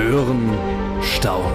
[0.00, 0.50] Hören,
[1.02, 1.52] staunen.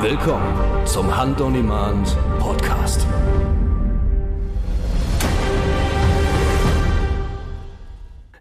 [0.00, 3.06] Willkommen zum Hand on Demand Podcast.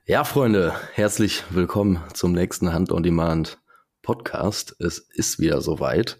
[0.05, 3.59] Ja, Freunde, herzlich willkommen zum nächsten Hand on Demand
[4.02, 4.76] Podcast.
[4.80, 6.18] Es ist wieder soweit.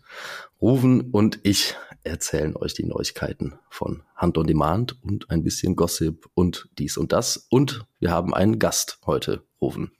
[0.61, 6.27] Ruven und ich erzählen euch die Neuigkeiten von Hand on Demand und ein bisschen Gossip
[6.35, 7.47] und dies und das.
[7.49, 9.91] Und wir haben einen Gast heute, Ruven.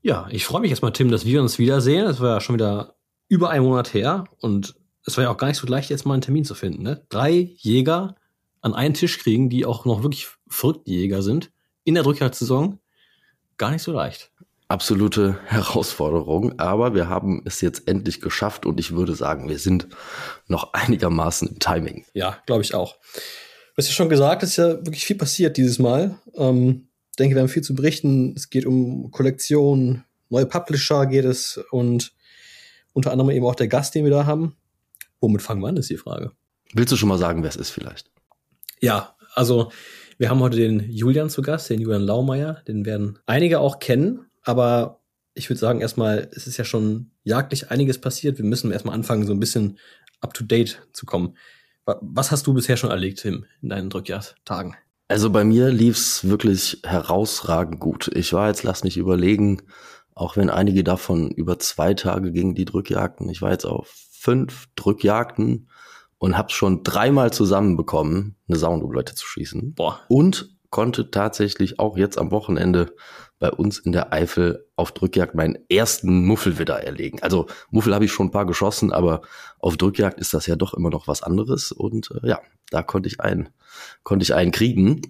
[0.00, 2.06] Ja, ich freue mich erstmal, Tim, dass wir uns wiedersehen.
[2.06, 2.94] Es war ja schon wieder
[3.28, 6.14] über einen Monat her und es war ja auch gar nicht so leicht, jetzt mal
[6.14, 6.84] einen Termin zu finden.
[6.84, 7.04] Ne?
[7.08, 8.14] Drei Jäger
[8.60, 11.50] an einen Tisch kriegen, die auch noch wirklich verrückte Jäger sind,
[11.82, 12.78] in der Drückjagdsaison.
[13.56, 14.29] Gar nicht so leicht
[14.70, 19.88] absolute Herausforderung, aber wir haben es jetzt endlich geschafft und ich würde sagen, wir sind
[20.46, 22.04] noch einigermaßen im Timing.
[22.14, 22.96] Ja, glaube ich auch.
[23.14, 26.18] Du hast ja schon gesagt, es ist ja wirklich viel passiert dieses Mal.
[26.34, 28.34] Ähm, denke, wir haben viel zu berichten.
[28.36, 32.12] Es geht um Kollektion, neue Publisher geht es und
[32.92, 34.56] unter anderem eben auch der Gast, den wir da haben.
[35.20, 36.32] Womit fangen wir an, ist die Frage.
[36.72, 38.10] Willst du schon mal sagen, wer es ist vielleicht?
[38.80, 39.70] Ja, also
[40.18, 42.62] wir haben heute den Julian zu Gast, den Julian Laumeier.
[42.66, 44.29] Den werden einige auch kennen.
[44.42, 45.00] Aber
[45.34, 48.38] ich würde sagen, erstmal, es ist ja schon jagdlich einiges passiert.
[48.38, 49.78] Wir müssen erstmal anfangen, so ein bisschen
[50.20, 51.36] up to date zu kommen.
[51.86, 54.76] Was hast du bisher schon erlebt, Tim, in deinen Drückjagdtagen?
[55.08, 58.08] Also bei mir lief's wirklich herausragend gut.
[58.14, 59.62] Ich war jetzt, lass mich überlegen,
[60.14, 63.28] auch wenn einige davon über zwei Tage gingen, die Drückjagden.
[63.28, 65.68] Ich war jetzt auf fünf Drückjagden
[66.18, 69.74] und hab's schon dreimal zusammenbekommen, eine Soundobleute zu schießen.
[69.74, 70.00] Boah.
[70.08, 72.94] Und konnte tatsächlich auch jetzt am Wochenende
[73.40, 77.20] bei uns in der Eifel auf Drückjagd meinen ersten Muffelwidder erlegen.
[77.22, 79.22] Also Muffel habe ich schon ein paar geschossen, aber
[79.58, 81.72] auf Drückjagd ist das ja doch immer noch was anderes.
[81.72, 82.40] Und äh, ja,
[82.70, 83.48] da konnte ich einen,
[84.04, 85.00] konnte ich einen kriegen.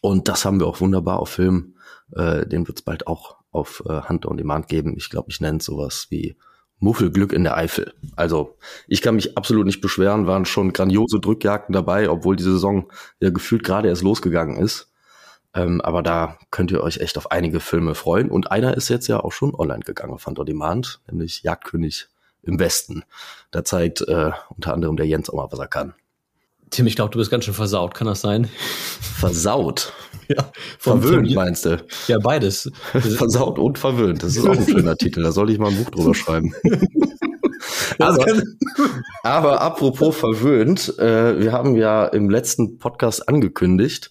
[0.00, 1.76] Und das haben wir auch wunderbar auf Film.
[2.14, 4.94] Äh, den wird es bald auch auf äh, Hand on Demand geben.
[4.96, 6.36] Ich glaube, ich nenne es sowas wie
[6.80, 7.94] Muffelglück in der Eifel.
[8.16, 8.56] Also
[8.88, 12.90] ich kann mich absolut nicht beschweren, waren schon grandiose Drückjagden dabei, obwohl die Saison
[13.20, 14.91] ja gefühlt gerade erst losgegangen ist.
[15.54, 18.30] Ähm, aber da könnt ihr euch echt auf einige Filme freuen.
[18.30, 22.08] Und einer ist jetzt ja auch schon online gegangen auf On Demand, nämlich Jagdkönig
[22.42, 23.04] im Westen.
[23.50, 25.94] Da zeigt äh, unter anderem der Jens auch mal, was er kann.
[26.72, 28.48] Tim, ich glaube, du bist ganz schön versaut, kann das sein?
[29.00, 29.92] Versaut?
[30.28, 30.50] ja.
[30.78, 31.34] Verwöhnt, Tim.
[31.34, 31.84] meinst du?
[32.08, 32.70] Ja, beides.
[32.92, 34.22] versaut und verwöhnt.
[34.22, 35.22] Das ist auch ein schöner Titel.
[35.22, 36.54] Da soll ich mal ein Buch drüber schreiben.
[37.98, 38.42] aber,
[39.22, 44.10] aber apropos verwöhnt, äh, wir haben ja im letzten Podcast angekündigt,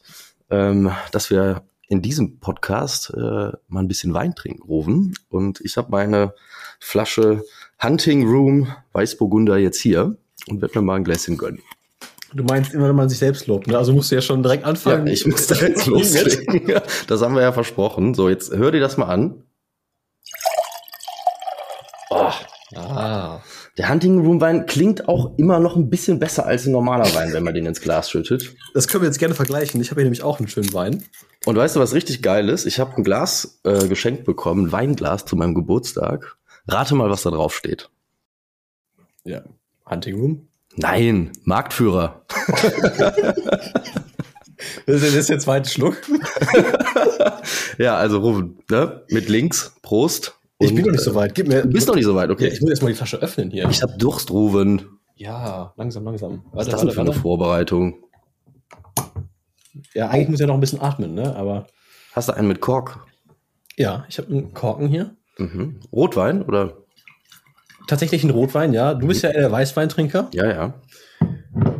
[0.51, 3.19] ähm, dass wir in diesem Podcast äh,
[3.67, 5.13] mal ein bisschen Wein trinken, Rufen.
[5.29, 6.33] Und ich habe meine
[6.79, 7.43] Flasche
[7.81, 10.15] Hunting Room Weißburgunder jetzt hier
[10.47, 11.61] und werde mir mal ein Gläschen gönnen.
[12.33, 13.77] Du meinst immer, wenn man sich selbst lobt, ne?
[13.77, 15.05] Also musst du ja schon direkt anfangen.
[15.05, 16.81] Ja, ich muss direkt loslegen.
[17.07, 18.13] Das haben wir ja versprochen.
[18.13, 19.43] So, jetzt hör dir das mal an.
[22.09, 22.31] Oh.
[22.75, 23.41] Ah.
[23.77, 27.31] Der Hunting Room Wein klingt auch immer noch ein bisschen besser als ein normaler Wein,
[27.31, 28.53] wenn man den ins Glas schüttet.
[28.73, 29.79] Das können wir jetzt gerne vergleichen.
[29.79, 31.03] Ich habe hier nämlich auch einen schönen Wein.
[31.45, 32.65] Und weißt du, was richtig geil ist?
[32.65, 36.35] Ich habe ein Glas äh, geschenkt bekommen, ein Weinglas zu meinem Geburtstag.
[36.67, 37.89] Rate mal, was da drauf steht.
[39.23, 39.43] Ja,
[39.89, 40.47] Hunting Room?
[40.75, 42.25] Nein, Marktführer.
[44.85, 45.97] das ist jetzt der zweite Schluck.
[47.77, 49.03] ja, also Rufen, ne?
[49.09, 50.37] mit links, Prost.
[50.61, 51.33] Und, ich bin noch nicht so weit.
[51.33, 52.47] Gib mir, du bist noch nicht so weit, okay.
[52.47, 53.67] Ja, ich muss erst mal die Flasche öffnen hier.
[53.69, 54.85] Ich hab Durst, Ruven.
[55.15, 56.45] Ja, langsam, langsam.
[56.51, 58.03] Was ist das denn für eine Vorbereitung?
[59.93, 61.35] Ja, eigentlich muss ja noch ein bisschen atmen, ne?
[61.35, 61.67] Aber.
[62.13, 63.05] Hast du einen mit Kork?
[63.75, 65.15] Ja, ich habe einen Korken hier.
[65.37, 65.79] Mhm.
[65.91, 66.77] Rotwein oder?
[67.87, 68.93] Tatsächlich ein Rotwein, ja.
[68.93, 70.29] Du bist ja der Weißweintrinker.
[70.33, 70.73] Ja, ja.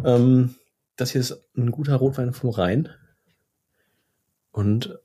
[0.04, 0.56] Ähm,
[0.96, 2.90] das hier ist ein guter Rotwein vom Rhein.
[4.52, 5.00] Und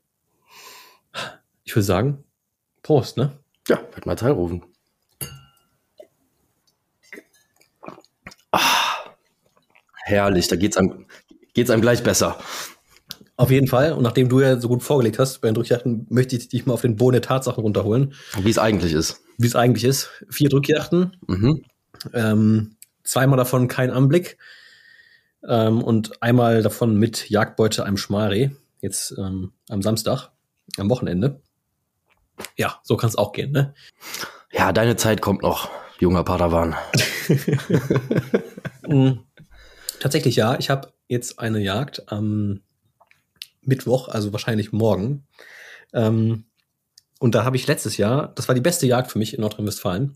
[1.64, 2.24] ich würde sagen,
[2.82, 3.38] Prost, ne?
[3.68, 4.64] Ja, werd mal teilrufen.
[8.52, 8.60] Ah,
[10.04, 11.06] herrlich, da geht's einem,
[11.52, 12.38] geht's einem gleich besser.
[13.36, 13.92] Auf jeden Fall.
[13.92, 16.72] Und nachdem du ja so gut vorgelegt hast bei den Drückjachten, möchte ich dich mal
[16.72, 18.14] auf den Boden der Tatsachen runterholen.
[18.40, 19.20] Wie es eigentlich ist.
[19.36, 20.08] Wie es eigentlich ist.
[20.30, 21.16] Vier Drückjachten.
[21.26, 21.62] Mhm.
[22.14, 24.38] Ähm, zweimal davon kein Anblick.
[25.46, 28.50] Ähm, und einmal davon mit Jagdbeute einem Schmalreh.
[28.80, 30.30] Jetzt ähm, am Samstag,
[30.78, 31.42] am Wochenende.
[32.56, 33.74] Ja, so kann es auch gehen, ne?
[34.52, 36.74] Ja, deine Zeit kommt noch, junger Padawan.
[38.88, 39.24] Mhm.
[39.98, 40.56] Tatsächlich ja.
[40.60, 42.60] Ich habe jetzt eine Jagd am
[43.62, 45.26] Mittwoch, also wahrscheinlich morgen.
[45.92, 46.44] Ähm,
[47.18, 50.14] und da habe ich letztes Jahr, das war die beste Jagd für mich in Nordrhein-Westfalen.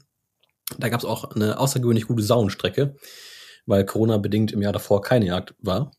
[0.79, 2.95] Da gab es auch eine außergewöhnlich gute Saunstrecke,
[3.67, 5.91] weil Corona bedingt im Jahr davor keine Jagd war.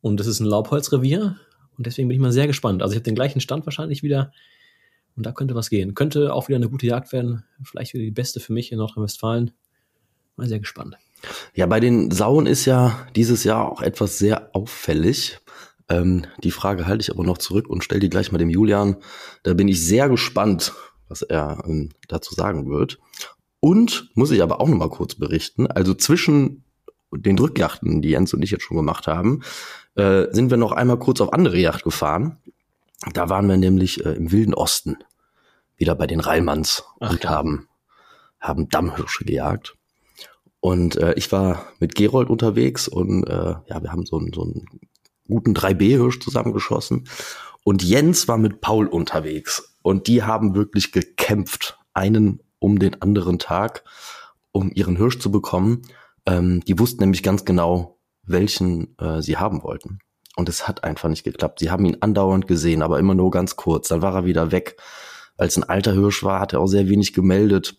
[0.00, 1.38] Und das ist ein Laubholzrevier
[1.76, 2.82] und deswegen bin ich mal sehr gespannt.
[2.82, 4.32] Also ich habe den gleichen Stand wahrscheinlich wieder
[5.18, 5.94] und da könnte was gehen.
[5.94, 9.50] Könnte auch wieder eine gute Jagd werden, vielleicht wieder die beste für mich in Nordrhein-Westfalen.
[10.36, 10.96] Mal sehr gespannt.
[11.54, 15.40] Ja, bei den Sauen ist ja dieses Jahr auch etwas sehr auffällig.
[15.88, 18.96] Ähm, die Frage halte ich aber noch zurück und stelle die gleich mal dem Julian.
[19.42, 20.72] Da bin ich sehr gespannt,
[21.08, 23.00] was er ähm, dazu sagen wird.
[23.58, 25.66] Und muss ich aber auch noch mal kurz berichten.
[25.66, 26.62] Also zwischen
[27.10, 29.42] den Drückjachten, die Jens und ich jetzt schon gemacht haben,
[29.96, 32.38] äh, sind wir noch einmal kurz auf andere Yacht gefahren.
[33.12, 34.96] Da waren wir nämlich äh, im Wilden Osten,
[35.76, 37.68] wieder bei den Reilmanns Ach, und haben,
[38.40, 39.76] haben Dammhirsche gejagt.
[40.60, 44.42] Und äh, ich war mit Gerold unterwegs und äh, ja, wir haben so, einen so
[44.42, 44.66] einen
[45.28, 47.08] guten 3B-Hirsch zusammengeschossen.
[47.62, 49.76] Und Jens war mit Paul unterwegs.
[49.82, 53.84] Und die haben wirklich gekämpft, einen um den anderen Tag,
[54.50, 55.82] um ihren Hirsch zu bekommen.
[56.26, 60.00] Ähm, die wussten nämlich ganz genau, welchen äh, sie haben wollten.
[60.38, 61.58] Und es hat einfach nicht geklappt.
[61.58, 63.88] Sie haben ihn andauernd gesehen, aber immer nur ganz kurz.
[63.88, 64.76] Dann war er wieder weg.
[65.36, 67.76] Als ein alter Hirsch war, hat er auch sehr wenig gemeldet.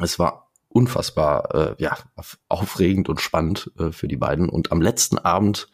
[0.00, 1.98] Es war unfassbar äh, ja,
[2.48, 4.48] aufregend und spannend äh, für die beiden.
[4.48, 5.66] Und am letzten Abend,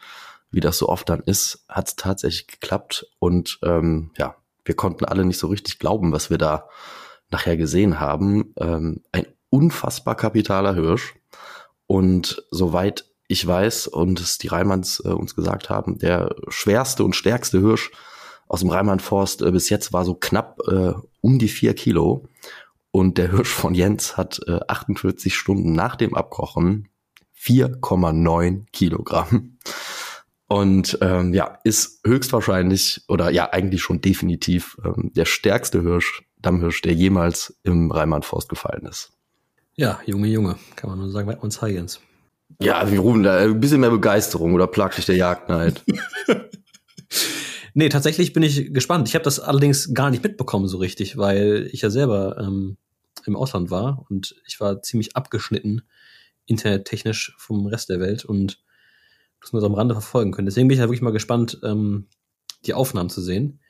[0.50, 3.06] wie das so oft dann ist, hat es tatsächlich geklappt.
[3.19, 6.66] Und ähm, ja, wir konnten alle nicht so richtig glauben, was wir da
[7.28, 8.54] nachher gesehen haben.
[8.58, 11.14] Ähm, ein unfassbar kapitaler Hirsch.
[11.86, 17.17] Und soweit ich weiß und es die Reimanns äh, uns gesagt haben, der schwerste und
[17.17, 17.90] stärkste Hirsch
[18.49, 22.28] aus dem Rheinland-Forst äh, bis jetzt war so knapp äh, um die vier Kilo.
[22.90, 26.88] Und der Hirsch von Jens hat äh, 48 Stunden nach dem Abkochen
[27.38, 29.58] 4,9 Kilogramm.
[30.49, 36.82] Und ähm, ja, ist höchstwahrscheinlich oder ja eigentlich schon definitiv ähm, der stärkste Hirsch, Dammhirsch,
[36.82, 39.12] der jemals im Rheinland-Forst gefallen ist.
[39.75, 42.00] Ja, Junge, Junge, kann man nur sagen, bei uns Jens.
[42.60, 45.82] Ja, wir rufen da ein bisschen mehr Begeisterung oder plagt dich der Jagdneid?
[47.75, 49.08] nee, tatsächlich bin ich gespannt.
[49.08, 52.76] Ich habe das allerdings gar nicht mitbekommen so richtig, weil ich ja selber ähm,
[53.26, 55.82] im Ausland war und ich war ziemlich abgeschnitten
[56.46, 58.62] internettechnisch vom Rest der Welt und
[59.40, 60.46] das nur so am Rande verfolgen können.
[60.46, 62.06] Deswegen bin ich ja wirklich mal gespannt, ähm,
[62.64, 63.60] die Aufnahmen zu sehen.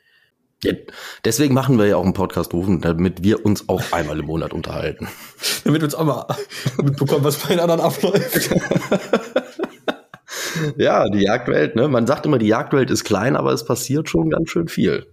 [1.25, 4.53] Deswegen machen wir ja auch einen Podcast rufen, damit wir uns auch einmal im Monat
[4.53, 5.09] unterhalten.
[5.65, 6.27] damit wir uns auch mal
[6.83, 8.51] mitbekommen, was bei den anderen abläuft.
[10.77, 11.89] ja, die Jagdwelt, ne?
[11.89, 15.07] Man sagt immer, die Jagdwelt ist klein, aber es passiert schon ganz schön viel.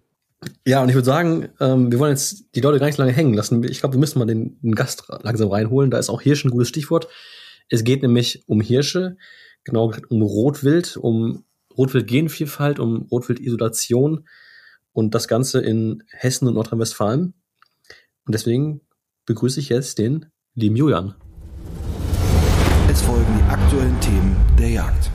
[0.65, 3.33] Ja, und ich würde sagen, ähm, wir wollen jetzt die Leute gar nicht lange hängen
[3.33, 3.63] lassen.
[3.63, 5.89] Ich glaube, wir müssen mal den, den Gast langsam reinholen.
[5.89, 7.07] Da ist auch Hirsch ein gutes Stichwort.
[7.69, 9.17] Es geht nämlich um Hirsche,
[9.63, 11.45] genau um Rotwild, um
[11.77, 14.25] Rotwild-Genvielfalt, um Rotwild-Isolation
[14.93, 17.33] und das Ganze in Hessen und Nordrhein-Westfalen.
[18.25, 18.81] Und deswegen
[19.25, 21.15] begrüße ich jetzt den lieben Julian.
[22.89, 25.09] Es folgen die aktuellen Themen der Jagd.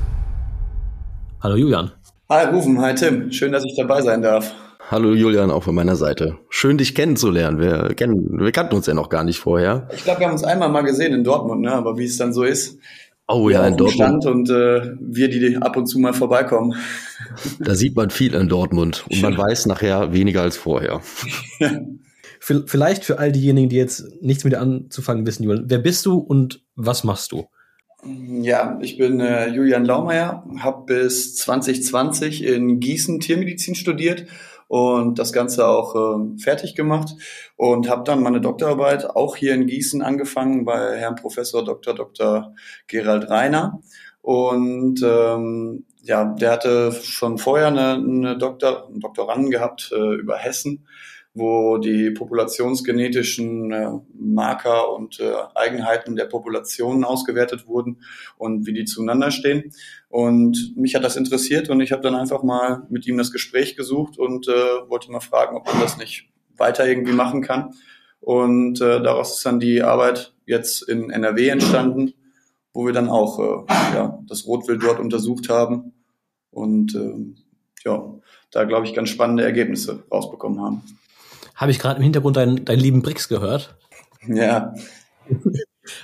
[1.41, 1.93] Hallo Julian.
[2.29, 3.31] Hi Rufen, hi Tim.
[3.31, 4.53] Schön, dass ich dabei sein darf.
[4.91, 6.39] Hallo Julian, auch von meiner Seite.
[6.49, 7.61] Schön, dich kennenzulernen.
[7.61, 9.87] Wir, kennen, wir kannten uns ja noch gar nicht vorher.
[9.95, 11.73] Ich glaube, wir haben uns einmal mal gesehen in Dortmund, ne?
[11.73, 12.79] aber wie es dann so ist.
[13.31, 14.25] Oh ja, in Dortmund.
[14.25, 16.75] und äh, wir, die ab und zu mal vorbeikommen.
[17.61, 21.03] Da sieht man viel in Dortmund und man weiß nachher weniger als vorher.
[22.41, 25.67] Vielleicht für all diejenigen, die jetzt nichts mit dir anzufangen wissen, Julian.
[25.69, 27.47] Wer bist du und was machst du?
[28.05, 34.27] Ja, ich bin äh, Julian Laumeier, habe bis 2020 in Gießen Tiermedizin studiert
[34.69, 37.15] und das Ganze auch äh, fertig gemacht
[37.57, 41.95] und habe dann meine Doktorarbeit auch hier in Gießen angefangen bei Herrn Professor Dr.
[41.95, 42.55] Dr.
[42.87, 43.81] Gerald Reiner.
[44.21, 50.37] Und ähm, ja, der hatte schon vorher eine, eine Doktor, einen Doktoranden gehabt äh, über
[50.37, 50.87] Hessen
[51.39, 58.03] wo die populationsgenetischen äh, Marker und äh, Eigenheiten der Populationen ausgewertet wurden
[58.37, 59.73] und wie die zueinander stehen.
[60.09, 63.77] Und mich hat das interessiert und ich habe dann einfach mal mit ihm das Gespräch
[63.77, 64.53] gesucht und äh,
[64.89, 67.75] wollte mal fragen, ob man das nicht weiter irgendwie machen kann.
[68.21, 72.15] Und äh, daraus ist dann die Arbeit jetzt in NRW entstanden,
[72.73, 75.93] wo wir dann auch äh, ja, das Rotwild dort untersucht haben
[76.51, 77.35] und äh,
[77.85, 78.15] ja,
[78.51, 80.98] da glaube ich ganz spannende Ergebnisse rausbekommen haben
[81.59, 83.77] habe ich gerade im Hintergrund deinen, deinen lieben Brix gehört.
[84.27, 84.73] Ja.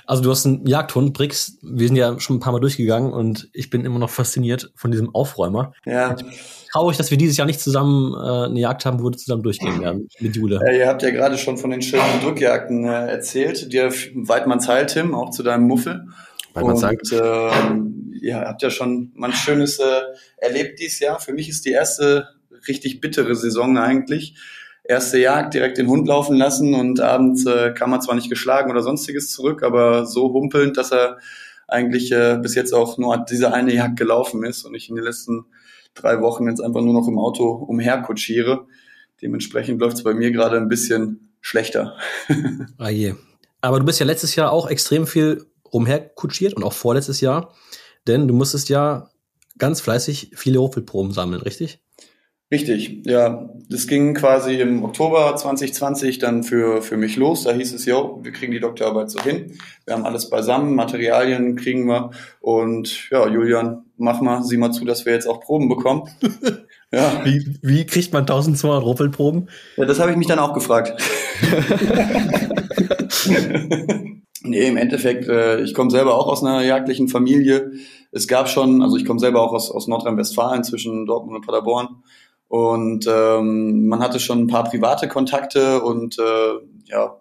[0.07, 1.59] Also du hast einen Jagdhund, Brix.
[1.61, 4.89] Wir sind ja schon ein paar Mal durchgegangen und ich bin immer noch fasziniert von
[4.89, 5.73] diesem Aufräumer.
[5.85, 6.15] Ja.
[6.71, 9.79] Traurig, dass wir dieses Jahr nicht zusammen äh, eine Jagd haben, wo wir zusammen durchgehen
[9.81, 10.59] werden mit Jule.
[10.65, 13.71] Ja, ihr habt ja gerade schon von den schönen Drückjagden äh, erzählt.
[13.71, 16.07] Dir Weidmanns Heil, Tim, auch zu deinem Muffel.
[16.55, 16.97] Weidmanns Heil.
[16.97, 20.01] Und äh, ihr habt ja schon mal ein schönes äh,
[20.37, 21.19] erlebt dieses Jahr.
[21.19, 22.27] Für mich ist die erste
[22.67, 24.35] richtig bittere Saison eigentlich
[24.87, 28.71] erste Jagd direkt den Hund laufen lassen und abends äh, kam er zwar nicht geschlagen
[28.71, 31.17] oder sonstiges zurück, aber so humpelnd, dass er
[31.67, 35.05] eigentlich äh, bis jetzt auch nur diese eine Jagd gelaufen ist und ich in den
[35.05, 35.45] letzten
[35.93, 38.67] drei Wochen jetzt einfach nur noch im Auto umherkutschiere.
[39.21, 41.95] Dementsprechend läuft es bei mir gerade ein bisschen schlechter.
[42.77, 43.15] ah je.
[43.61, 47.53] Aber du bist ja letztes Jahr auch extrem viel rumherkutschiert und auch vorletztes Jahr,
[48.07, 49.09] denn du musstest ja
[49.57, 51.79] ganz fleißig viele Hochwildproben sammeln, richtig?
[52.55, 53.49] Richtig, ja.
[53.69, 57.43] Das ging quasi im Oktober 2020 dann für, für mich los.
[57.43, 59.57] Da hieß es, jo, wir kriegen die Doktorarbeit so hin.
[59.85, 62.11] Wir haben alles beisammen, Materialien kriegen wir.
[62.39, 66.03] Und ja, Julian, mach mal, sieh mal zu, dass wir jetzt auch Proben bekommen.
[66.93, 67.25] ja.
[67.25, 69.49] Wie, wie kriegt man 1200 Ruppelproben?
[69.75, 70.93] Ja, das habe ich mich dann auch gefragt.
[74.47, 77.71] Nee, im Endeffekt, äh, ich komme selber auch aus einer jagdlichen Familie.
[78.11, 82.03] Es gab schon, also ich komme selber auch aus, aus Nordrhein-Westfalen zwischen Dortmund und Paderborn.
[82.47, 86.53] Und ähm, man hatte schon ein paar private Kontakte und äh,
[86.85, 87.17] ja,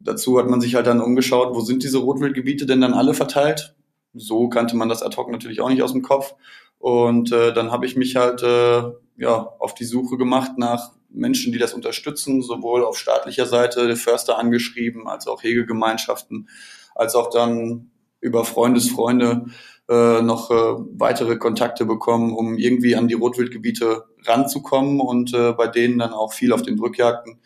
[0.00, 3.76] dazu hat man sich halt dann umgeschaut, wo sind diese Rotwildgebiete denn dann alle verteilt?
[4.14, 6.34] So kannte man das ad hoc natürlich auch nicht aus dem Kopf.
[6.78, 8.82] Und äh, dann habe ich mich halt äh,
[9.16, 14.38] ja auf die Suche gemacht nach Menschen, die das unterstützen, sowohl auf staatlicher Seite Förster
[14.38, 16.48] angeschrieben, als auch Hegegemeinschaften,
[16.94, 19.46] als auch dann über Freundesfreunde
[19.88, 20.54] äh, noch äh,
[20.98, 26.32] weitere Kontakte bekommen, um irgendwie an die Rotwildgebiete ranzukommen und äh, bei denen dann auch
[26.32, 27.40] viel auf den Drückjagden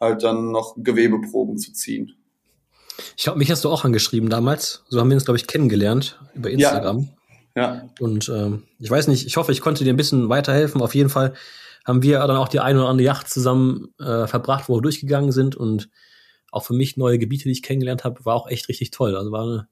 [0.00, 2.14] halt dann noch Gewebeproben zu ziehen.
[3.16, 4.84] Ich glaube, mich hast du auch angeschrieben damals.
[4.88, 7.08] So haben wir uns, glaube ich, kennengelernt über Instagram.
[7.54, 7.74] Ja.
[7.74, 7.90] ja.
[7.98, 10.80] Und ähm, ich weiß nicht, ich hoffe, ich konnte dir ein bisschen weiterhelfen.
[10.82, 11.34] Auf jeden Fall
[11.84, 15.32] haben wir dann auch die eine oder andere Yacht zusammen äh, verbracht, wo wir durchgegangen
[15.32, 15.56] sind.
[15.56, 15.90] Und
[16.52, 19.16] auch für mich neue Gebiete, die ich kennengelernt habe, war auch echt richtig toll.
[19.16, 19.68] Also war eine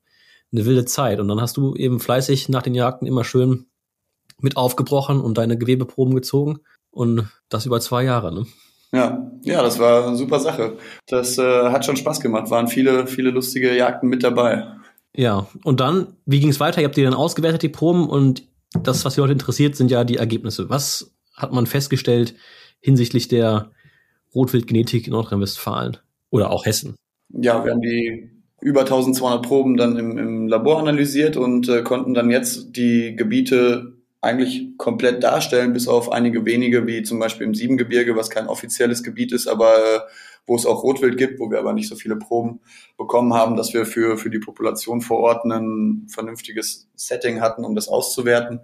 [0.52, 1.20] eine wilde Zeit.
[1.20, 3.66] Und dann hast du eben fleißig nach den Jagden immer schön
[4.40, 6.60] mit aufgebrochen und deine Gewebeproben gezogen.
[6.90, 8.46] Und das über zwei Jahre, ne?
[8.92, 10.78] Ja, ja, das war eine super Sache.
[11.06, 12.50] Das äh, hat schon Spaß gemacht.
[12.50, 14.66] Waren viele, viele lustige Jagden mit dabei.
[15.14, 16.80] Ja, und dann, wie ging es weiter?
[16.80, 18.44] Ihr habt die dann ausgewertet, die Proben, und
[18.82, 20.70] das, was die Leute interessiert, sind ja die Ergebnisse.
[20.70, 22.34] Was hat man festgestellt
[22.80, 23.70] hinsichtlich der
[24.34, 25.98] Rotwildgenetik in Nordrhein-Westfalen
[26.30, 26.94] oder auch Hessen?
[27.30, 32.14] Ja, wir haben die über 1200 Proben dann im, im Labor analysiert und äh, konnten
[32.14, 37.54] dann jetzt die Gebiete eigentlich komplett darstellen, bis auf einige wenige, wie zum Beispiel im
[37.54, 40.00] Siebengebirge, was kein offizielles Gebiet ist, aber äh,
[40.48, 42.60] wo es auch Rotwild gibt, wo wir aber nicht so viele Proben
[42.96, 47.74] bekommen haben, dass wir für, für die Population vor Ort ein vernünftiges Setting hatten, um
[47.74, 48.60] das auszuwerten.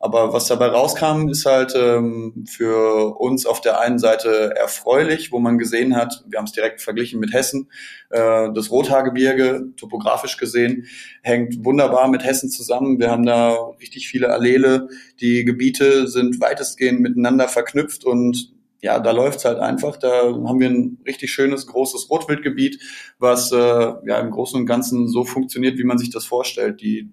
[0.00, 5.38] Aber was dabei rauskam, ist halt ähm, für uns auf der einen Seite erfreulich, wo
[5.38, 7.70] man gesehen hat, wir haben es direkt verglichen mit Hessen,
[8.10, 10.86] äh, das Rothaargebirge, topografisch gesehen,
[11.22, 12.98] hängt wunderbar mit Hessen zusammen.
[12.98, 14.88] Wir haben da richtig viele Allele.
[15.20, 19.96] Die Gebiete sind weitestgehend miteinander verknüpft und ja, da läuft's halt einfach.
[19.96, 22.78] Da haben wir ein richtig schönes, großes Rotwildgebiet,
[23.18, 26.82] was äh, ja im Großen und Ganzen so funktioniert, wie man sich das vorstellt.
[26.82, 27.10] Die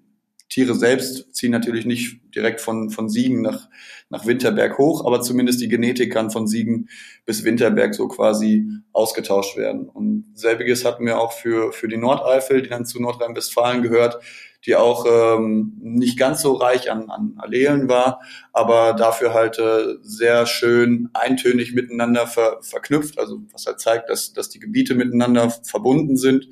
[0.52, 3.70] Tiere selbst ziehen natürlich nicht direkt von, von Siegen nach,
[4.10, 6.90] nach Winterberg hoch, aber zumindest die Genetik kann von Siegen
[7.24, 9.88] bis Winterberg so quasi ausgetauscht werden.
[9.88, 14.22] Und selbiges hatten wir auch für, für die Nordeifel, die dann zu Nordrhein-Westfalen gehört,
[14.66, 18.20] die auch ähm, nicht ganz so reich an, an Allelen war,
[18.52, 24.34] aber dafür halt äh, sehr schön eintönig miteinander ver, verknüpft, also was halt zeigt, dass,
[24.34, 26.46] dass die Gebiete miteinander verbunden sind.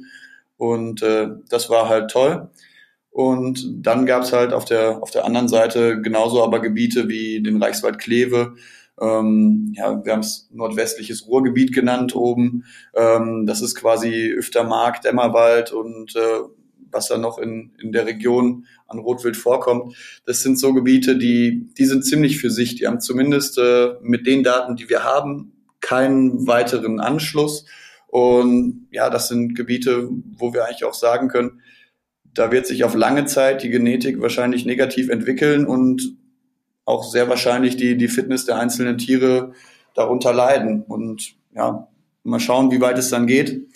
[0.57, 2.49] Und äh, das war halt toll.
[3.11, 7.43] Und dann gab es halt auf der, auf der anderen Seite genauso aber Gebiete wie
[7.43, 8.55] den Reichswald Kleve.
[9.01, 12.65] Ähm, ja, wir haben es nordwestliches Ruhrgebiet genannt oben.
[12.95, 16.41] Ähm, das ist quasi Öftermark, Dämmerwald und äh,
[16.93, 19.95] was da noch in, in der Region an Rotwild vorkommt.
[20.27, 22.77] Das sind so Gebiete, die, die sind ziemlich für sich.
[22.77, 27.65] Die haben zumindest äh, mit den Daten, die wir haben, keinen weiteren Anschluss.
[28.09, 31.61] Und ja, das sind Gebiete, wo wir eigentlich auch sagen können,
[32.35, 36.17] da wird sich auf lange Zeit die Genetik wahrscheinlich negativ entwickeln und
[36.85, 39.53] auch sehr wahrscheinlich die, die Fitness der einzelnen Tiere
[39.95, 40.83] darunter leiden.
[40.83, 41.89] Und ja,
[42.23, 43.69] mal schauen, wie weit es dann geht.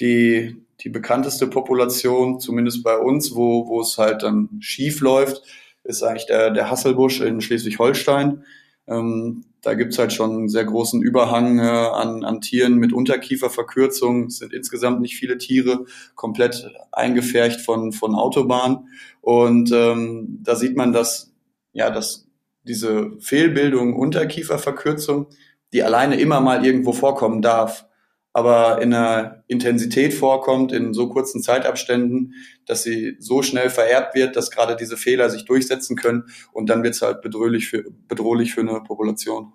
[0.00, 5.42] Die, die bekannteste Population, zumindest bei uns, wo, wo es halt dann schief läuft,
[5.84, 8.44] ist eigentlich der, der Hasselbusch in Schleswig-Holstein.
[8.86, 14.26] Ähm, da gibt's halt schon einen sehr großen Überhang äh, an, an Tieren mit Unterkieferverkürzung.
[14.26, 18.88] Es sind insgesamt nicht viele Tiere, komplett eingefärcht von, von Autobahn.
[19.20, 21.32] Und ähm, da sieht man, dass,
[21.72, 22.26] ja, dass
[22.64, 25.28] diese Fehlbildung Unterkieferverkürzung,
[25.72, 27.86] die alleine immer mal irgendwo vorkommen darf,
[28.32, 32.34] aber in einer Intensität vorkommt, in so kurzen Zeitabständen,
[32.66, 36.82] dass sie so schnell vererbt wird, dass gerade diese Fehler sich durchsetzen können und dann
[36.82, 39.52] wird es halt bedrohlich für, bedrohlich für eine Population.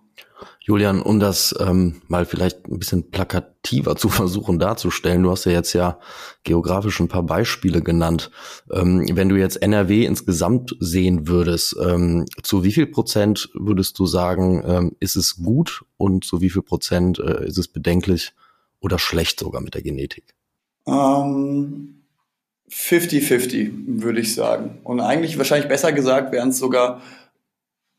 [0.61, 5.53] Julian, um das ähm, mal vielleicht ein bisschen plakativer zu versuchen darzustellen, du hast ja
[5.53, 5.99] jetzt ja
[6.43, 8.29] geografisch ein paar Beispiele genannt.
[8.71, 14.05] Ähm, wenn du jetzt NRW insgesamt sehen würdest, ähm, zu wie viel Prozent würdest du
[14.05, 18.33] sagen, ähm, ist es gut und zu wie viel Prozent äh, ist es bedenklich,
[18.81, 20.35] oder schlecht sogar mit der Genetik?
[20.85, 22.03] Um,
[22.69, 24.79] 50-50, würde ich sagen.
[24.83, 27.01] Und eigentlich wahrscheinlich besser gesagt wären es sogar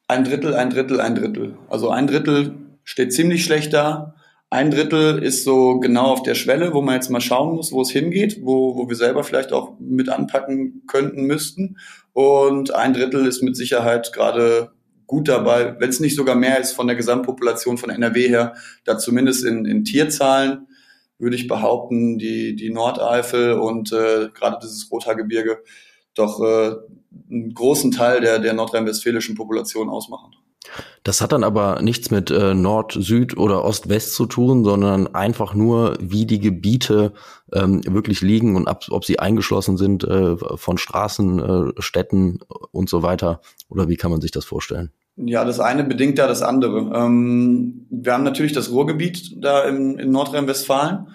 [0.08, 1.56] ein Drittel, ein Drittel, ein Drittel.
[1.68, 2.54] Also ein Drittel
[2.84, 4.14] steht ziemlich schlecht da.
[4.50, 7.82] Ein Drittel ist so genau auf der Schwelle, wo man jetzt mal schauen muss, wo
[7.82, 11.76] es hingeht, wo, wo wir selber vielleicht auch mit anpacken könnten, müssten.
[12.14, 14.72] Und ein Drittel ist mit Sicherheit gerade
[15.08, 18.98] gut dabei, wenn es nicht sogar mehr ist von der Gesamtpopulation von NRW her, da
[18.98, 20.68] zumindest in, in Tierzahlen
[21.18, 25.58] würde ich behaupten, die, die Nordeifel und äh, gerade dieses Rothaargebirge
[26.14, 26.76] doch äh,
[27.30, 30.36] einen großen Teil der, der nordrhein-westfälischen Population ausmachen.
[31.02, 35.14] Das hat dann aber nichts mit äh, Nord, Süd oder Ost, West zu tun, sondern
[35.14, 37.14] einfach nur, wie die Gebiete
[37.52, 42.90] ähm, wirklich liegen und ab, ob sie eingeschlossen sind äh, von Straßen, äh, Städten und
[42.90, 43.40] so weiter.
[43.68, 44.92] Oder wie kann man sich das vorstellen?
[45.20, 46.92] Ja, das eine bedingt ja das andere.
[46.94, 51.08] Ähm, wir haben natürlich das Ruhrgebiet da im, in Nordrhein-Westfalen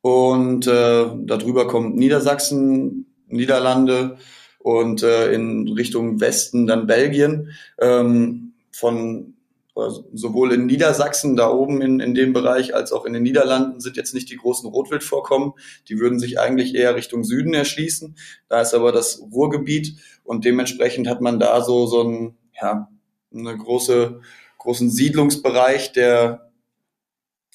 [0.00, 4.16] und äh, darüber kommt Niedersachsen, Niederlande
[4.58, 7.50] und äh, in Richtung Westen dann Belgien.
[7.78, 9.34] Ähm, von
[9.74, 13.80] also sowohl in Niedersachsen, da oben in, in dem Bereich, als auch in den Niederlanden
[13.80, 15.52] sind jetzt nicht die großen Rotwildvorkommen.
[15.88, 18.16] Die würden sich eigentlich eher Richtung Süden erschließen.
[18.48, 22.88] Da ist aber das Ruhrgebiet und dementsprechend hat man da so, so ein, ja,
[23.34, 24.20] eine große,
[24.58, 26.50] großen Siedlungsbereich, der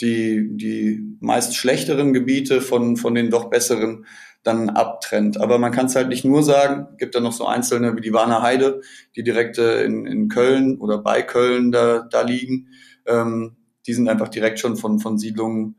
[0.02, 4.06] die, die meist schlechteren Gebiete von, von den doch besseren
[4.44, 5.40] dann abtrennt.
[5.40, 8.14] Aber man kann es halt nicht nur sagen, gibt da noch so einzelne wie die
[8.14, 8.82] Warner Heide,
[9.16, 12.68] die direkt äh, in, in Köln oder bei Köln da, da liegen.
[13.06, 13.56] Ähm,
[13.88, 15.78] die sind einfach direkt schon von, von Siedlungen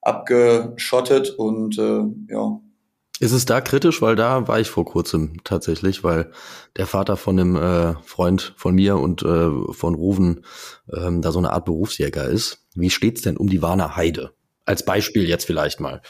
[0.00, 2.60] abgeschottet und äh, ja,
[3.18, 6.30] ist es da kritisch, weil da war ich vor kurzem tatsächlich, weil
[6.76, 10.44] der Vater von einem äh, Freund von mir und äh, von Ruven
[10.92, 12.66] ähm, da so eine Art Berufsjäger ist.
[12.74, 14.32] Wie steht's denn um die Warner Heide?
[14.66, 16.02] Als Beispiel jetzt vielleicht mal.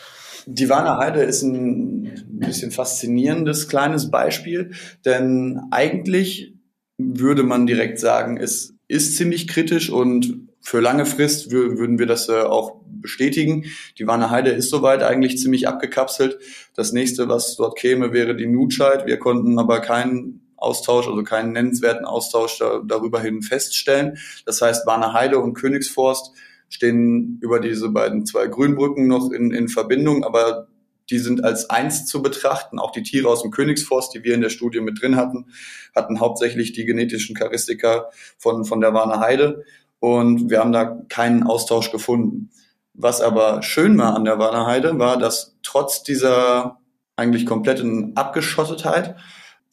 [0.47, 4.73] Die Warner Heide ist ein bisschen faszinierendes kleines Beispiel,
[5.05, 6.55] denn eigentlich
[6.99, 12.29] würde man direkt sagen, es ist ziemlich kritisch und für lange Frist würden wir das
[12.29, 13.65] äh, auch bestätigen.
[13.99, 16.39] Die Warner Heide ist soweit eigentlich ziemlich abgekapselt.
[16.75, 19.07] Das nächste, was dort käme, wäre die Nutscheid.
[19.07, 24.19] Wir konnten aber keinen Austausch, also keinen nennenswerten Austausch da, darüber hin feststellen.
[24.45, 26.33] Das heißt, Warner Heide und Königsforst
[26.69, 30.67] stehen über diese beiden zwei Grünbrücken noch in, in Verbindung, aber
[31.11, 32.81] die sind als eins zu betrachten.
[32.81, 35.47] Auch die Tiere aus dem Königsforst, die wir in der Studie mit drin hatten,
[35.95, 39.65] hatten hauptsächlich die genetischen Charakteristika von, von der Warner Heide
[40.01, 42.51] und wir haben da keinen Austausch gefunden.
[42.99, 46.79] Was aber schön war an der Warnerheide, war, dass trotz dieser
[47.17, 49.17] eigentlich kompletten Abgeschottetheit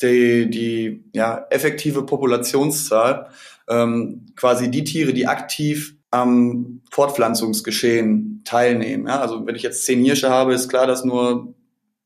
[0.02, 3.30] die, die ja, effektive Populationszahl
[3.68, 9.08] ähm, quasi die Tiere, die aktiv am Fortpflanzungsgeschehen teilnehmen.
[9.08, 9.20] Ja?
[9.20, 11.54] Also wenn ich jetzt zehn Hirsche habe, ist klar, dass nur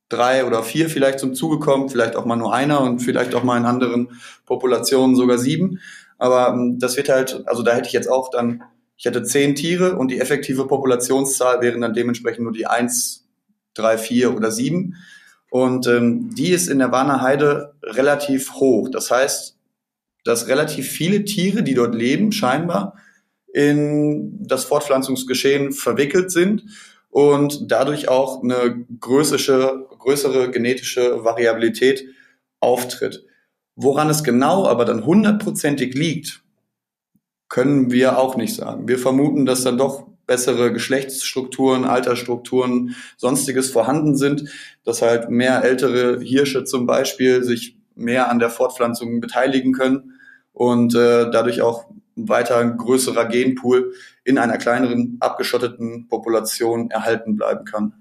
[0.10, 3.44] drei oder vier vielleicht zum Zuge kommen, vielleicht auch mal nur einer und vielleicht auch
[3.44, 4.10] mal in anderen
[4.46, 5.80] Populationen sogar sieben.
[6.18, 8.64] Aber ähm, das wird halt, also da hätte ich jetzt auch dann,
[8.98, 13.28] ich hätte zehn Tiere und die effektive Populationszahl wären dann dementsprechend nur die eins,
[13.76, 14.96] drei, vier oder sieben.
[15.52, 18.90] Und ähm, die ist in der Warner Heide relativ hoch.
[18.90, 19.56] Das heißt,
[20.24, 22.96] dass relativ viele Tiere, die dort leben, scheinbar
[23.54, 26.64] in das Fortpflanzungsgeschehen verwickelt sind
[27.10, 32.04] und dadurch auch eine größere, größere genetische Variabilität
[32.60, 33.26] auftritt.
[33.76, 36.42] Woran es genau aber dann hundertprozentig liegt,
[37.50, 38.88] können wir auch nicht sagen.
[38.88, 44.50] Wir vermuten, dass dann doch bessere Geschlechtsstrukturen, Altersstrukturen, sonstiges vorhanden sind,
[44.84, 50.20] dass halt mehr ältere Hirsche zum Beispiel sich mehr an der Fortpflanzung beteiligen können
[50.52, 57.66] und äh, dadurch auch weiter ein größerer Genpool in einer kleineren abgeschotteten Population erhalten bleiben
[57.66, 57.94] kann.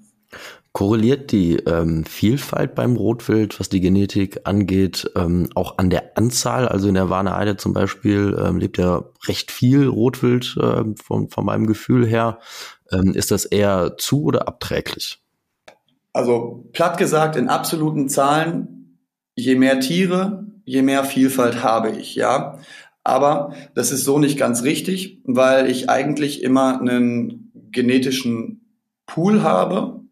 [0.76, 6.68] Korreliert die ähm, Vielfalt beim Rotwild, was die Genetik angeht, ähm, auch an der Anzahl?
[6.68, 11.30] Also in der Warner Heide zum Beispiel ähm, lebt ja recht viel Rotwild äh, von,
[11.30, 12.40] von meinem Gefühl her.
[12.92, 15.22] Ähm, ist das eher zu oder abträglich?
[16.12, 18.98] Also platt gesagt, in absoluten Zahlen,
[19.34, 22.58] je mehr Tiere, je mehr Vielfalt habe ich, ja.
[23.02, 28.60] Aber das ist so nicht ganz richtig, weil ich eigentlich immer einen genetischen
[29.06, 30.05] Pool habe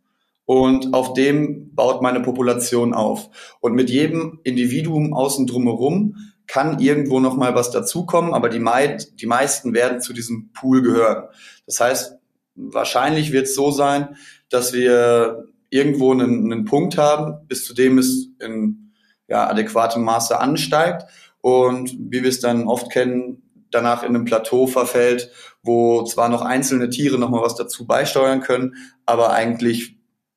[0.46, 3.30] und auf dem baut meine Population auf.
[3.60, 8.98] Und mit jedem Individuum außen drumherum kann irgendwo noch mal was dazukommen, aber die, mei
[9.14, 11.24] die meisten werden zu diesem Pool gehören.
[11.66, 12.18] Das heißt,
[12.54, 14.16] wahrscheinlich wird es so sein,
[14.50, 18.92] dass wir irgendwo einen, einen Punkt haben, bis zu dem es in
[19.26, 21.06] ja, adäquatem Maße ansteigt
[21.40, 25.30] und wie wir es dann oft kennen, danach in einem Plateau verfällt,
[25.62, 29.93] wo zwar noch einzelne Tiere noch mal was dazu beisteuern können, aber eigentlich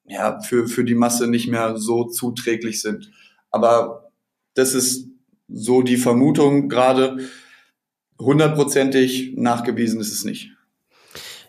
[0.08, 3.12] ja, für, für die Masse nicht mehr so zuträglich sind.
[3.52, 4.12] Aber
[4.54, 5.08] das ist
[5.48, 7.18] so die Vermutung gerade.
[8.20, 10.52] Hundertprozentig nachgewiesen ist es nicht.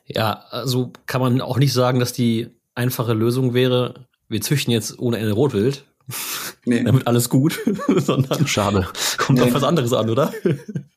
[0.05, 4.99] Ja, also kann man auch nicht sagen, dass die einfache Lösung wäre, wir züchten jetzt
[4.99, 5.85] ohne Ende Rotwild.
[6.65, 6.83] Nee.
[6.85, 7.59] Damit alles gut,
[7.97, 8.87] sondern schade.
[9.19, 9.45] Kommt nee.
[9.45, 10.33] auf was anderes an, oder?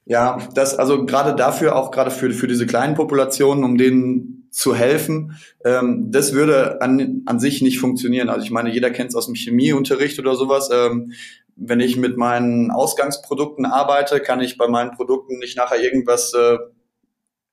[0.06, 4.76] Ja, das also gerade dafür auch gerade für für diese kleinen Populationen, um denen zu
[4.76, 8.30] helfen, ähm, das würde an, an sich nicht funktionieren.
[8.30, 10.70] Also ich meine, jeder kennt es aus dem Chemieunterricht oder sowas.
[10.72, 11.14] Ähm,
[11.56, 16.58] wenn ich mit meinen Ausgangsprodukten arbeite, kann ich bei meinen Produkten nicht nachher irgendwas äh,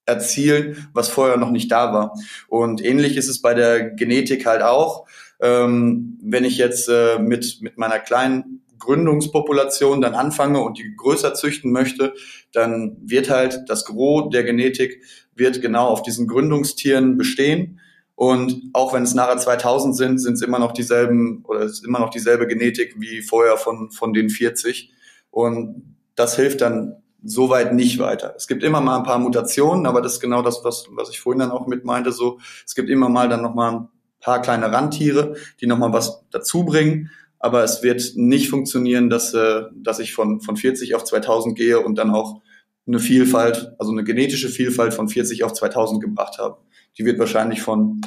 [0.07, 2.15] erzielen, was vorher noch nicht da war.
[2.49, 5.07] Und ähnlich ist es bei der Genetik halt auch.
[5.41, 11.35] Ähm, wenn ich jetzt äh, mit, mit meiner kleinen Gründungspopulation dann anfange und die größer
[11.35, 12.15] züchten möchte,
[12.53, 15.03] dann wird halt das Gros der Genetik
[15.35, 17.81] wird genau auf diesen Gründungstieren bestehen.
[18.15, 21.87] Und auch wenn es nachher 2000 sind, sind es immer noch dieselben oder es ist
[21.87, 24.93] immer noch dieselbe Genetik wie vorher von, von den 40.
[25.31, 28.35] Und das hilft dann soweit nicht weiter.
[28.37, 31.21] Es gibt immer mal ein paar Mutationen, aber das ist genau das, was, was ich
[31.21, 32.11] vorhin dann auch mit meinte.
[32.13, 33.89] So, es gibt immer mal dann noch mal ein
[34.21, 37.11] paar kleine Randtiere, die noch mal was dazu bringen.
[37.39, 41.81] Aber es wird nicht funktionieren, dass, äh, dass ich von, von 40 auf 2000 gehe
[41.81, 42.41] und dann auch
[42.87, 46.59] eine Vielfalt, also eine genetische Vielfalt von 40 auf 2000 gebracht habe.
[46.97, 48.01] Die wird wahrscheinlich von,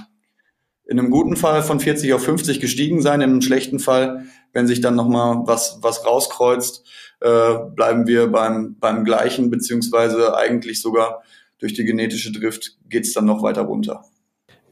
[0.86, 4.82] in einem guten Fall von 40 auf 50 gestiegen sein, im schlechten Fall, wenn sich
[4.82, 6.84] dann nochmal was, was rauskreuzt,
[7.22, 11.22] äh, bleiben wir beim, beim gleichen, beziehungsweise eigentlich sogar
[11.60, 14.04] durch die genetische Drift geht's dann noch weiter runter.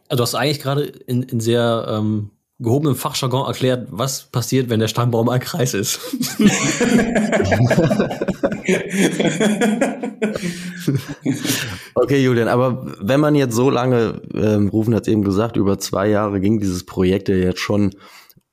[0.10, 4.80] Also du hast eigentlich gerade in, in sehr ähm, gehobenem Fachjargon erklärt, was passiert, wenn
[4.80, 6.00] der Stammbaum ein Kreis ist.
[11.96, 16.10] okay, Julian, aber wenn man jetzt so lange, ähm, Rufen hat eben gesagt, über zwei
[16.10, 17.92] Jahre ging dieses Projekt ja jetzt schon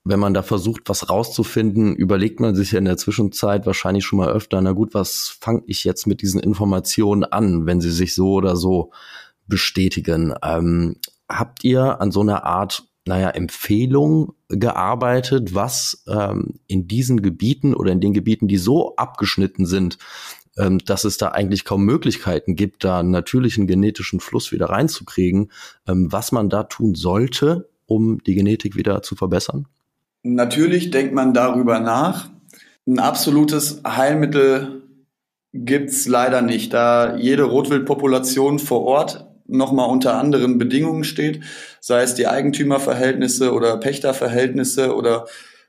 [0.09, 4.19] wenn man da versucht, was rauszufinden, überlegt man sich ja in der Zwischenzeit wahrscheinlich schon
[4.19, 8.15] mal öfter, na gut, was fange ich jetzt mit diesen Informationen an, wenn sie sich
[8.15, 8.91] so oder so
[9.47, 10.33] bestätigen?
[10.43, 10.95] Ähm,
[11.29, 17.91] habt ihr an so einer Art, naja, Empfehlung gearbeitet, was ähm, in diesen Gebieten oder
[17.91, 19.97] in den Gebieten, die so abgeschnitten sind,
[20.57, 25.51] ähm, dass es da eigentlich kaum Möglichkeiten gibt, da einen natürlichen genetischen Fluss wieder reinzukriegen,
[25.87, 29.67] ähm, was man da tun sollte, um die Genetik wieder zu verbessern?
[30.23, 32.29] Natürlich denkt man darüber nach.
[32.85, 34.83] Ein absolutes Heilmittel
[35.53, 41.41] gibt's leider nicht, da jede Rotwildpopulation vor Ort nochmal unter anderen Bedingungen steht,
[41.79, 45.25] sei es die Eigentümerverhältnisse oder Pächterverhältnisse oder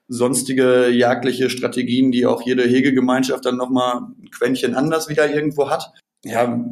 [0.09, 5.93] sonstige jagdliche Strategien, die auch jede Hegegemeinschaft dann nochmal ein Quäntchen anders wieder irgendwo hat.
[6.25, 6.65] Ja,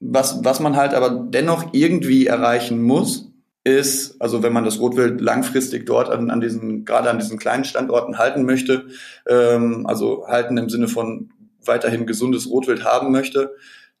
[0.00, 3.32] was, was man halt aber dennoch irgendwie erreichen muss,
[3.64, 7.64] ist, also wenn man das Rotwild langfristig dort an, an diesen, gerade an diesen kleinen
[7.64, 8.86] Standorten halten möchte,
[9.28, 11.30] ähm, also halten im Sinne von
[11.64, 13.54] weiterhin gesundes Rotwild haben möchte,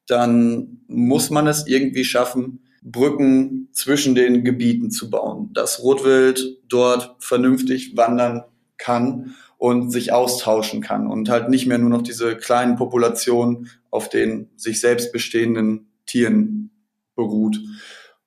[0.06, 7.14] dann muss man es irgendwie schaffen, Brücken zwischen den Gebieten zu bauen, dass Rotwild dort
[7.20, 8.42] vernünftig wandern
[8.76, 14.08] kann und sich austauschen kann und halt nicht mehr nur noch diese kleinen Populationen auf
[14.08, 16.70] den sich selbst bestehenden Tieren
[17.14, 17.60] beruht.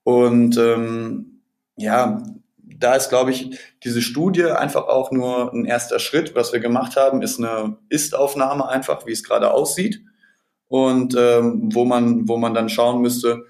[0.04, 1.42] Und ähm,
[1.76, 2.24] ja,
[2.58, 6.36] da ist, glaube ich, diese Studie einfach auch nur ein erster Schritt.
[6.36, 10.02] Was wir gemacht haben, ist eine Ist-Aufnahme einfach, wie es gerade aussieht.
[10.68, 13.46] Und ähm, wo man, wo man dann schauen müsste,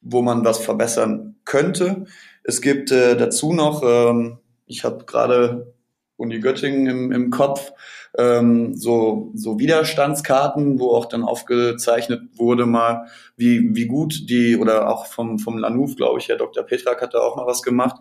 [0.00, 2.06] wo man was verbessern könnte.
[2.42, 5.74] Es gibt äh, dazu noch, ähm, ich habe gerade
[6.16, 7.72] Uni Göttingen im, im Kopf,
[8.18, 14.90] ähm, so, so Widerstandskarten, wo auch dann aufgezeichnet wurde mal, wie, wie gut die, oder
[14.90, 16.62] auch vom, vom Lanuf, glaube ich, Herr Dr.
[16.64, 17.96] Petrak hat da auch mal was gemacht,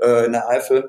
[0.00, 0.88] äh, in der Eifel,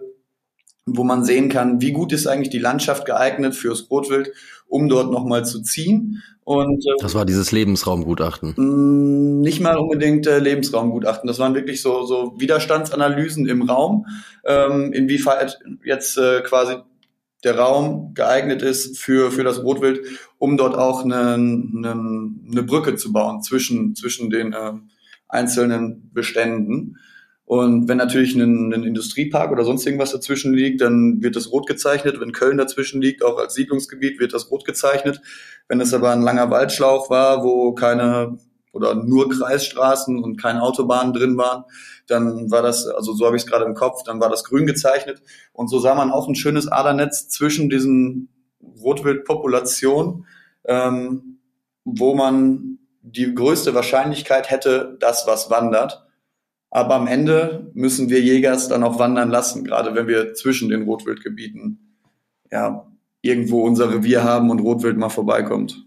[0.85, 4.31] wo man sehen kann, wie gut ist eigentlich die Landschaft geeignet fürs Rotwild,
[4.67, 6.21] um dort nochmal zu ziehen.
[6.43, 8.53] Und, äh, das war dieses Lebensraumgutachten.
[8.55, 11.27] Mm, nicht mal unbedingt äh, Lebensraumgutachten.
[11.27, 14.05] Das waren wirklich so, so Widerstandsanalysen im Raum,
[14.45, 16.75] ähm, inwieweit jetzt äh, quasi
[17.43, 20.01] der Raum geeignet ist für, für das Rotwild,
[20.37, 21.91] um dort auch eine, eine,
[22.51, 24.73] eine Brücke zu bauen zwischen, zwischen den äh,
[25.27, 26.97] einzelnen Beständen.
[27.45, 31.67] Und wenn natürlich ein, ein, Industriepark oder sonst irgendwas dazwischen liegt, dann wird das rot
[31.67, 32.19] gezeichnet.
[32.19, 35.21] Wenn Köln dazwischen liegt, auch als Siedlungsgebiet, wird das rot gezeichnet.
[35.67, 38.39] Wenn es aber ein langer Waldschlauch war, wo keine
[38.75, 41.63] oder nur Kreisstraßen und keine Autobahnen drin waren,
[42.07, 44.65] dann war das, also so habe ich es gerade im Kopf, dann war das grün
[44.65, 45.21] gezeichnet.
[45.53, 48.29] Und so sah man auch ein schönes Adernetz zwischen diesen
[48.81, 50.25] Rotwildpopulationen,
[50.65, 51.39] ähm,
[51.85, 56.04] wo man die größte Wahrscheinlichkeit hätte, dass was wandert.
[56.75, 60.81] Aber am Ende müssen wir Jägers dann auch wandern lassen, gerade wenn wir zwischen den
[60.81, 61.95] Rotwildgebieten
[62.51, 62.85] ja,
[63.21, 65.81] irgendwo unser Revier haben und Rotwild mal vorbeikommt.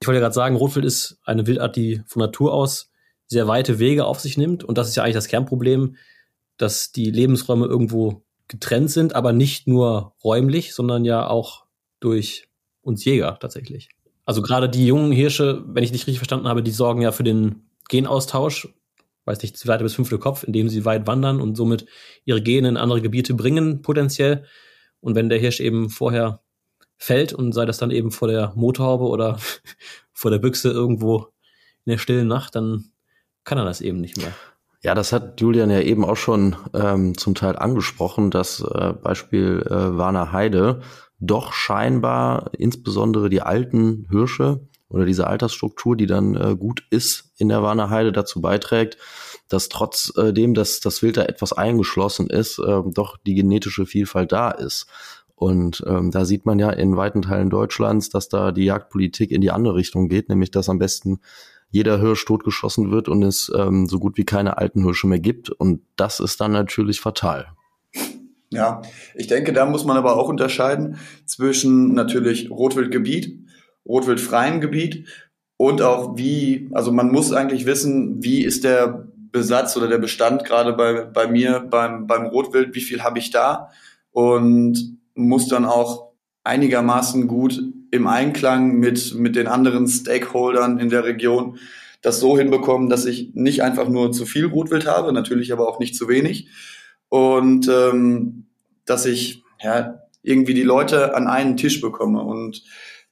[0.00, 2.90] Ich wollte ja gerade sagen, Rotwild ist eine Wildart, die von Natur aus
[3.28, 4.64] sehr weite Wege auf sich nimmt.
[4.64, 5.94] Und das ist ja eigentlich das Kernproblem,
[6.56, 11.66] dass die Lebensräume irgendwo getrennt sind, aber nicht nur räumlich, sondern ja auch
[12.00, 12.48] durch
[12.80, 13.90] uns Jäger tatsächlich.
[14.24, 17.22] Also gerade die jungen Hirsche, wenn ich nicht richtig verstanden habe, die sorgen ja für
[17.22, 18.66] den Genaustausch
[19.24, 21.86] weiß nicht, zweite bis fünfte Kopf, indem sie weit wandern und somit
[22.24, 24.44] ihre Gene in andere Gebiete bringen, potenziell.
[25.00, 26.42] Und wenn der Hirsch eben vorher
[26.96, 29.38] fällt und sei das dann eben vor der Motorhaube oder
[30.12, 31.28] vor der Büchse irgendwo
[31.84, 32.92] in der stillen Nacht, dann
[33.44, 34.32] kann er das eben nicht mehr.
[34.84, 39.64] Ja, das hat Julian ja eben auch schon ähm, zum Teil angesprochen, dass äh, Beispiel
[39.66, 40.80] äh, Warner Heide
[41.20, 47.48] doch scheinbar insbesondere die alten Hirsche oder diese Altersstruktur, die dann äh, gut ist in
[47.48, 48.98] der Warner dazu beiträgt,
[49.48, 54.32] dass trotzdem, äh, dass das Wild da etwas eingeschlossen ist, äh, doch die genetische Vielfalt
[54.32, 54.86] da ist.
[55.34, 59.40] Und ähm, da sieht man ja in weiten Teilen Deutschlands, dass da die Jagdpolitik in
[59.40, 61.18] die andere Richtung geht, nämlich dass am besten
[61.70, 65.50] jeder Hirsch totgeschossen wird und es ähm, so gut wie keine alten Hirsche mehr gibt.
[65.50, 67.48] Und das ist dann natürlich fatal.
[68.50, 68.82] Ja,
[69.14, 73.41] ich denke, da muss man aber auch unterscheiden zwischen natürlich Rotwildgebiet
[73.86, 75.08] rotwildfreiem Gebiet
[75.56, 80.44] und auch wie, also man muss eigentlich wissen, wie ist der Besatz oder der Bestand
[80.44, 83.70] gerade bei, bei mir beim, beim Rotwild, wie viel habe ich da
[84.10, 86.12] und muss dann auch
[86.44, 91.58] einigermaßen gut im Einklang mit, mit den anderen Stakeholdern in der Region
[92.02, 95.78] das so hinbekommen, dass ich nicht einfach nur zu viel Rotwild habe, natürlich aber auch
[95.78, 96.48] nicht zu wenig
[97.08, 98.46] und ähm,
[98.84, 102.64] dass ich ja irgendwie die Leute an einen Tisch bekomme und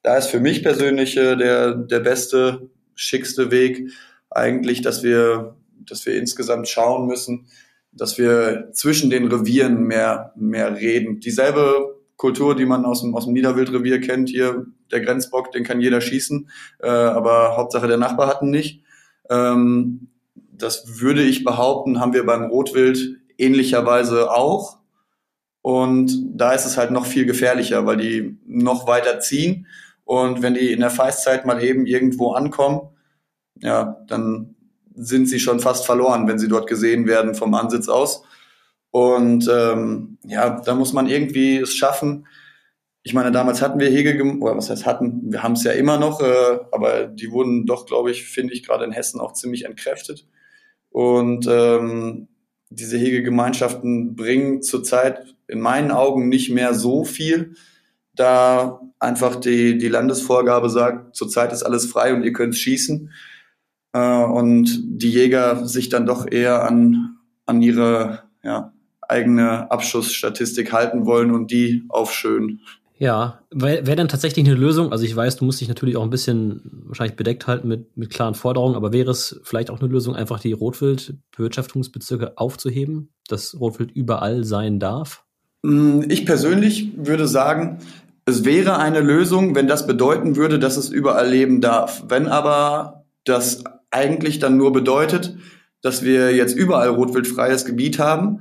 [0.03, 3.91] da ist für mich persönlich äh, der, der beste, schickste Weg
[4.31, 7.47] eigentlich, dass wir, dass wir insgesamt schauen müssen,
[7.93, 11.21] dass wir zwischen den Revieren mehr, mehr reden.
[11.21, 15.81] Dieselbe Kultur, die man aus dem, aus dem Niederwildrevier kennt, hier der Grenzbock, den kann
[15.81, 18.83] jeder schießen, äh, aber Hauptsache der Nachbar hat ihn nicht.
[19.29, 24.79] Ähm, das würde ich behaupten, haben wir beim Rotwild ähnlicherweise auch.
[25.63, 29.67] Und da ist es halt noch viel gefährlicher, weil die noch weiter ziehen
[30.11, 32.81] und wenn die in der Feistzeit mal eben irgendwo ankommen,
[33.61, 34.57] ja, dann
[34.93, 38.25] sind sie schon fast verloren, wenn sie dort gesehen werden vom Ansitz aus.
[38.91, 42.27] Und ähm, ja, da muss man irgendwie es schaffen.
[43.05, 45.97] Ich meine, damals hatten wir Hege, oder was heißt hatten, wir haben es ja immer
[45.97, 49.65] noch, äh, aber die wurden doch, glaube ich, finde ich, gerade in Hessen auch ziemlich
[49.65, 50.27] entkräftet.
[50.89, 52.27] Und ähm,
[52.69, 57.55] diese Hegegemeinschaften bringen zurzeit in meinen Augen nicht mehr so viel
[58.15, 63.11] da einfach die, die Landesvorgabe sagt, zurzeit ist alles frei und ihr könnt schießen.
[63.93, 68.73] Äh, und die Jäger sich dann doch eher an, an ihre ja,
[69.09, 72.61] eigene Abschussstatistik halten wollen und die aufschön.
[72.99, 76.03] Ja, wäre wär dann tatsächlich eine Lösung, also ich weiß, du musst dich natürlich auch
[76.03, 79.89] ein bisschen wahrscheinlich bedeckt halten mit, mit klaren Forderungen, aber wäre es vielleicht auch eine
[79.89, 85.25] Lösung, einfach die Rotwild-Bewirtschaftungsbezirke aufzuheben, dass Rotwild überall sein darf?
[85.63, 87.79] Mm, ich persönlich würde sagen,
[88.25, 92.05] es wäre eine Lösung, wenn das bedeuten würde, dass es überall leben darf.
[92.09, 95.37] Wenn aber das eigentlich dann nur bedeutet,
[95.83, 98.41] dass wir jetzt überall rotwildfreies Gebiet haben,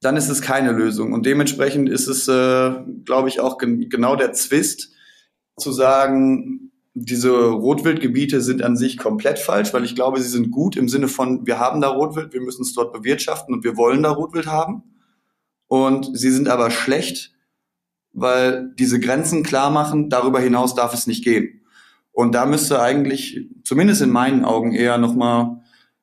[0.00, 1.12] dann ist es keine Lösung.
[1.12, 2.72] Und dementsprechend ist es, äh,
[3.04, 4.92] glaube ich, auch gen genau der Zwist,
[5.58, 10.76] zu sagen, diese Rotwildgebiete sind an sich komplett falsch, weil ich glaube, sie sind gut
[10.76, 14.02] im Sinne von, wir haben da Rotwild, wir müssen es dort bewirtschaften und wir wollen
[14.02, 14.82] da Rotwild haben.
[15.70, 17.30] Und sie sind aber schlecht,
[18.12, 21.60] weil diese Grenzen klar machen, darüber hinaus darf es nicht gehen.
[22.10, 25.60] Und da müsste eigentlich, zumindest in meinen Augen, eher nochmal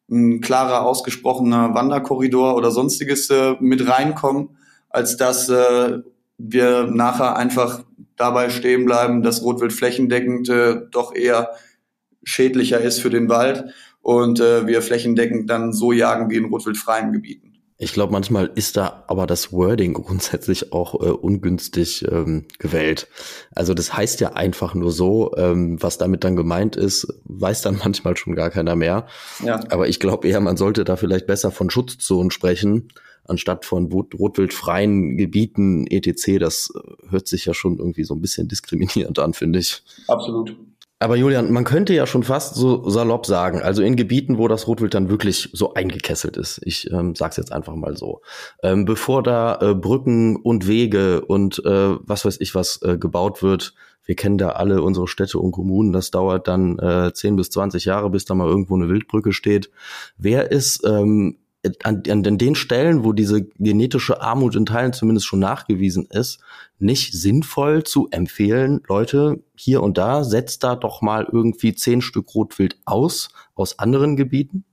[0.10, 6.00] ein klarer, ausgesprochener Wanderkorridor oder sonstiges äh, mit reinkommen, als dass äh,
[6.38, 7.84] wir nachher einfach
[8.16, 11.50] dabei stehen bleiben, dass Rotwild flächendeckend äh, doch eher
[12.24, 13.66] schädlicher ist für den Wald
[14.00, 17.47] und äh, wir flächendeckend dann so jagen wie in rotwildfreien Gebieten.
[17.80, 23.08] Ich glaube, manchmal ist da aber das Wording grundsätzlich auch äh, ungünstig ähm, gewählt.
[23.54, 27.78] Also das heißt ja einfach nur so, ähm, was damit dann gemeint ist, weiß dann
[27.84, 29.06] manchmal schon gar keiner mehr.
[29.46, 29.60] Ja.
[29.70, 32.90] Aber ich glaube eher, man sollte da vielleicht besser von Schutzzonen sprechen,
[33.26, 36.40] anstatt von rotwildfreien Gebieten etc.
[36.40, 36.74] Das
[37.10, 39.84] hört sich ja schon irgendwie so ein bisschen diskriminierend an, finde ich.
[40.08, 40.56] Absolut.
[41.00, 44.68] Aber Julian, man könnte ja schon fast so salopp sagen, also in Gebieten, wo das
[44.68, 46.60] Rotwild dann wirklich so eingekesselt ist.
[46.64, 48.22] Ich ähm, sag's jetzt einfach mal so.
[48.64, 53.44] Ähm, bevor da äh, Brücken und Wege und äh, was weiß ich was äh, gebaut
[53.44, 57.52] wird, wir kennen da alle unsere Städte und Kommunen, das dauert dann äh, 10 bis
[57.52, 59.70] 20 Jahre, bis da mal irgendwo eine Wildbrücke steht.
[60.18, 61.38] Wer ist ähm,
[61.84, 66.40] an, an den Stellen, wo diese genetische Armut in Teilen zumindest schon nachgewiesen ist,
[66.80, 72.34] nicht sinnvoll zu empfehlen, Leute, hier und da, setzt da doch mal irgendwie zehn Stück
[72.36, 74.64] Rotwild aus, aus anderen Gebieten?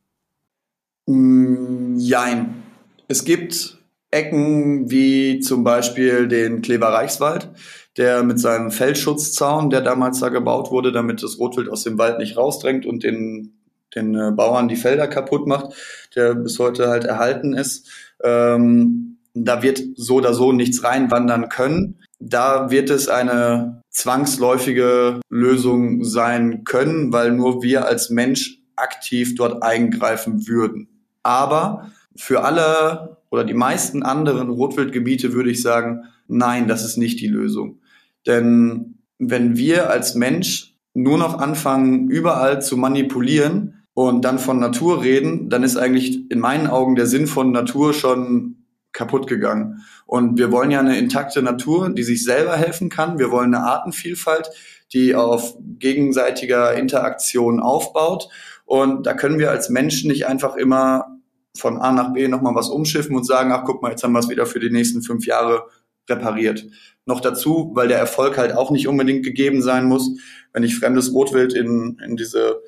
[1.07, 2.63] Mm, jein.
[3.09, 3.79] Es gibt
[4.11, 7.51] Ecken wie zum Beispiel den Kleber Reichswald,
[7.97, 12.19] der mit seinem Feldschutzzaun, der damals da gebaut wurde, damit das Rotwild aus dem Wald
[12.19, 13.55] nicht rausdrängt und den
[13.95, 15.75] den äh, Bauern die Felder kaputt macht,
[16.15, 17.89] der bis heute halt erhalten ist.
[18.23, 21.99] Ähm, da wird so oder so nichts reinwandern können.
[22.21, 29.63] Da wird es eine zwangsläufige Lösung sein können, weil nur wir als Mensch aktiv dort
[29.63, 30.89] eingreifen würden.
[31.23, 37.21] Aber für alle oder die meisten anderen Rotwildgebiete würde ich sagen, nein, das ist nicht
[37.21, 37.81] die Lösung.
[38.27, 45.03] Denn wenn wir als Mensch nur noch anfangen, überall zu manipulieren, und dann von Natur
[45.03, 48.57] reden, dann ist eigentlich in meinen Augen der Sinn von Natur schon
[48.93, 49.85] kaputt gegangen.
[50.07, 53.19] Und wir wollen ja eine intakte Natur, die sich selber helfen kann.
[53.19, 54.51] Wir wollen eine Artenvielfalt,
[54.93, 58.29] die auf gegenseitiger Interaktion aufbaut.
[58.65, 61.19] Und da können wir als Menschen nicht einfach immer
[61.57, 64.19] von A nach B nochmal was umschiffen und sagen, ach guck mal, jetzt haben wir
[64.19, 65.67] es wieder für die nächsten fünf Jahre
[66.09, 66.67] repariert.
[67.07, 70.11] Noch dazu, weil der Erfolg halt auch nicht unbedingt gegeben sein muss.
[70.53, 72.61] Wenn ich fremdes Rotwild in, in diese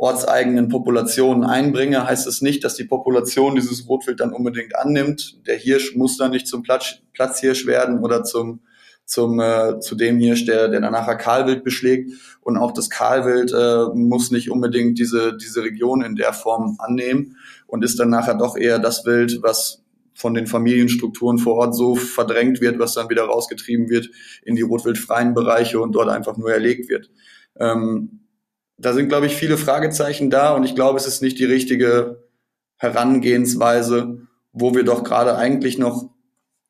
[0.00, 5.46] ortseigenen Populationen einbringe, heißt es nicht, dass die Population dieses Rotwild dann unbedingt annimmt.
[5.46, 8.60] Der Hirsch muss dann nicht zum Platz, Platzhirsch werden oder zum
[9.04, 13.52] zum äh, zu dem Hirsch, der der dann nachher Kahlwild beschlägt und auch das Kahlwild
[13.52, 17.36] äh, muss nicht unbedingt diese diese Region in der Form annehmen
[17.66, 19.82] und ist dann nachher doch eher das Wild, was
[20.14, 24.08] von den Familienstrukturen vor Ort so verdrängt wird, was dann wieder rausgetrieben wird
[24.44, 27.10] in die rotwildfreien Bereiche und dort einfach nur erlegt wird.
[27.58, 28.19] Ähm,
[28.80, 32.24] da sind, glaube ich, viele Fragezeichen da und ich glaube, es ist nicht die richtige
[32.76, 36.10] Herangehensweise, wo wir doch gerade eigentlich noch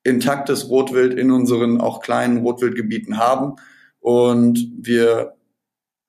[0.03, 3.57] intaktes Rotwild in unseren auch kleinen Rotwildgebieten haben
[4.01, 5.37] und wir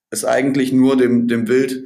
[0.10, 1.84] es eigentlich nur dem, dem Wild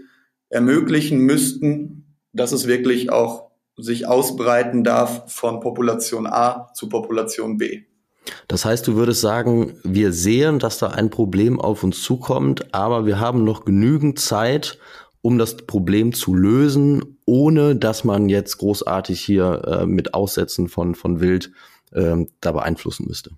[0.50, 7.84] ermöglichen müssten, dass es wirklich auch sich ausbreiten darf von Population A zu Population B.
[8.48, 13.06] Das heißt, du würdest sagen, wir sehen, dass da ein Problem auf uns zukommt, aber
[13.06, 14.80] wir haben noch genügend Zeit,
[15.22, 20.94] um das Problem zu lösen, ohne dass man jetzt großartig hier äh, mit Aussetzen von,
[20.94, 21.52] von Wild
[21.92, 23.32] äh, da beeinflussen müsste.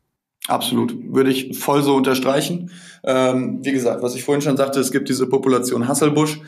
[0.47, 2.71] Absolut, würde ich voll so unterstreichen.
[3.04, 6.39] Ähm, wie gesagt, was ich vorhin schon sagte, es gibt diese Population Hasselbusch.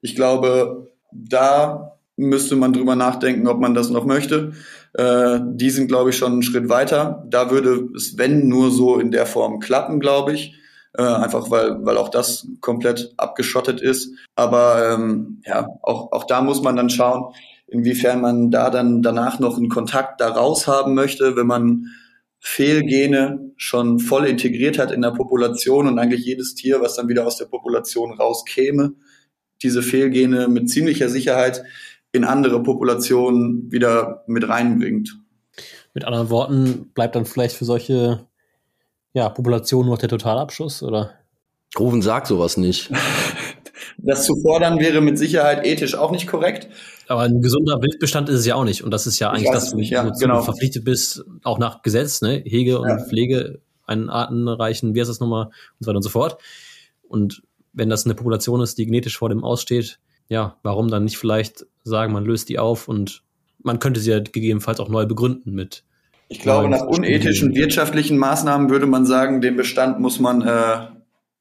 [0.00, 4.52] Ich glaube, da müsste man drüber nachdenken, ob man das noch möchte.
[4.94, 7.24] Äh, die sind, glaube ich, schon einen Schritt weiter.
[7.28, 10.54] Da würde es, wenn nur so in der Form klappen, glaube ich.
[10.94, 14.10] Äh, einfach weil, weil auch das komplett abgeschottet ist.
[14.34, 17.34] Aber ähm, ja, auch, auch da muss man dann schauen,
[17.66, 21.86] inwiefern man da dann danach noch einen Kontakt da raus haben möchte, wenn man
[22.44, 27.26] Fehlgene schon voll integriert hat in der Population und eigentlich jedes Tier, was dann wieder
[27.26, 28.94] aus der Population rauskäme,
[29.62, 31.62] diese Fehlgene mit ziemlicher Sicherheit
[32.12, 35.18] in andere Populationen wieder mit reinbringt.
[35.94, 38.26] Mit anderen Worten, bleibt dann vielleicht für solche
[39.14, 41.10] ja, Populationen noch der Totalabschuss, oder?
[41.78, 42.90] Rufen sagt sowas nicht.
[43.98, 46.68] das zu fordern wäre mit Sicherheit ethisch auch nicht korrekt.
[47.08, 48.82] Aber ein gesunder Wildbestand ist es ja auch nicht.
[48.82, 50.38] Und das ist ja eigentlich das, nicht, ja, genau.
[50.38, 52.42] du verpflichtet bist, auch nach Gesetz, ne?
[52.44, 52.98] Hege und ja.
[52.98, 56.38] Pflege einen artenreichen, wie heißt das nochmal, und so weiter und so fort.
[57.02, 59.98] Und wenn das eine Population ist, die genetisch vor dem aussteht,
[60.28, 63.22] ja, warum dann nicht vielleicht sagen, man löst die auf und
[63.62, 65.84] man könnte sie ja gegebenenfalls auch neu begründen mit.
[66.28, 70.86] Ich glaube, nach unethischen wirtschaftlichen Maßnahmen würde man sagen, den Bestand muss man äh,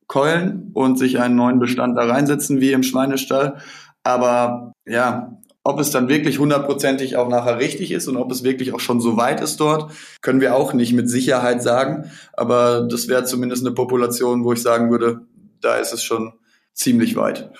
[0.08, 3.60] keulen und sich einen neuen Bestand da reinsetzen, wie im Schweinestall.
[4.04, 8.73] Aber ja, ob es dann wirklich hundertprozentig auch nachher richtig ist und ob es wirklich
[8.73, 12.12] auch schon so weit ist dort, können wir auch nicht mit Sicherheit sagen.
[12.33, 15.21] Aber das wäre zumindest eine Population, wo ich sagen würde,
[15.62, 16.33] da ist es schon
[16.73, 17.52] ziemlich weit.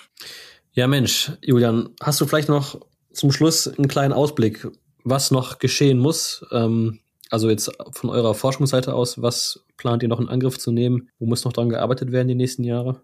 [0.72, 2.80] Ja, Mensch, Julian, hast du vielleicht noch
[3.12, 4.66] zum Schluss einen kleinen Ausblick?
[5.04, 6.44] was noch geschehen muss.
[6.52, 7.00] Ähm,
[7.30, 11.08] also jetzt von eurer Forschungsseite aus, was plant ihr noch in Angriff zu nehmen?
[11.18, 13.02] Wo muss noch dran gearbeitet werden die nächsten Jahre?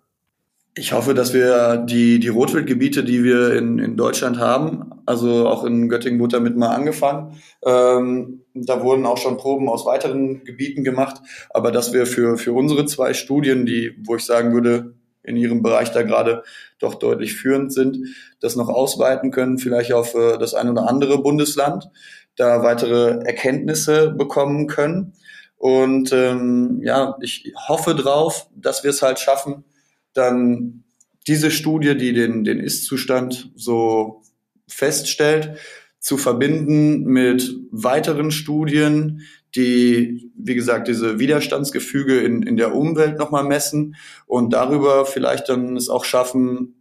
[0.74, 5.64] Ich hoffe, dass wir die, die Rotwildgebiete, die wir in, in Deutschland haben, also auch
[5.64, 10.84] in Göttingen wurde damit mal angefangen, ähm, da wurden auch schon Proben aus weiteren Gebieten
[10.84, 14.94] gemacht, aber dass wir für, für unsere zwei Studien, die, wo ich sagen würde,
[15.28, 16.42] in ihrem Bereich da gerade
[16.78, 17.98] doch deutlich führend sind,
[18.40, 21.90] das noch ausweiten können, vielleicht auf äh, das ein oder andere Bundesland,
[22.36, 25.12] da weitere Erkenntnisse bekommen können.
[25.56, 29.64] Und ähm, ja, ich hoffe drauf, dass wir es halt schaffen,
[30.12, 30.84] dann
[31.26, 34.22] diese Studie, die den, den Ist-Zustand so
[34.66, 35.58] feststellt,
[36.00, 39.22] zu verbinden mit weiteren Studien,
[39.54, 43.96] die, wie gesagt, diese Widerstandsgefüge in, in der Umwelt nochmal messen
[44.26, 46.74] und darüber vielleicht dann es auch schaffen,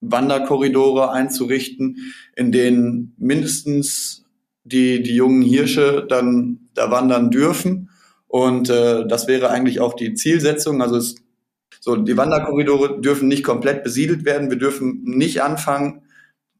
[0.00, 4.24] Wanderkorridore einzurichten, in denen mindestens
[4.64, 7.90] die, die jungen Hirsche dann da wandern dürfen.
[8.26, 10.82] Und äh, das wäre eigentlich auch die Zielsetzung.
[10.82, 11.16] Also es
[11.80, 14.50] so, die Wanderkorridore dürfen nicht komplett besiedelt werden.
[14.50, 16.02] Wir dürfen nicht anfangen,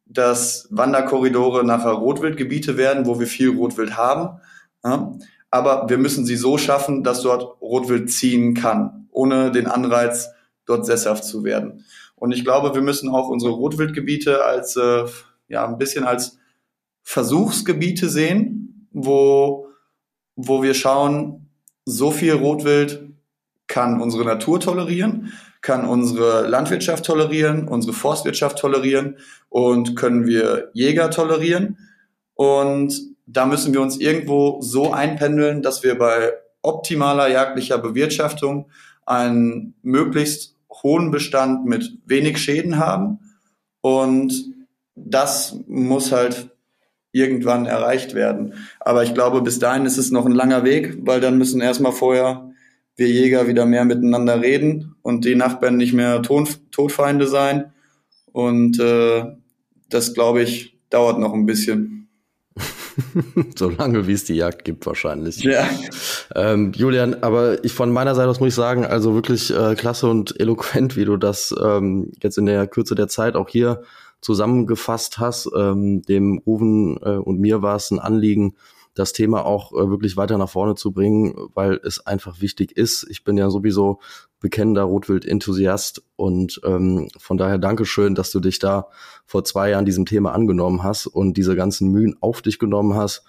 [0.06, 4.40] dass Wanderkorridore nachher Rotwildgebiete werden, wo wir viel Rotwild haben.
[4.84, 5.12] Ja?
[5.50, 10.28] Aber wir müssen sie so schaffen, dass dort Rotwild ziehen kann, ohne den Anreiz,
[10.66, 11.84] dort sesshaft zu werden.
[12.14, 15.04] Und ich glaube, wir müssen auch unsere Rotwildgebiete als, äh,
[15.48, 16.38] ja, ein bisschen als
[17.02, 19.68] Versuchsgebiete sehen, wo,
[20.36, 21.48] wo wir schauen,
[21.84, 23.08] so viel Rotwild
[23.66, 25.32] kann unsere Natur tolerieren,
[25.62, 29.16] kann unsere Landwirtschaft tolerieren, unsere Forstwirtschaft tolerieren
[29.48, 31.78] und können wir Jäger tolerieren.
[32.34, 38.70] Und da müssen wir uns irgendwo so einpendeln, dass wir bei optimaler jagdlicher Bewirtschaftung
[39.04, 43.20] einen möglichst hohen Bestand mit wenig Schäden haben.
[43.80, 44.32] Und
[44.94, 46.50] das muss halt
[47.12, 48.54] irgendwann erreicht werden.
[48.80, 51.92] Aber ich glaube, bis dahin ist es noch ein langer Weg, weil dann müssen erstmal
[51.92, 52.50] vorher
[52.96, 57.72] wir Jäger wieder mehr miteinander reden und die Nachbarn nicht mehr Ton Todfeinde sein.
[58.32, 59.24] Und äh,
[59.88, 61.97] das, glaube ich, dauert noch ein bisschen.
[63.56, 65.42] so lange wie es die Jagd gibt wahrscheinlich.
[65.42, 65.68] Ja.
[66.34, 70.08] Ähm, Julian, aber ich von meiner Seite aus muss ich sagen, also wirklich äh, klasse
[70.08, 73.82] und eloquent, wie du das ähm, jetzt in der Kürze der Zeit auch hier
[74.20, 75.48] zusammengefasst hast.
[75.56, 78.54] Ähm, dem Rufen äh, und mir war es ein Anliegen,
[78.94, 83.06] das Thema auch äh, wirklich weiter nach vorne zu bringen, weil es einfach wichtig ist.
[83.08, 84.00] Ich bin ja sowieso
[84.40, 88.88] bekennender Rotwild-Enthusiast und ähm, von daher Dankeschön, dass du dich da
[89.26, 93.24] vor zwei Jahren diesem Thema angenommen hast und diese ganzen Mühen auf dich genommen hast,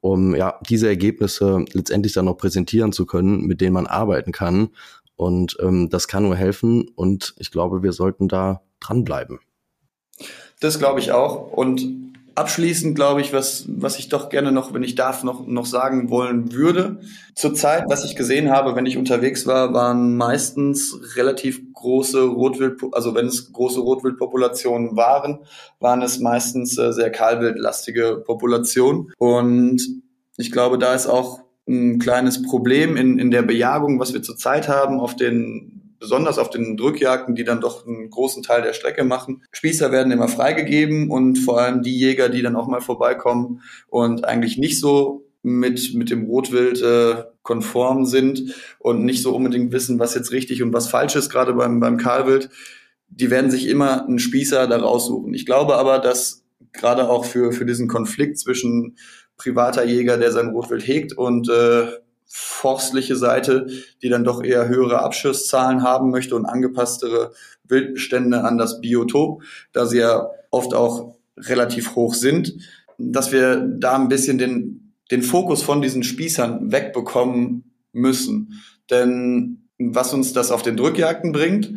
[0.00, 4.70] um ja diese Ergebnisse letztendlich dann noch präsentieren zu können, mit denen man arbeiten kann.
[5.16, 9.40] Und ähm, das kann nur helfen und ich glaube, wir sollten da dranbleiben.
[10.60, 11.52] Das glaube ich auch.
[11.52, 12.09] Und
[12.40, 16.08] Abschließend glaube ich, was, was ich doch gerne noch, wenn ich darf, noch, noch sagen
[16.08, 17.00] wollen würde.
[17.34, 23.14] Zurzeit, was ich gesehen habe, wenn ich unterwegs war, waren meistens relativ große Rotwild, also
[23.14, 25.40] wenn es große Rotwildpopulationen waren,
[25.80, 29.12] waren es meistens äh, sehr kahlwildlastige Populationen.
[29.18, 29.82] Und
[30.38, 34.66] ich glaube, da ist auch ein kleines Problem in, in der Bejagung, was wir zurzeit
[34.66, 39.04] haben auf den besonders auf den Drückjagden, die dann doch einen großen Teil der Strecke
[39.04, 39.42] machen.
[39.52, 44.24] Spießer werden immer freigegeben und vor allem die Jäger, die dann auch mal vorbeikommen und
[44.24, 49.98] eigentlich nicht so mit, mit dem Rotwild äh, konform sind und nicht so unbedingt wissen,
[49.98, 52.50] was jetzt richtig und was falsch ist, gerade beim, beim Kahlwild,
[53.08, 55.34] die werden sich immer einen Spießer da raussuchen.
[55.34, 58.96] Ich glaube aber, dass gerade auch für, für diesen Konflikt zwischen
[59.36, 61.88] privater Jäger, der sein Rotwild hegt und äh,
[62.32, 63.66] forstliche Seite,
[64.02, 67.32] die dann doch eher höhere Abschusszahlen haben möchte und angepasstere
[67.64, 72.54] Wildbestände an das Biotop, da sie ja oft auch relativ hoch sind,
[72.98, 78.62] dass wir da ein bisschen den, den Fokus von diesen Spießern wegbekommen müssen.
[78.90, 81.72] Denn was uns das auf den Drückjagden bringt,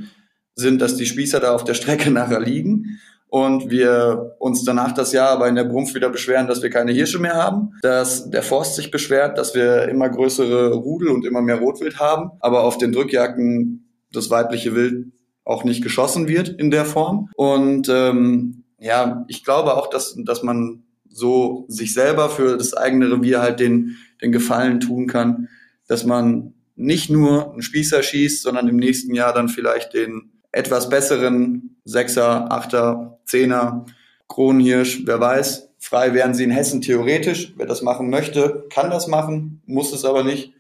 [0.56, 3.00] sind, dass die Spießer da auf der Strecke nachher liegen
[3.34, 6.92] und wir uns danach das Jahr aber in der Brumpf wieder beschweren, dass wir keine
[6.92, 11.42] Hirsche mehr haben, dass der Forst sich beschwert, dass wir immer größere Rudel und immer
[11.42, 15.08] mehr Rotwild haben, aber auf den Drückjagden das weibliche Wild
[15.46, 17.32] auch nicht geschossen wird in der Form.
[17.36, 23.12] Und ähm, ja, ich glaube auch, dass, dass man so sich selber für das eigene
[23.12, 25.48] Revier halt den, den Gefallen tun kann,
[25.88, 30.88] dass man nicht nur einen Spießer schießt, sondern im nächsten Jahr dann vielleicht den etwas
[30.88, 33.86] besseren Sechser, Achter, Zehner,
[34.30, 35.70] Kronenhirsch, wer weiß.
[35.80, 37.54] Frei wären sie in Hessen theoretisch.
[37.58, 40.54] Wer das machen möchte, kann das machen, muss es aber nicht.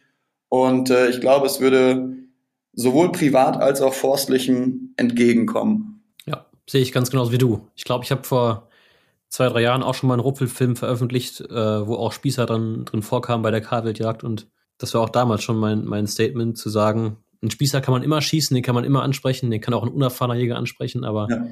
[0.49, 2.17] Und äh, ich glaube, es würde
[2.73, 6.03] sowohl privat als auch forstlichem entgegenkommen.
[6.25, 7.67] Ja, sehe ich ganz genauso wie du.
[7.75, 8.67] Ich glaube, ich habe vor
[9.29, 13.01] zwei, drei Jahren auch schon mal einen Rupfelfilm veröffentlicht, äh, wo auch Spießer dann drin
[13.01, 14.23] vorkam bei der Karwildjagd.
[14.23, 18.03] Und das war auch damals schon mein, mein Statement zu sagen, einen Spießer kann man
[18.03, 21.27] immer schießen, den kann man immer ansprechen, den kann auch ein unerfahrener Jäger ansprechen, aber
[21.29, 21.45] ja.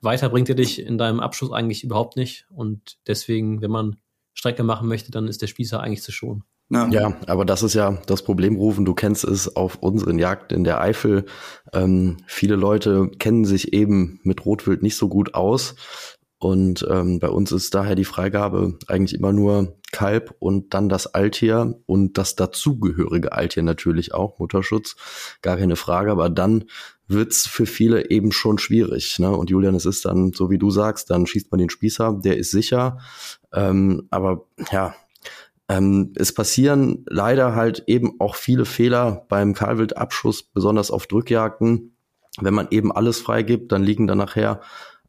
[0.00, 2.46] weiter bringt er dich in deinem Abschluss eigentlich überhaupt nicht.
[2.50, 3.96] Und deswegen, wenn man
[4.34, 6.42] Strecke machen möchte, dann ist der Spießer eigentlich zu schon.
[6.68, 6.88] Ja.
[6.88, 8.84] ja, aber das ist ja das Problem, Rufen.
[8.84, 11.24] Du kennst es auf unseren Jagden in der Eifel.
[11.72, 15.76] Ähm, viele Leute kennen sich eben mit Rotwild nicht so gut aus.
[16.38, 21.06] Und ähm, bei uns ist daher die Freigabe eigentlich immer nur Kalb und dann das
[21.06, 24.96] Altier und das dazugehörige Altier natürlich auch, Mutterschutz,
[25.40, 26.10] gar keine Frage.
[26.10, 26.64] Aber dann
[27.08, 29.18] wird's für viele eben schon schwierig.
[29.18, 29.30] Ne?
[29.30, 32.36] Und Julian, es ist dann, so wie du sagst, dann schießt man den Spießer, der
[32.36, 32.98] ist sicher.
[33.54, 34.94] Ähm, aber ja,
[35.68, 41.96] ähm, es passieren leider halt eben auch viele Fehler beim Kahlwildabschuss, besonders auf Drückjagden.
[42.40, 44.60] Wenn man eben alles freigibt, dann liegen dann nachher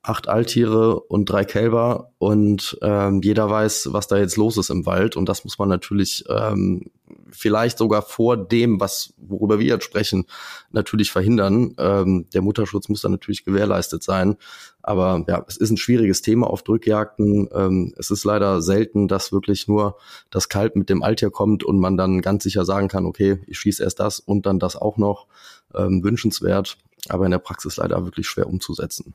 [0.01, 4.85] acht Alttiere und drei Kälber und ähm, jeder weiß, was da jetzt los ist im
[4.85, 6.91] Wald und das muss man natürlich ähm,
[7.29, 10.25] vielleicht sogar vor dem, was worüber wir jetzt sprechen,
[10.71, 11.73] natürlich verhindern.
[11.77, 14.37] Ähm, der Mutterschutz muss dann natürlich gewährleistet sein,
[14.81, 17.49] aber ja, es ist ein schwieriges Thema auf Drückjagden.
[17.53, 19.97] Ähm, es ist leider selten, dass wirklich nur
[20.29, 23.59] das Kalb mit dem Alttier kommt und man dann ganz sicher sagen kann, okay, ich
[23.59, 25.27] schieße erst das und dann das auch noch.
[25.75, 26.77] Ähm, wünschenswert,
[27.09, 29.13] aber in der Praxis leider wirklich schwer umzusetzen.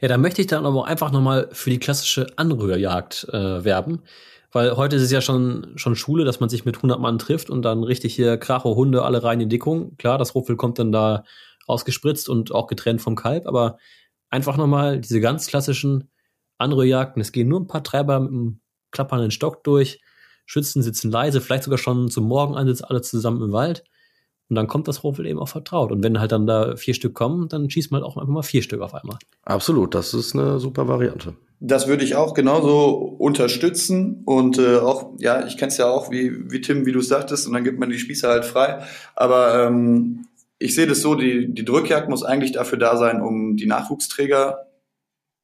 [0.00, 4.02] Ja, da möchte ich dann aber einfach nochmal für die klassische Anrührjagd äh, werben.
[4.50, 7.50] Weil heute ist es ja schon, schon Schule, dass man sich mit 100 Mann trifft
[7.50, 9.96] und dann richtig hier Kracho, Hunde, alle rein in Dickung.
[9.98, 11.24] Klar, das Rupfel kommt dann da
[11.66, 13.78] ausgespritzt und auch getrennt vom Kalb, aber
[14.30, 16.10] einfach nochmal diese ganz klassischen
[16.56, 17.20] Anrührjagden.
[17.20, 18.60] Es gehen nur ein paar Treiber mit einem
[18.90, 20.00] klappernden Stock durch.
[20.46, 23.84] Schützen sitzen leise, vielleicht sogar schon zum Morgenansitz alle zusammen im Wald.
[24.48, 25.92] Und dann kommt das Rofel eben auch vertraut.
[25.92, 28.42] Und wenn halt dann da vier Stück kommen, dann schießt man halt auch einfach mal
[28.42, 29.18] vier Stück auf einmal.
[29.44, 31.34] Absolut, das ist eine super Variante.
[31.60, 36.10] Das würde ich auch genauso unterstützen und äh, auch, ja, ich kenne es ja auch,
[36.10, 38.84] wie, wie Tim, wie du sagtest, und dann gibt man die Spieße halt frei.
[39.16, 40.26] Aber ähm,
[40.58, 44.67] ich sehe das so, die, die Drückjagd muss eigentlich dafür da sein, um die Nachwuchsträger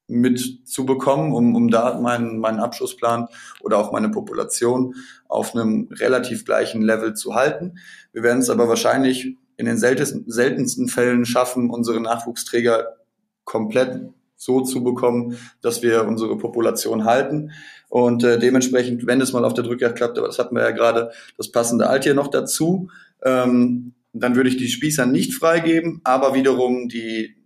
[0.06, 3.28] mitzubekommen, um, um da meinen, meinen Abschlussplan
[3.60, 4.94] oder auch meine Population
[5.28, 7.78] auf einem relativ gleichen Level zu halten.
[8.12, 12.96] Wir werden es aber wahrscheinlich in den seltensten, seltensten Fällen schaffen, unsere Nachwuchsträger
[13.44, 14.02] komplett
[14.36, 17.52] so zu bekommen, dass wir unsere Population halten.
[17.88, 20.72] Und äh, dementsprechend, wenn es mal auf der Drückjagd klappt, aber das hatten wir ja
[20.72, 22.90] gerade, das passende Altier noch dazu,
[23.22, 27.36] ähm, dann würde ich die Spießer nicht freigeben, aber wiederum die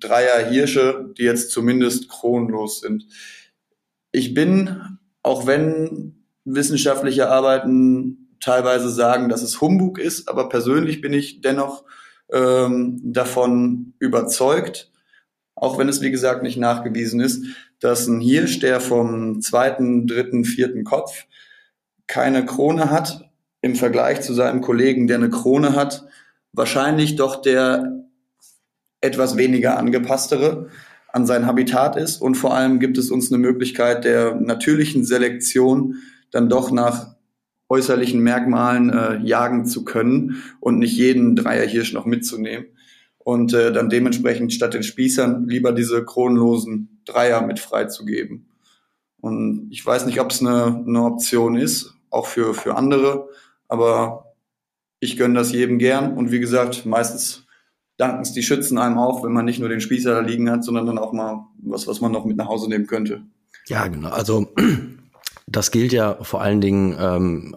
[0.00, 3.06] Dreier Hirsche, die jetzt zumindest kronlos sind.
[4.12, 11.12] Ich bin, auch wenn wissenschaftliche Arbeiten teilweise sagen, dass es Humbug ist, aber persönlich bin
[11.12, 11.84] ich dennoch
[12.32, 14.90] ähm, davon überzeugt,
[15.54, 17.44] auch wenn es wie gesagt nicht nachgewiesen ist,
[17.80, 21.24] dass ein Hirsch, der vom zweiten, dritten, vierten Kopf
[22.06, 23.30] keine Krone hat,
[23.62, 26.04] im Vergleich zu seinem Kollegen, der eine Krone hat,
[26.52, 28.03] wahrscheinlich doch der
[29.04, 30.68] etwas weniger angepasstere
[31.12, 32.20] an sein Habitat ist.
[32.20, 35.96] Und vor allem gibt es uns eine Möglichkeit der natürlichen Selektion
[36.30, 37.14] dann doch nach
[37.68, 42.66] äußerlichen Merkmalen äh, jagen zu können und nicht jeden Dreierhirsch noch mitzunehmen.
[43.18, 48.48] Und äh, dann dementsprechend statt den Spießern lieber diese kronlosen Dreier mit freizugeben.
[49.20, 53.28] Und ich weiß nicht, ob es eine, eine Option ist, auch für, für andere,
[53.68, 54.34] aber
[55.00, 56.16] ich gönne das jedem gern.
[56.16, 57.43] Und wie gesagt, meistens
[57.96, 60.64] danken es die Schützen einem auch, wenn man nicht nur den Spießer da liegen hat,
[60.64, 63.22] sondern dann auch mal was, was man noch mit nach Hause nehmen könnte.
[63.66, 64.08] Ja, genau.
[64.08, 64.48] Also
[65.46, 67.56] das gilt ja vor allen Dingen ähm,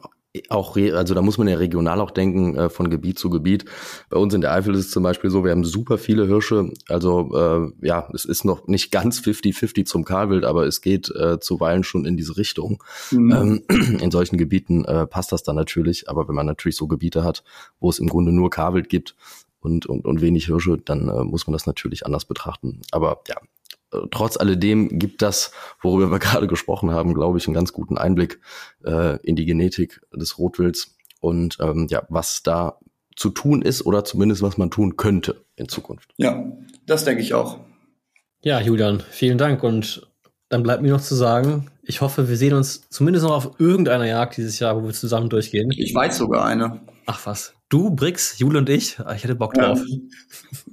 [0.50, 3.66] auch, also da muss man ja regional auch denken, äh, von Gebiet zu Gebiet.
[4.10, 6.72] Bei uns in der Eifel ist es zum Beispiel so, wir haben super viele Hirsche.
[6.88, 11.40] Also äh, ja, es ist noch nicht ganz 50-50 zum Kahlwild, aber es geht äh,
[11.40, 12.84] zuweilen schon in diese Richtung.
[13.12, 13.64] Mhm.
[13.70, 17.24] Ähm, in solchen Gebieten äh, passt das dann natürlich, aber wenn man natürlich so Gebiete
[17.24, 17.44] hat,
[17.80, 19.16] wo es im Grunde nur Kahlwild gibt,
[19.68, 22.82] und, und, und wenig Hirsche, dann äh, muss man das natürlich anders betrachten.
[22.92, 23.36] Aber ja,
[23.92, 25.52] äh, trotz alledem gibt das,
[25.82, 28.40] worüber wir gerade gesprochen haben, glaube ich, einen ganz guten Einblick
[28.86, 32.80] äh, in die Genetik des Rotwilds und ähm, ja, was da
[33.16, 36.14] zu tun ist oder zumindest was man tun könnte in Zukunft.
[36.18, 36.46] Ja,
[36.86, 37.60] das denke ich auch.
[38.44, 40.08] Ja, Julian, vielen Dank und
[40.50, 44.06] dann bleibt mir noch zu sagen, ich hoffe, wir sehen uns zumindest noch auf irgendeiner
[44.06, 45.72] Jagd dieses Jahr, wo wir zusammen durchgehen.
[45.76, 46.82] Ich weiß sogar eine.
[47.10, 47.54] Ach was.
[47.70, 49.00] Du, Brix, Jule und ich.
[49.00, 49.80] Ah, ich hätte Bock drauf.
[49.80, 49.96] Ja.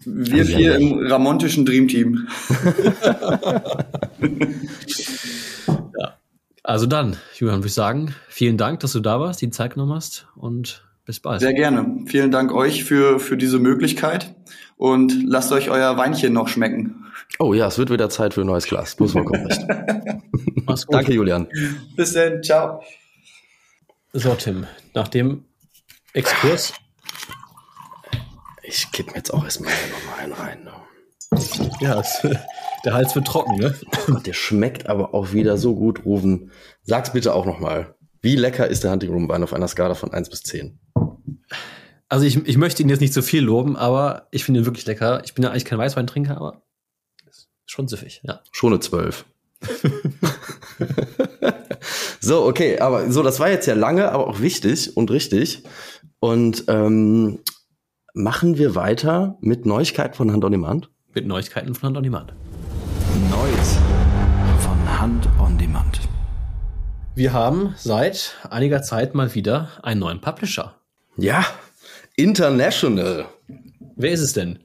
[0.04, 2.26] Wir vier im ramontischen Dreamteam.
[5.96, 6.18] ja.
[6.64, 9.94] Also dann, Julian, würde ich sagen, vielen Dank, dass du da warst, die Zeit genommen
[9.94, 11.40] hast und bis bald.
[11.40, 12.04] Sehr gerne.
[12.06, 14.34] Vielen Dank euch für, für diese Möglichkeit
[14.76, 17.06] und lasst euch euer Weinchen noch schmecken.
[17.38, 18.98] Oh ja, es wird wieder Zeit für ein neues Glas.
[18.98, 19.60] Muss man recht.
[20.66, 20.96] Mach's gut.
[20.96, 21.46] Danke, Julian.
[21.94, 22.82] Bis dann, ciao.
[24.12, 25.44] So, Tim, nach dem
[26.14, 26.72] Exkurs,
[28.62, 30.62] Ich kipp mir jetzt auch erstmal noch mal einen rein.
[30.62, 30.72] Ne?
[31.80, 32.24] ja, es,
[32.84, 33.74] der Hals wird trocken, ne?
[34.24, 36.52] Der schmeckt aber auch wieder so gut, Rufen.
[36.82, 37.96] Sag's bitte auch noch mal.
[38.22, 40.78] Wie lecker ist der Hunting Room Wein auf einer Skala von 1 bis 10?
[42.08, 44.86] Also ich, ich möchte ihn jetzt nicht zu viel loben, aber ich finde ihn wirklich
[44.86, 45.20] lecker.
[45.24, 46.62] Ich bin ja eigentlich kein Weißweintrinker, aber
[47.66, 48.40] schon süffig, ja.
[48.52, 49.24] Schon eine 12.
[52.20, 55.64] so, okay, aber so, das war jetzt ja lange, aber auch wichtig und richtig.
[56.24, 57.40] Und ähm,
[58.14, 60.88] machen wir weiter mit Neuigkeiten von Hand on Demand?
[61.12, 62.32] Mit Neuigkeiten von Hand on Demand.
[63.30, 63.76] Neues
[64.60, 66.00] von Hand on Demand.
[67.14, 70.76] Wir haben seit einiger Zeit mal wieder einen neuen Publisher.
[71.18, 71.44] Ja,
[72.16, 73.26] International.
[73.94, 74.60] Wer ist es denn?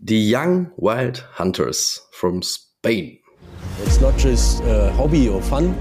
[0.00, 3.20] Die Young Wild Hunters from Spain.
[3.86, 5.74] It's not just a hobby or fun,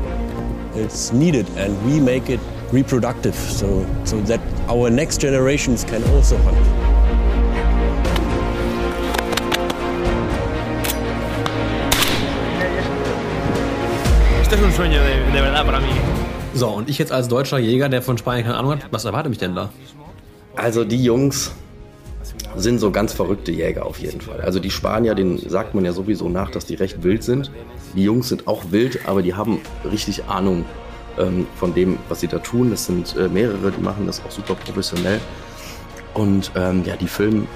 [0.74, 2.40] it's needed and we make it
[2.74, 6.58] reproductive so, so that our next generations can also hunt.
[16.54, 19.30] So, und ich jetzt als deutscher Jäger, der von Spanien keine Ahnung hat, was erwartet
[19.30, 19.70] mich denn da?
[20.56, 21.52] Also die Jungs
[22.56, 24.42] sind so ganz verrückte Jäger auf jeden Fall.
[24.42, 27.52] Also die Spanier, denen sagt man ja sowieso nach, dass die recht wild sind.
[27.96, 29.60] Die Jungs sind auch wild, aber die haben
[29.90, 30.66] richtig Ahnung
[31.18, 32.70] ähm, von dem, was sie da tun.
[32.70, 35.20] Das sind äh, mehrere, die machen das auch super professionell.
[36.14, 37.48] Und ähm, ja, die filmen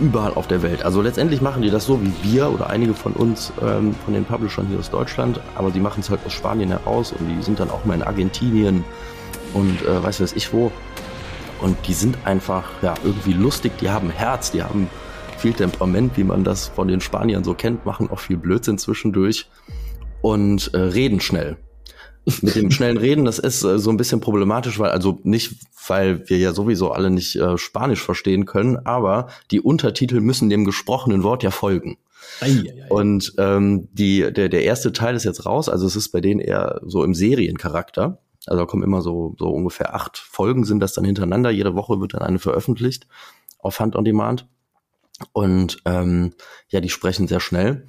[0.00, 0.84] überall auf der Welt.
[0.84, 4.24] Also letztendlich machen die das so wie wir oder einige von uns, ähm, von den
[4.24, 7.60] Publishern hier aus Deutschland, aber die machen es halt aus Spanien heraus und die sind
[7.60, 8.84] dann auch mal in Argentinien
[9.54, 10.70] und äh, weiß was ich wo.
[11.60, 14.88] Und die sind einfach ja irgendwie lustig, die haben Herz, die haben
[15.38, 19.48] viel Temperament, wie man das von den Spaniern so kennt, machen auch viel Blödsinn zwischendurch
[20.20, 21.56] und äh, reden schnell.
[22.42, 25.54] Mit dem schnellen Reden, das ist äh, so ein bisschen problematisch, weil also nicht,
[25.86, 30.64] weil wir ja sowieso alle nicht äh, Spanisch verstehen können, aber die Untertitel müssen dem
[30.64, 31.98] gesprochenen Wort ja folgen.
[32.40, 32.88] Ei, ei, ei.
[32.88, 36.40] Und ähm, die, der, der erste Teil ist jetzt raus, also es ist bei denen
[36.40, 38.18] eher so im Seriencharakter.
[38.46, 41.50] Also da kommen immer so, so ungefähr acht Folgen sind das dann hintereinander.
[41.50, 43.06] Jede Woche wird dann eine veröffentlicht
[43.58, 44.46] auf Hand on Demand.
[45.32, 46.32] Und ähm,
[46.68, 47.86] ja, die sprechen sehr schnell.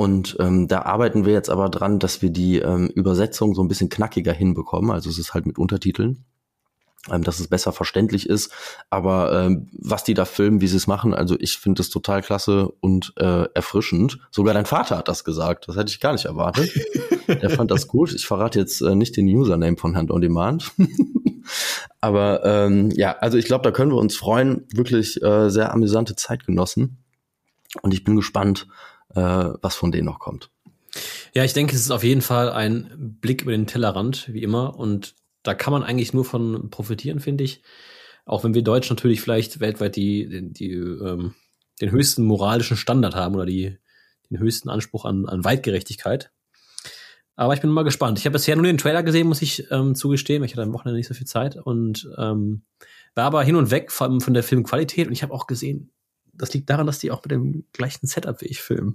[0.00, 3.68] Und ähm, da arbeiten wir jetzt aber dran, dass wir die ähm, Übersetzung so ein
[3.68, 4.92] bisschen knackiger hinbekommen.
[4.92, 6.24] Also es ist halt mit Untertiteln,
[7.10, 8.50] ähm, dass es besser verständlich ist.
[8.88, 12.22] Aber ähm, was die da filmen, wie sie es machen, also ich finde es total
[12.22, 14.20] klasse und äh, erfrischend.
[14.30, 15.68] Sogar dein Vater hat das gesagt.
[15.68, 16.70] Das hätte ich gar nicht erwartet.
[17.28, 18.14] Der fand das gut.
[18.14, 20.72] Ich verrate jetzt äh, nicht den Username von Hand on Demand.
[22.00, 24.66] Aber ähm, ja, also ich glaube, da können wir uns freuen.
[24.72, 27.04] Wirklich äh, sehr amüsante Zeitgenossen.
[27.82, 28.66] Und ich bin gespannt,
[29.14, 29.20] äh,
[29.60, 30.50] was von denen noch kommt.
[31.34, 34.76] Ja, ich denke, es ist auf jeden Fall ein Blick über den Tellerrand, wie immer.
[34.76, 37.62] Und da kann man eigentlich nur von profitieren, finde ich.
[38.26, 41.34] Auch wenn wir Deutsch natürlich vielleicht weltweit die, die, die ähm,
[41.80, 43.78] den höchsten moralischen Standard haben oder die,
[44.30, 46.30] den höchsten Anspruch an, an Weitgerechtigkeit.
[47.36, 48.18] Aber ich bin mal gespannt.
[48.18, 50.44] Ich habe bisher nur den Trailer gesehen, muss ich ähm, zugestehen.
[50.44, 52.62] Ich hatte am Wochenende nicht so viel Zeit und ähm,
[53.14, 55.06] war aber hin und weg von, von der Filmqualität.
[55.06, 55.90] Und ich habe auch gesehen,
[56.40, 58.94] das liegt daran, dass die auch mit dem gleichen Setup wie ich filmen.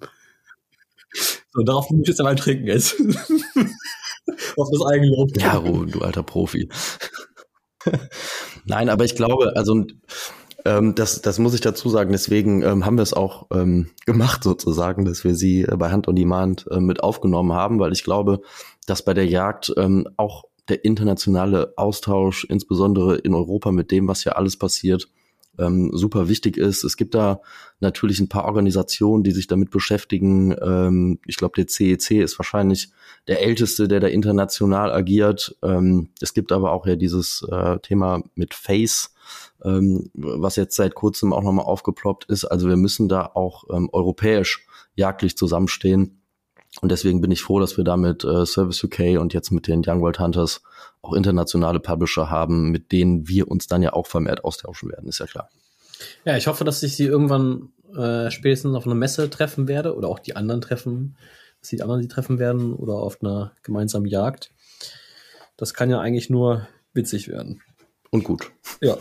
[1.53, 2.95] So, darauf muss ich jetzt einmal trinken jetzt.
[4.57, 5.39] Auf das Eigenlob.
[5.39, 6.69] Ja, Ruhe, du alter Profi.
[8.65, 9.85] Nein, aber ich glaube, also
[10.65, 14.43] ähm, das, das muss ich dazu sagen, deswegen ähm, haben wir es auch ähm, gemacht
[14.43, 18.03] sozusagen, dass wir sie äh, bei Hand on Demand äh, mit aufgenommen haben, weil ich
[18.03, 18.41] glaube,
[18.87, 24.23] dass bei der Jagd ähm, auch der internationale Austausch, insbesondere in Europa mit dem, was
[24.23, 25.07] hier alles passiert,
[25.59, 26.83] ähm, super wichtig ist.
[26.83, 27.41] Es gibt da
[27.79, 30.55] natürlich ein paar Organisationen, die sich damit beschäftigen.
[30.61, 32.89] Ähm, ich glaube, der CEC ist wahrscheinlich
[33.27, 35.55] der älteste, der da international agiert.
[35.63, 39.13] Ähm, es gibt aber auch ja dieses äh, Thema mit Face,
[39.63, 42.45] ähm, was jetzt seit kurzem auch nochmal aufgeploppt ist.
[42.45, 46.21] Also wir müssen da auch ähm, europäisch jagdlich zusammenstehen.
[46.81, 49.67] Und deswegen bin ich froh, dass wir da mit äh, Service UK und jetzt mit
[49.67, 50.61] den Young World Hunters
[51.01, 55.19] auch internationale Publisher haben, mit denen wir uns dann ja auch vermehrt austauschen werden, ist
[55.19, 55.49] ja klar.
[56.25, 60.09] Ja, ich hoffe, dass ich sie irgendwann äh, spätestens auf einer Messe treffen werde oder
[60.09, 61.15] auch die anderen treffen,
[61.61, 64.51] dass die anderen sie treffen werden oder auf einer gemeinsamen Jagd.
[65.57, 67.61] Das kann ja eigentlich nur witzig werden.
[68.11, 68.51] Und gut.
[68.81, 68.97] Ja.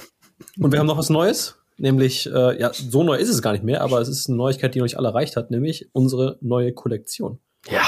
[0.58, 3.64] Und wir haben noch was Neues, nämlich, äh, ja, so neu ist es gar nicht
[3.64, 7.40] mehr, aber es ist eine Neuigkeit, die euch alle erreicht hat, nämlich unsere neue Kollektion.
[7.70, 7.84] Ja.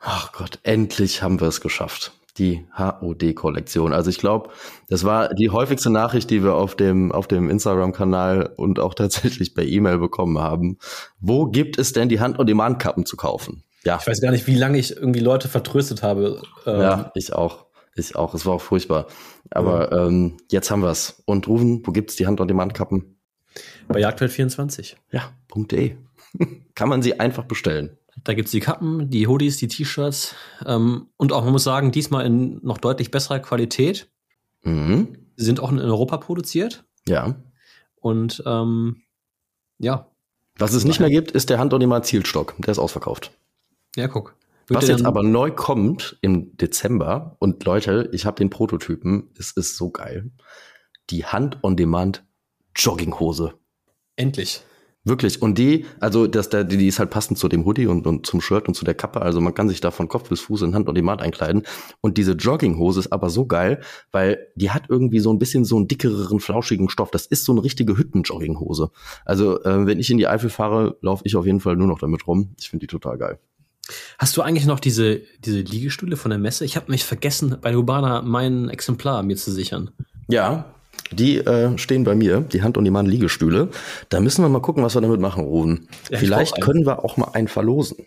[0.00, 2.12] Ach Gott, endlich haben wir es geschafft.
[2.38, 3.92] die HOD-Kollektion.
[3.92, 4.50] Also ich glaube,
[4.88, 9.54] das war die häufigste Nachricht, die wir auf dem, auf dem Instagram-Kanal und auch tatsächlich
[9.54, 10.78] per E-Mail bekommen haben.
[11.20, 13.62] Wo gibt es denn die Hand-on-Demand-Kappen zu kaufen?
[13.84, 13.98] Ja.
[14.00, 16.42] Ich weiß gar nicht, wie lange ich irgendwie Leute vertröstet habe.
[16.66, 17.66] Ähm ja, ich auch.
[17.94, 18.34] Ich auch.
[18.34, 19.06] Es war auch furchtbar.
[19.50, 20.06] Aber ja.
[20.06, 21.22] ähm, jetzt haben wir's.
[21.26, 23.16] Und Rufen, wo gibt's die Hand-on-Demand-Kappen?
[23.88, 24.94] Bei Jagdwelt24.
[25.10, 25.96] Ja, .de.
[26.74, 27.96] Kann man sie einfach bestellen.
[28.24, 30.34] Da gibt's die Kappen, die Hoodies, die T-Shirts
[30.66, 34.10] ähm, und auch, man muss sagen, diesmal in noch deutlich besserer Qualität.
[34.62, 35.16] Mhm.
[35.36, 36.84] Sind auch in Europa produziert.
[37.06, 37.36] Ja.
[37.96, 39.02] Und ähm,
[39.78, 40.06] ja.
[40.58, 42.54] Was es nicht mehr gibt, ist der hand on Zielstock.
[42.58, 43.32] Der ist ausverkauft.
[43.96, 44.36] Ja, guck.
[44.68, 49.76] Was jetzt aber neu kommt im Dezember, und Leute, ich habe den Prototypen, es ist
[49.76, 50.30] so geil.
[51.10, 52.24] Die Hand-on-Demand
[52.76, 53.54] Jogginghose.
[54.14, 54.62] Endlich.
[55.02, 55.40] Wirklich.
[55.40, 58.42] Und die, also das, der, die ist halt passend zu dem Hoodie und, und zum
[58.42, 59.22] Shirt und zu der Kappe.
[59.22, 61.62] Also man kann sich da von Kopf bis Fuß in Hand und Demand einkleiden.
[62.02, 63.80] Und diese Jogginghose ist aber so geil,
[64.12, 67.10] weil die hat irgendwie so ein bisschen so einen dickereren, flauschigen Stoff.
[67.10, 68.90] Das ist so eine richtige Hüttenjogginghose.
[69.24, 71.98] Also äh, wenn ich in die Eifel fahre, laufe ich auf jeden Fall nur noch
[71.98, 72.54] damit rum.
[72.58, 73.38] Ich finde die total geil.
[74.18, 76.66] Hast du eigentlich noch diese, diese Liegestühle von der Messe?
[76.66, 79.90] Ich habe mich vergessen, bei Lubana mein Exemplar mir zu sichern.
[80.28, 80.74] Ja,
[81.12, 83.70] die äh, stehen bei mir, die Hand- und die Mann-Liegestühle.
[84.08, 85.88] Da müssen wir mal gucken, was wir damit machen, Ruben.
[86.10, 88.06] Ja, Vielleicht können wir auch mal einen verlosen.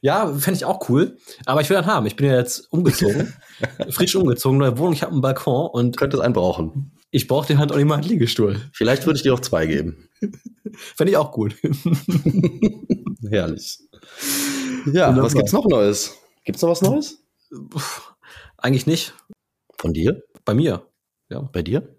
[0.00, 1.18] Ja, fände ich auch cool.
[1.44, 2.06] Aber ich will einen haben.
[2.06, 3.34] Ich bin ja jetzt umgezogen.
[3.90, 5.96] frisch umgezogen, neue Wohnung, ich habe einen Balkon und.
[5.96, 6.92] Könnte es einen brauchen.
[7.10, 8.60] Ich brauche den Hand- und die Mann-Liegestuhl.
[8.72, 10.08] Vielleicht würde ich dir auch zwei geben.
[10.96, 11.56] fände ich auch gut.
[13.30, 13.78] Herrlich.
[14.86, 15.22] Ja, Wunderbar.
[15.24, 16.14] was gibt's noch Neues?
[16.44, 17.18] Gibt's noch was Neues?
[18.58, 19.14] Eigentlich nicht.
[19.78, 20.22] Von dir?
[20.44, 20.86] Bei mir.
[21.28, 21.40] Ja.
[21.52, 21.95] Bei dir?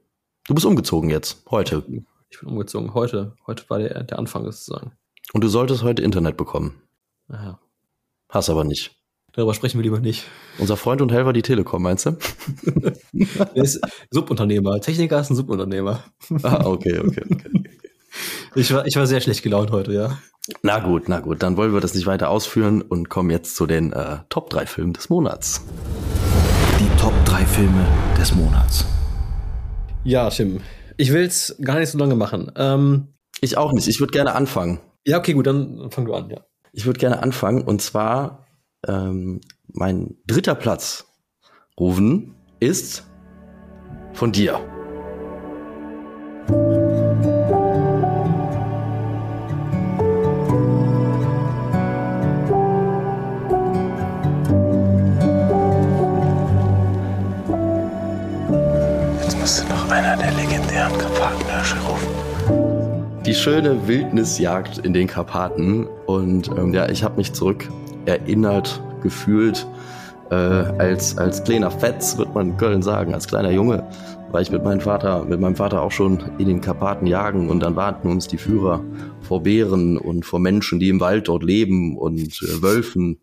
[0.48, 1.84] Du bist umgezogen jetzt, heute.
[2.30, 3.36] Ich bin umgezogen heute.
[3.46, 4.94] Heute war der, der Anfang sozusagen.
[5.34, 6.82] Und du solltest heute Internet bekommen.
[7.28, 7.60] Aha.
[8.30, 8.96] Hast aber nicht.
[9.34, 10.24] Darüber sprechen wir lieber nicht.
[10.58, 12.12] Unser Freund und Helfer die Telekom, meinst du?
[13.38, 14.80] er ist Subunternehmer.
[14.80, 16.06] Techniker ist ein Subunternehmer.
[16.44, 17.64] ah, okay, okay, okay.
[18.56, 20.18] Ich war, ich war sehr schlecht gelaunt heute, ja.
[20.64, 21.44] Na gut, na gut.
[21.44, 24.66] Dann wollen wir das nicht weiter ausführen und kommen jetzt zu den äh, Top 3
[24.66, 25.66] Filmen des Monats.
[26.80, 27.86] Die Top 3 Filme
[28.18, 28.86] des Monats.
[30.08, 30.62] Ja, Tim.
[30.96, 32.50] Ich will es gar nicht so lange machen.
[32.56, 33.10] Ähm,
[33.42, 33.90] ich auch nicht.
[33.90, 34.80] Ich würde gerne anfangen.
[35.06, 36.46] Ja, okay, gut, dann fang du an, ja.
[36.72, 38.48] Ich würde gerne anfangen und zwar
[38.88, 41.08] ähm, mein dritter Platz,
[41.78, 43.04] Rufen, ist
[44.14, 44.62] von dir.
[63.38, 65.88] Schöne Wildnisjagd in den Karpaten.
[66.06, 67.70] Und ähm, ja, ich habe mich zurück
[68.06, 69.68] erinnert, gefühlt,
[70.32, 73.88] äh, als, als kleiner Fetz, wird man in Köln sagen, als kleiner Junge,
[74.32, 77.62] war ich mit meinem Vater, mit meinem Vater auch schon in den Karpaten jagen und
[77.62, 78.84] dann warnten uns die Führer
[79.22, 83.20] vor Bären und vor Menschen, die im Wald dort leben und äh, Wölfen.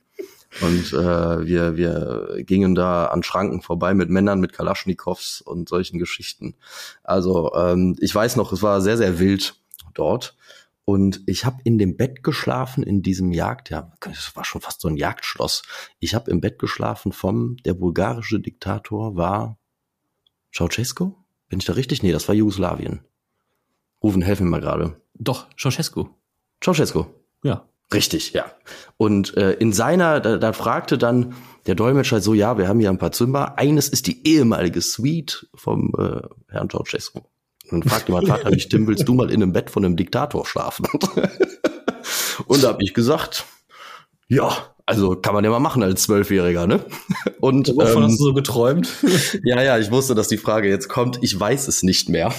[0.61, 5.99] Und äh, wir, wir gingen da an Schranken vorbei mit Männern mit Kalaschnikows und solchen
[5.99, 6.55] Geschichten.
[7.03, 9.57] Also ähm, ich weiß noch, es war sehr, sehr wild
[9.95, 10.37] dort.
[10.85, 14.83] Und ich habe in dem Bett geschlafen in diesem Jagd, ja, das war schon fast
[14.83, 15.63] so ein Jagdschloss.
[15.99, 19.59] Ich habe im Bett geschlafen vom, der bulgarische Diktator war
[20.55, 21.15] Ceausescu?
[21.49, 22.03] Bin ich da richtig?
[22.03, 23.01] Nee, das war Jugoslawien.
[24.03, 25.01] Rufen, helfen mir gerade.
[25.15, 26.09] Doch, Ceausescu.
[26.63, 27.07] Ceausescu.
[27.43, 27.67] Ja.
[27.93, 28.47] Richtig, ja.
[28.97, 31.35] Und äh, in seiner, da, da fragte dann
[31.67, 33.59] der Dolmetscher so, ja, wir haben hier ein paar Zimmer.
[33.59, 37.21] Eines ist die ehemalige Suite vom äh, Herrn Ceausescu.
[37.71, 39.97] Und dann fragte mein Vater mich, Tim, willst du mal in einem Bett von einem
[39.97, 40.87] Diktator schlafen?
[42.47, 43.45] und da habe ich gesagt,
[44.29, 46.85] ja, also kann man ja mal machen als Zwölfjähriger, ne?
[47.41, 48.89] Und wovon ähm, hast du so geträumt?
[49.43, 51.19] ja, ja, ich wusste, dass die Frage jetzt kommt.
[51.23, 52.35] Ich weiß es nicht mehr,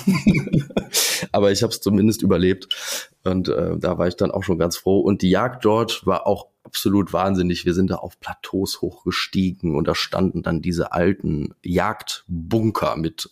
[1.32, 4.78] aber ich habe es zumindest überlebt und äh, da war ich dann auch schon ganz
[4.78, 5.00] froh.
[5.00, 7.66] Und die Jagd dort war auch absolut wahnsinnig.
[7.66, 13.30] Wir sind da auf Plateaus hochgestiegen und da standen dann diese alten Jagdbunker mit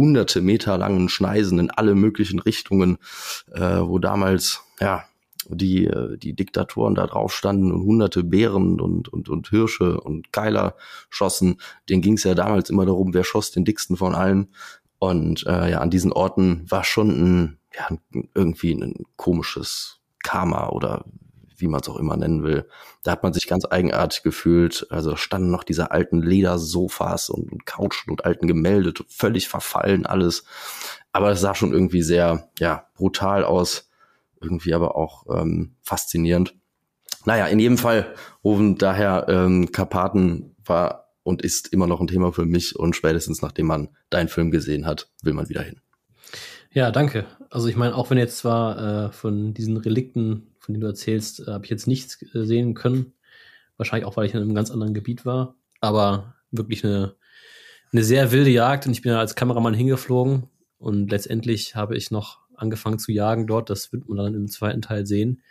[0.00, 2.96] hunderte Meter langen Schneisen in alle möglichen Richtungen,
[3.52, 5.04] äh, wo damals, ja,
[5.48, 10.32] die, äh, die Diktatoren da drauf standen und hunderte Bären und, und, und Hirsche und
[10.32, 10.74] Keiler
[11.10, 11.60] schossen.
[11.88, 14.48] Den ging es ja damals immer darum, wer schoss den dicksten von allen.
[14.98, 17.96] Und äh, ja, an diesen Orten war schon ein, ja,
[18.34, 21.04] irgendwie ein komisches Karma oder
[21.60, 22.66] wie man es auch immer nennen will.
[23.02, 24.86] Da hat man sich ganz eigenartig gefühlt.
[24.90, 30.44] Also standen noch diese alten Ledersofas und, Couchen und alten Gemälde, völlig verfallen alles.
[31.12, 33.88] Aber es sah schon irgendwie sehr, ja, brutal aus.
[34.40, 36.54] Irgendwie aber auch ähm, faszinierend.
[37.24, 42.32] Naja, in jedem Fall rufen daher ähm, Karpaten war und ist immer noch ein Thema
[42.32, 45.80] für mich und spätestens nachdem man deinen Film gesehen hat, will man wieder hin.
[46.72, 47.26] Ja, danke.
[47.50, 51.40] Also ich meine, auch wenn jetzt zwar äh, von diesen Relikten, von denen du erzählst,
[51.40, 53.14] äh, habe ich jetzt nichts äh, sehen können.
[53.76, 55.56] Wahrscheinlich auch, weil ich in einem ganz anderen Gebiet war.
[55.80, 57.16] Aber wirklich eine,
[57.92, 60.48] eine sehr wilde Jagd und ich bin ja als Kameramann hingeflogen
[60.78, 63.70] und letztendlich habe ich noch angefangen zu jagen dort.
[63.70, 65.42] Das wird man dann im zweiten Teil sehen.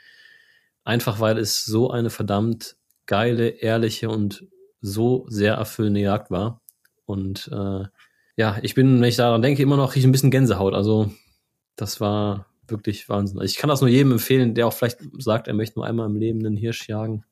[0.83, 4.47] Einfach weil es so eine verdammt geile, ehrliche und
[4.81, 6.61] so sehr erfüllende Jagd war.
[7.05, 7.83] Und äh,
[8.35, 10.73] ja, ich bin, wenn ich daran denke, immer noch ich ein bisschen Gänsehaut.
[10.73, 11.11] Also
[11.75, 13.39] das war wirklich Wahnsinn.
[13.39, 16.07] Also ich kann das nur jedem empfehlen, der auch vielleicht sagt, er möchte nur einmal
[16.07, 17.23] im Leben einen Hirsch jagen.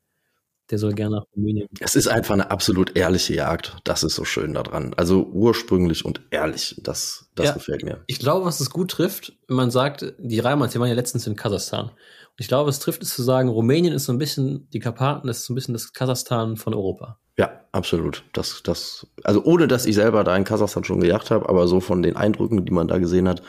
[0.70, 1.66] Der soll gerne nach Rumänien.
[1.80, 3.78] Es ist einfach eine absolut ehrliche Jagd.
[3.84, 4.92] Das ist so schön daran.
[4.98, 6.78] Also ursprünglich und ehrlich.
[6.84, 7.52] Das, das Ja.
[7.54, 8.02] gefällt mir.
[8.06, 11.26] Ich glaube, was es gut trifft, wenn man sagt, die Reimanns, die waren ja letztens
[11.26, 11.86] in Kasachstan.
[11.86, 11.94] Und
[12.36, 15.46] ich glaube, es trifft es zu sagen, Rumänien ist so ein bisschen, die Karpaten ist
[15.46, 17.18] so ein bisschen das Kasachstan von Europa.
[17.38, 18.24] Ja, absolut.
[18.34, 21.80] Das, das, also ohne dass ich selber da in Kasachstan schon gejagt habe, aber so
[21.80, 23.42] von den Eindrücken, die man da gesehen hat,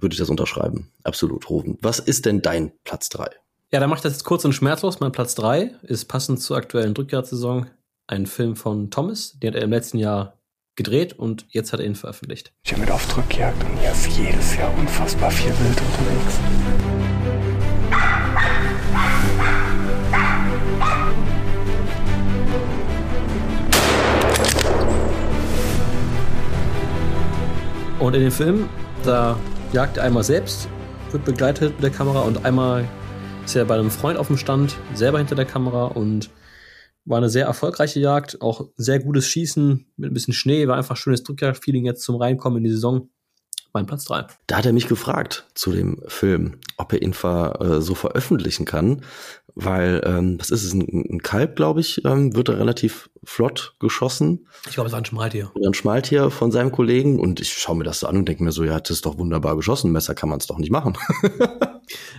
[0.00, 0.90] würde ich das unterschreiben.
[1.04, 1.78] Absolut, Rufen.
[1.80, 3.28] Was ist denn dein Platz drei?
[3.70, 5.00] Ja, dann mache ich das jetzt kurz und schmerzlos.
[5.00, 7.66] Mein Platz drei ist passend zur aktuellen Drückjahrssaison
[8.06, 9.38] ein Film von Thomas.
[9.38, 10.38] Den hat er im letzten Jahr
[10.74, 12.52] gedreht und jetzt hat er ihn veröffentlicht.
[12.64, 16.38] Ich bin mit auf Drückjagd und hier ist jedes Jahr unfassbar viel Wild unterwegs.
[27.98, 28.68] Und in dem Film,
[29.04, 29.36] da
[29.72, 30.68] jagt einmal selbst,
[31.10, 32.88] wird begleitet mit der Kamera und einmal
[33.44, 36.30] ist er bei einem Freund auf dem Stand, selber hinter der Kamera und
[37.04, 40.96] war eine sehr erfolgreiche Jagd, auch sehr gutes Schießen mit ein bisschen Schnee, war einfach
[40.96, 43.08] schönes Drückjagd-Feeling jetzt zum Reinkommen in die Saison.
[43.74, 44.26] Mein Platz 3.
[44.46, 48.64] Da hat er mich gefragt zu dem Film, ob er ihn ver, äh, so veröffentlichen
[48.64, 49.02] kann,
[49.60, 53.74] weil ähm, was ist es, ein, ein Kalb, glaube ich, ähm, wird er relativ flott
[53.80, 55.50] geschossen Ich glaube, es war ein Schmaltier.
[55.54, 58.44] und dann Schmaltier von seinem Kollegen und ich schaue mir das so an und denke
[58.44, 60.96] mir so, ja, das ist doch wunderbar geschossen, Messer kann man es doch nicht machen.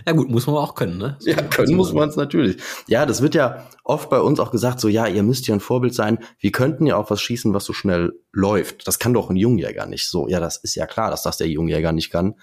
[0.06, 1.16] Ja gut, muss man auch können, ne?
[1.24, 2.56] Ja, können muss man es natürlich.
[2.88, 5.60] Ja, das wird ja oft bei uns auch gesagt, so ja, ihr müsst ja ein
[5.60, 6.18] Vorbild sein.
[6.38, 8.88] Wir könnten ja auch was schießen, was so schnell läuft.
[8.88, 10.08] Das kann doch ein Jungjäger nicht.
[10.08, 12.34] So, ja, das ist ja klar, dass das der Jungjäger nicht kann.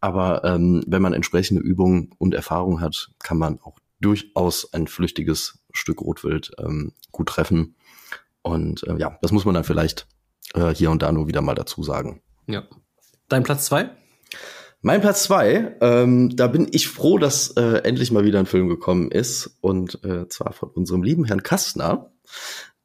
[0.00, 5.64] Aber ähm, wenn man entsprechende Übungen und Erfahrung hat, kann man auch durchaus ein flüchtiges
[5.72, 7.76] Stück Rotwild ähm, gut treffen.
[8.42, 10.06] Und äh, ja, das muss man dann vielleicht
[10.54, 12.22] äh, hier und da nur wieder mal dazu sagen.
[12.46, 12.64] Ja.
[13.28, 13.90] Dein Platz 2?
[14.86, 18.68] Mein Platz zwei, ähm, da bin ich froh, dass äh, endlich mal wieder ein Film
[18.68, 19.56] gekommen ist.
[19.62, 22.12] Und äh, zwar von unserem lieben Herrn Kastner.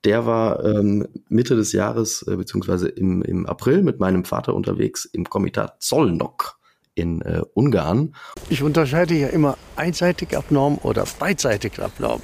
[0.05, 5.03] Der war ähm, Mitte des Jahres, äh, beziehungsweise im, im April mit meinem Vater unterwegs
[5.03, 6.59] im Komitat Zollnok
[6.99, 8.13] in äh, Ungarn.
[8.49, 12.21] Ich unterscheide ja immer einseitig abnorm oder beidseitig abnorm.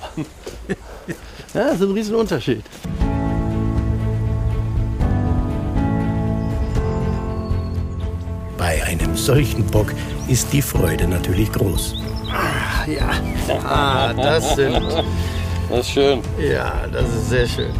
[0.67, 0.75] ja,
[1.53, 2.63] das ist ein Riesenunterschied.
[8.57, 9.93] Bei einem solchen Bock
[10.27, 11.95] ist die Freude natürlich groß.
[12.87, 13.11] Ja,
[13.63, 14.73] ah, das sind.
[15.69, 16.19] Das ist schön.
[16.39, 17.73] Ja, das ist sehr schön.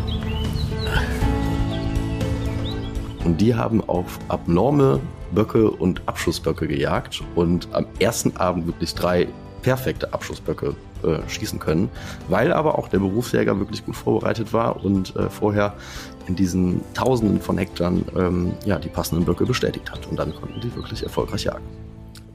[3.24, 5.00] Und die haben auf abnorme
[5.36, 9.28] Böcke und Abschussböcke gejagt und am ersten Abend wirklich drei
[9.62, 11.90] perfekte Abschussböcke äh, schießen können,
[12.30, 15.76] weil aber auch der Berufsjäger wirklich gut vorbereitet war und äh, vorher
[16.28, 20.08] in diesen Tausenden von Hektaren ähm, ja, die passenden Böcke bestätigt hat.
[20.08, 21.66] Und dann konnten die wirklich erfolgreich jagen.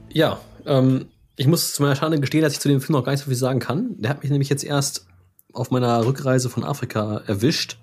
[0.09, 3.13] Ja, ähm, ich muss zu meiner Schande gestehen, dass ich zu dem Film noch gar
[3.13, 3.95] nicht so viel sagen kann.
[3.97, 5.07] Der hat mich nämlich jetzt erst
[5.53, 7.77] auf meiner Rückreise von Afrika erwischt.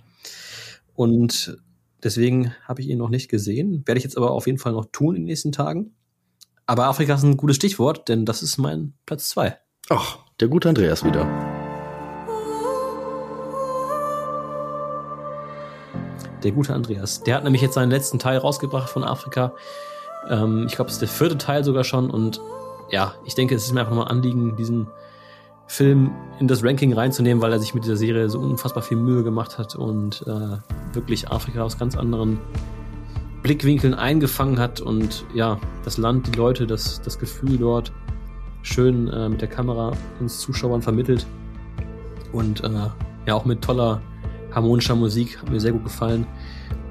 [0.95, 1.59] Und
[2.03, 3.83] deswegen habe ich ihn noch nicht gesehen.
[3.87, 5.95] Werde ich jetzt aber auf jeden Fall noch tun in den nächsten Tagen.
[6.67, 9.57] Aber Afrika ist ein gutes Stichwort, denn das ist mein Platz zwei.
[9.89, 11.27] Ach, der gute Andreas wieder.
[16.43, 17.23] Der gute Andreas.
[17.23, 19.55] Der hat nämlich jetzt seinen letzten Teil rausgebracht von Afrika.
[20.29, 22.11] Ähm, ich glaube, es ist der vierte Teil sogar schon.
[22.11, 22.41] Und
[22.91, 24.89] ja, ich denke, es ist mir einfach mal ein Anliegen, diesen
[25.69, 26.11] Film
[26.41, 29.59] in das Ranking reinzunehmen, weil er sich mit dieser Serie so unfassbar viel Mühe gemacht
[29.59, 30.57] hat und äh,
[30.95, 32.39] wirklich Afrika aus ganz anderen
[33.43, 37.93] Blickwinkeln eingefangen hat und ja, das Land, die Leute, das, das Gefühl dort
[38.63, 41.27] schön äh, mit der Kamera uns Zuschauern vermittelt.
[42.33, 42.89] Und äh,
[43.27, 44.01] ja, auch mit toller
[44.53, 46.27] harmonischer Musik, hat mir sehr gut gefallen.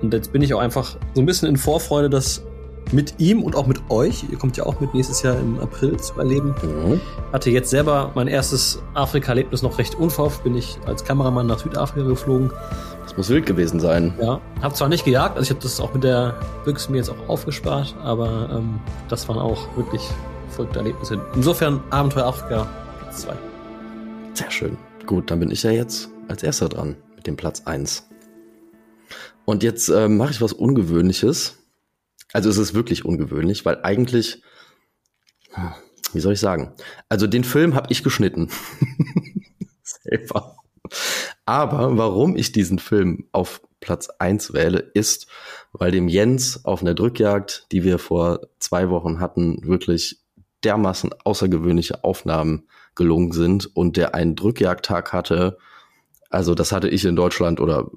[0.02, 2.47] Und jetzt bin ich auch einfach so ein bisschen in Vorfreude, das
[2.92, 5.98] mit ihm und auch mit euch, ihr kommt ja auch mit nächstes Jahr im April
[5.98, 6.56] zu erleben.
[6.62, 7.02] Mhm.
[7.34, 12.08] Hatte jetzt selber mein erstes Afrika-Erlebnis noch recht unverhofft, bin ich als Kameramann nach Südafrika
[12.08, 12.52] geflogen.
[13.04, 14.14] Das muss wild gewesen sein.
[14.22, 16.36] Ja, habe zwar nicht gejagt, also ich habe das auch mit der
[16.66, 18.80] Büchse mir jetzt auch aufgespart, aber ähm,
[19.10, 20.02] das waren auch wirklich
[20.50, 21.22] verrückte Erlebnisse.
[21.36, 22.68] Insofern Abenteuer Afrika
[23.00, 23.34] Platz 2.
[24.34, 24.78] Sehr schön.
[25.06, 28.08] Gut, dann bin ich ja jetzt als erster dran mit dem Platz eins.
[29.46, 31.58] Und jetzt äh, mache ich was Ungewöhnliches.
[32.34, 34.42] Also es ist wirklich ungewöhnlich, weil eigentlich,
[36.14, 36.74] wie soll ich sagen?
[37.10, 38.50] Also den Film habe ich geschnitten.
[39.84, 40.58] Selber.
[41.46, 45.28] Aber warum ich diesen Film auf Platz eins wähle, ist,
[45.72, 50.22] weil dem Jens auf einer Drückjagd, die wir vor zwei Wochen hatten, wirklich
[50.64, 55.58] dermaßen außergewöhnliche Aufnahmen gelungen sind und der einen Drückjagdtag hatte.
[56.30, 57.90] Also das hatte ich in Deutschland oder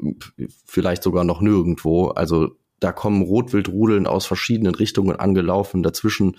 [0.66, 2.09] vielleicht sogar noch nirgendwo.
[2.09, 6.37] Also da kommen Rotwildrudeln aus verschiedenen Richtungen angelaufen, dazwischen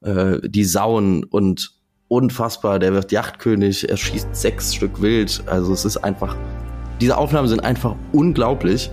[0.00, 1.72] äh, die Sauen und
[2.08, 5.42] unfassbar, der wird Yachtkönig, er schießt sechs Stück Wild.
[5.46, 6.36] Also es ist einfach,
[7.00, 8.90] diese Aufnahmen sind einfach unglaublich.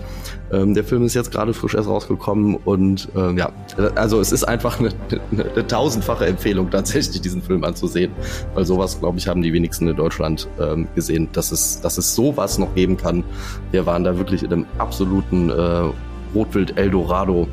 [0.50, 3.52] Ähm, der Film ist jetzt gerade frisch erst rausgekommen und ähm, ja,
[3.94, 4.90] also es ist einfach eine,
[5.30, 8.12] eine, eine, tausendfache Empfehlung, tatsächlich diesen Film anzusehen,
[8.54, 12.14] weil sowas, glaube ich, haben die wenigsten in Deutschland ähm, gesehen, dass es, dass es
[12.14, 13.24] sowas noch geben kann.
[13.70, 15.90] Wir waren da wirklich in einem absoluten äh,
[16.34, 17.48] Rotwild Eldorado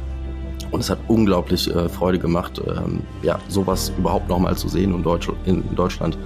[0.71, 5.03] und es hat unglaublich äh, Freude gemacht, ähm, ja, sowas überhaupt nochmal zu sehen und
[5.03, 6.17] Deutsch, in Deutschland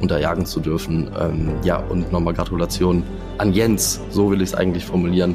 [0.00, 1.10] unterjagen zu dürfen.
[1.18, 3.02] Ähm, ja, und nochmal Gratulation
[3.38, 5.34] an Jens, so will ich es eigentlich formulieren,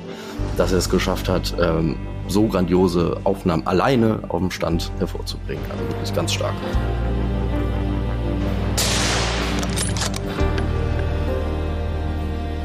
[0.55, 1.97] dass er es geschafft hat, ähm,
[2.27, 5.63] so grandiose Aufnahmen alleine auf dem Stand hervorzubringen.
[5.69, 6.53] Also wirklich ganz stark.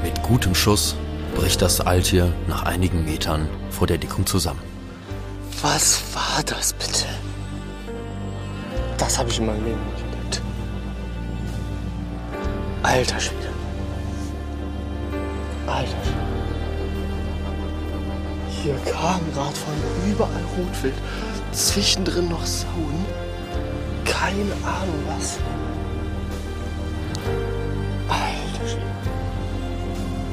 [0.05, 0.95] Mit gutem Schuss
[1.39, 4.59] bricht das Altier nach einigen Metern vor der Deckung zusammen.
[5.63, 7.07] Was war das bitte?
[8.99, 10.43] Das habe ich in meinem Leben nicht erlebt.
[12.83, 13.51] Alter Schwede.
[15.69, 16.19] Alter Schwede.
[18.61, 20.95] Hier kam gerade von überall Rotwild,
[21.53, 23.07] zwischendrin noch Sauen.
[24.05, 25.39] Keine Ahnung was.
[28.09, 29.08] Alter Schwede.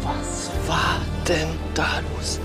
[0.06, 2.40] Was war denn da los?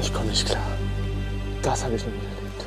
[0.00, 0.66] Ich komme nicht klar.
[1.62, 2.66] Das habe ich noch nicht erlebt.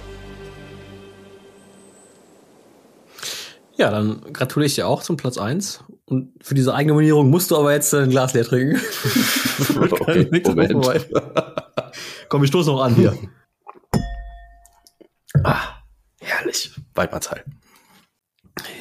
[3.75, 5.83] Ja, dann gratuliere ich dir auch zum Platz 1.
[6.05, 8.79] Und für diese eigene Nominierung musst du aber jetzt ein Glas leer trinken.
[9.79, 11.09] okay, Moment.
[12.29, 13.17] Komm, ich stoße noch an hier.
[15.43, 15.83] Ah,
[16.21, 16.71] herrlich.
[16.95, 17.43] Weidmannsheil.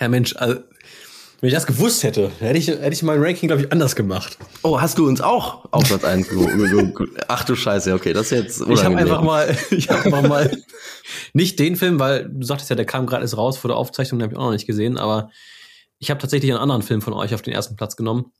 [0.00, 0.62] Ja, Mensch, also,
[1.40, 4.38] wenn ich das gewusst hätte, hätte ich, hätte ich mein Ranking, glaube ich, anders gemacht.
[4.64, 6.28] Oh, hast du uns auch auf Platz 1?
[7.28, 10.58] Ach du Scheiße, okay, das ist jetzt Ich habe einfach mal, ich habe einfach mal
[11.34, 14.18] nicht den Film, weil du sagtest ja, der kam gerade erst raus vor der Aufzeichnung,
[14.18, 15.30] den habe ich auch noch nicht gesehen, aber
[16.00, 18.32] ich habe tatsächlich einen anderen Film von euch auf den ersten Platz genommen.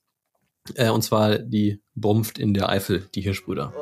[0.75, 3.73] Äh, und zwar die Brumpft in der Eifel, die Hirschbrüder.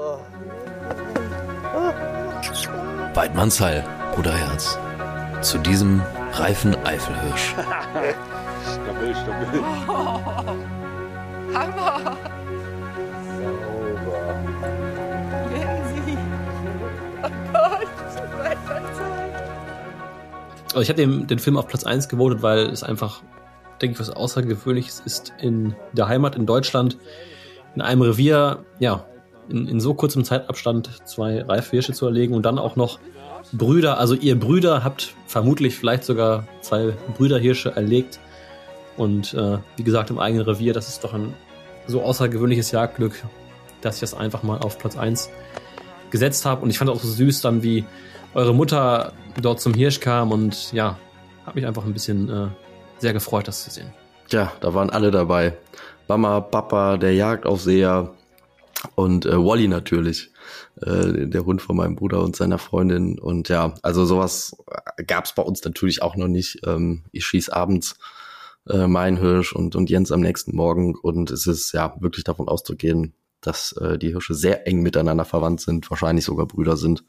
[3.14, 3.83] Weidmannsheil,
[4.14, 4.79] Bruderherz.
[5.41, 6.03] Zu diesem
[6.33, 7.55] reifen Eifelhirsch.
[8.97, 9.61] Stabil, stabil.
[9.89, 10.21] Oh,
[11.55, 12.17] Hammer!
[13.37, 14.35] Sauber.
[15.53, 16.19] Jensi!
[17.23, 17.87] Oh Gott,
[20.69, 23.23] also ich habe den, den Film auf Platz 1 gewotet, weil es einfach,
[23.83, 26.97] denke ich, was Außergewöhnliches ist in der Heimat in Deutschland,
[27.75, 29.05] in einem Revier, ja,
[29.49, 32.99] in, in so kurzem Zeitabstand zwei Reifhirsche zu erlegen und dann auch noch
[33.53, 38.21] Brüder, also ihr Brüder habt vermutlich vielleicht sogar zwei Brüderhirsche erlegt.
[38.97, 41.35] Und äh, wie gesagt, im eigenen Revier, das ist doch ein
[41.87, 43.25] so außergewöhnliches Jagdglück,
[43.81, 45.31] dass ich das einfach mal auf Platz 1
[46.11, 46.63] gesetzt habe.
[46.63, 47.85] Und ich fand auch so süß dann, wie
[48.35, 50.99] eure Mutter dort zum Hirsch kam und ja,
[51.45, 52.49] habe mich einfach ein bisschen äh,
[52.99, 53.93] sehr gefreut, das zu sehen.
[54.29, 55.57] Tja, da waren alle dabei.
[56.09, 58.15] Mama, Papa, der Jagdaufseher
[58.95, 60.31] und äh, Wally natürlich,
[60.83, 63.19] äh, der Hund von meinem Bruder und seiner Freundin.
[63.19, 64.57] Und ja, also sowas
[65.07, 66.61] gab es bei uns natürlich auch noch nicht.
[66.67, 67.99] Ähm, ich schieß abends
[68.69, 70.95] äh, mein Hirsch und, und Jens am nächsten Morgen.
[70.95, 75.61] Und es ist ja wirklich davon auszugehen, dass äh, die Hirsche sehr eng miteinander verwandt
[75.61, 77.05] sind, wahrscheinlich sogar Brüder sind.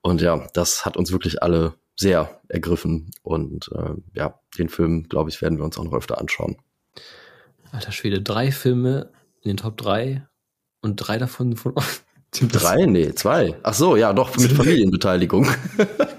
[0.00, 3.10] Und ja, das hat uns wirklich alle sehr ergriffen.
[3.22, 6.56] Und äh, ja, den Film, glaube ich, werden wir uns auch noch öfter anschauen.
[7.72, 9.10] Alter Schwede, drei Filme
[9.42, 10.26] in den Top 3
[10.80, 11.74] und drei davon von
[12.30, 12.84] Drei?
[12.84, 13.54] Nee, zwei.
[13.62, 15.48] Ach so, ja, doch, mit Familienbeteiligung.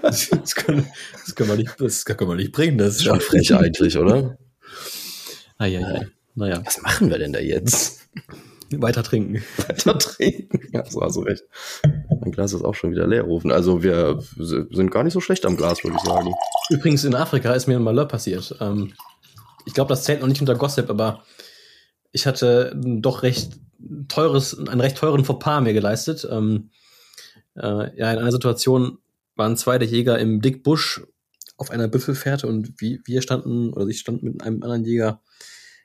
[0.02, 2.76] das, kann, das, kann man nicht, das kann man nicht bringen.
[2.76, 4.36] Das ist schon frech eigentlich, oder?
[5.58, 6.02] Ah, ja, ja.
[6.34, 6.62] Naja.
[6.64, 8.08] Was machen wir denn da jetzt?
[8.70, 9.42] Weiter trinken.
[9.56, 10.60] Weiter trinken.
[10.72, 11.42] Ja, so hast du recht.
[12.20, 13.50] Mein Glas ist auch schon wieder leer rufen.
[13.50, 16.34] Also wir sind gar nicht so schlecht am Glas, würde ich sagen.
[16.68, 18.54] Übrigens in Afrika ist mir ein Malheur passiert.
[18.60, 18.92] Ähm,
[19.64, 21.24] ich glaube, das zählt noch nicht unter Gossip, aber
[22.12, 23.58] ich hatte doch recht
[24.08, 26.28] teures, einen recht teuren Fauxpas mir geleistet.
[26.30, 26.70] Ähm,
[27.56, 28.98] äh, ja, in einer Situation
[29.34, 31.02] waren zwei der Jäger im Dickbusch
[31.58, 35.20] auf einer Büffelfährte und wir standen, oder ich stand mit einem anderen Jäger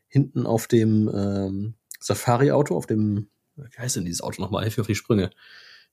[0.08, 4.64] hinten auf dem ähm, Safari-Auto auf dem, wie heißt denn dieses Auto nochmal?
[4.64, 5.32] Hilf mir auf die Sprünge.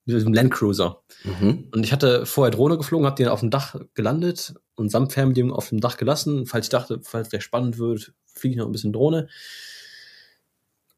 [0.05, 1.03] Mit diesem Land Cruiser.
[1.25, 1.69] Mhm.
[1.73, 5.53] Und ich hatte vorher Drohne geflogen, habe den auf dem Dach gelandet und samt Fernbedienung
[5.53, 6.47] auf dem Dach gelassen.
[6.47, 9.29] Falls ich dachte, falls der spannend wird, fliege ich noch ein bisschen Drohne.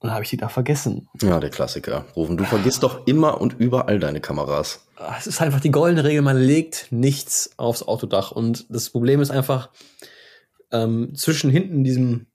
[0.03, 1.09] Und dann habe ich die da vergessen.
[1.23, 2.07] Ja, der Klassiker.
[2.17, 4.85] Rufen, du vergisst doch immer und überall deine Kameras.
[5.17, 8.33] Es ist einfach die goldene Regel, man legt nichts aufs Autodach.
[8.33, 9.71] Und das Problem ist einfach,
[10.73, 12.27] ähm, zwischen hinten diesem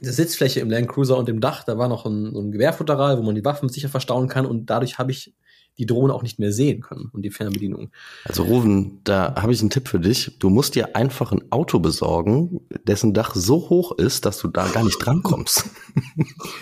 [0.00, 3.18] der Sitzfläche im Land Cruiser und dem Dach, da war noch ein, so ein Gewehrfutteral,
[3.18, 5.34] wo man die Waffen sicher verstauen kann und dadurch habe ich
[5.78, 7.90] die Drohne auch nicht mehr sehen können und die Fernbedienung.
[8.24, 10.38] Also Rufen, da habe ich einen Tipp für dich.
[10.38, 14.66] Du musst dir einfach ein Auto besorgen, dessen Dach so hoch ist, dass du da
[14.68, 15.64] gar nicht drankommst.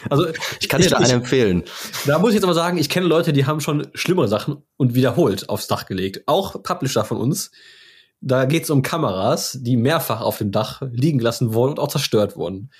[0.09, 0.27] Also
[0.61, 1.65] ich kann dir da einen empfehlen.
[2.07, 4.95] Da muss ich jetzt aber sagen, ich kenne Leute, die haben schon schlimmere Sachen und
[4.95, 6.23] wiederholt aufs Dach gelegt.
[6.27, 7.51] Auch Publisher von uns.
[8.21, 11.89] Da geht es um Kameras, die mehrfach auf dem Dach liegen gelassen wurden und auch
[11.89, 12.71] zerstört wurden.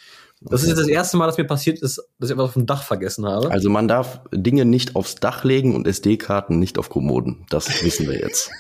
[0.49, 2.67] Das ist jetzt das erste Mal, dass mir passiert ist, dass ich etwas auf dem
[2.67, 3.51] Dach vergessen habe.
[3.51, 7.47] Also man darf Dinge nicht aufs Dach legen und SD-Karten nicht auf Kommoden.
[7.51, 8.51] Das wissen wir jetzt.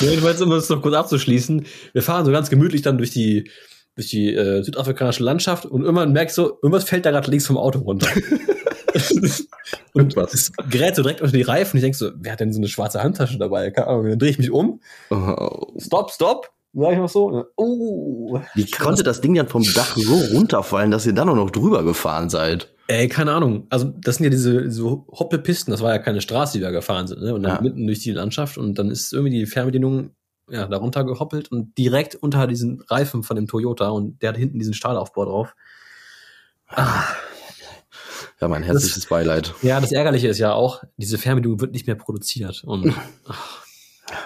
[0.00, 3.50] Jedenfalls, um es noch kurz abzuschließen, wir fahren so ganz gemütlich dann durch die,
[3.94, 7.56] durch die äh, südafrikanische Landschaft und irgendwann merkst du, irgendwas fällt da gerade links vom
[7.56, 8.08] Auto runter.
[9.94, 11.76] und das gerät so direkt unter die Reifen.
[11.76, 13.70] Ich denk so, wer hat denn so eine schwarze Handtasche dabei?
[13.70, 14.08] Keine Ahnung.
[14.08, 14.80] Dann drehe ich mich um.
[15.10, 15.72] Oh.
[15.78, 16.50] Stop, stop.
[16.78, 17.44] Sag ich noch so.
[17.56, 18.38] Oh.
[18.54, 21.82] Wie konnte das Ding dann vom Dach so runterfallen, dass ihr dann auch noch drüber
[21.84, 22.70] gefahren seid?
[22.88, 23.66] Ey, keine Ahnung.
[23.70, 25.70] Also, das sind ja diese, diese Hoppelpisten.
[25.72, 27.34] Das war ja keine Straße, die wir gefahren sind, ne?
[27.34, 27.60] Und dann Ja.
[27.62, 30.10] mitten durch die Landschaft und dann ist irgendwie die Fernbedienung
[30.48, 34.58] ja, darunter gehoppelt und direkt unter diesen Reifen von dem Toyota und der hat hinten
[34.60, 35.54] diesen Stahlaufbau drauf.
[38.40, 39.54] Ja, mein herzliches Beileid.
[39.62, 42.62] Ja, das Ärgerliche ist ja auch, diese Fernbedienung wird nicht mehr produziert.
[42.64, 42.92] Und
[43.26, 43.64] ach,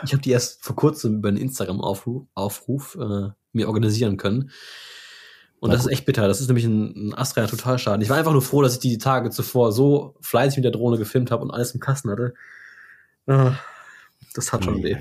[0.05, 4.51] ich habe die erst vor kurzem über einen Instagram-Aufruf Aufruf, äh, mir organisieren können.
[5.59, 5.93] Und Na das ist gut.
[5.93, 6.27] echt bitter.
[6.29, 8.01] Das ist nämlich ein, ein astreiner Totalschaden.
[8.01, 10.97] Ich war einfach nur froh, dass ich die Tage zuvor so fleißig mit der Drohne
[10.99, 12.35] gefilmt habe und alles im Kasten hatte.
[13.27, 13.53] Ah,
[14.35, 14.97] Das hat schon weh.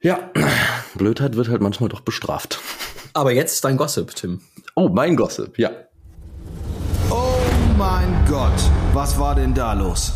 [0.00, 0.30] Ja,
[0.94, 2.60] Blödheit wird halt manchmal doch bestraft.
[3.12, 4.40] Aber jetzt dein Gossip, Tim.
[4.74, 5.70] Oh, mein Gossip, ja.
[7.10, 7.38] Oh
[7.78, 8.52] mein Gott,
[8.92, 10.12] was war denn da los?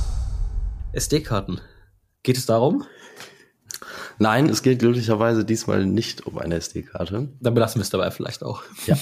[0.92, 1.60] SD-Karten.
[2.22, 2.84] Geht es darum?
[4.18, 7.30] Nein, es geht glücklicherweise diesmal nicht um eine SD-Karte.
[7.40, 8.62] Dann belassen wir es dabei vielleicht auch.
[8.86, 8.98] Ja.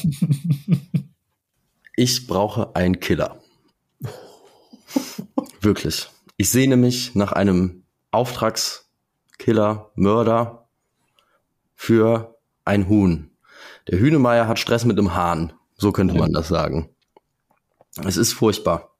[1.96, 3.42] Ich brauche einen Killer.
[5.60, 6.08] Wirklich.
[6.36, 10.68] Ich sehne mich nach einem Auftragskiller, Mörder
[11.74, 13.32] für ein Huhn.
[13.88, 15.52] Der Hühnemeier hat Stress mit dem Hahn.
[15.76, 16.94] So könnte man das sagen.
[18.04, 18.94] Es ist furchtbar.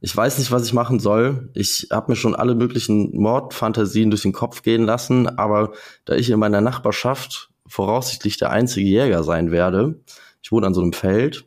[0.00, 1.50] Ich weiß nicht, was ich machen soll.
[1.54, 5.72] Ich habe mir schon alle möglichen Mordfantasien durch den Kopf gehen lassen, aber
[6.04, 10.00] da ich in meiner Nachbarschaft voraussichtlich der einzige Jäger sein werde,
[10.42, 11.44] ich wohne an so einem Feld,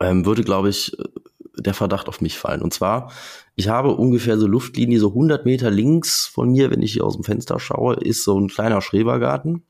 [0.00, 0.96] ähm, würde, glaube ich,
[1.58, 2.62] der Verdacht auf mich fallen.
[2.62, 3.10] Und zwar,
[3.56, 7.14] ich habe ungefähr so Luftlinie, so 100 Meter links von mir, wenn ich hier aus
[7.14, 9.64] dem Fenster schaue, ist so ein kleiner Schrebergarten.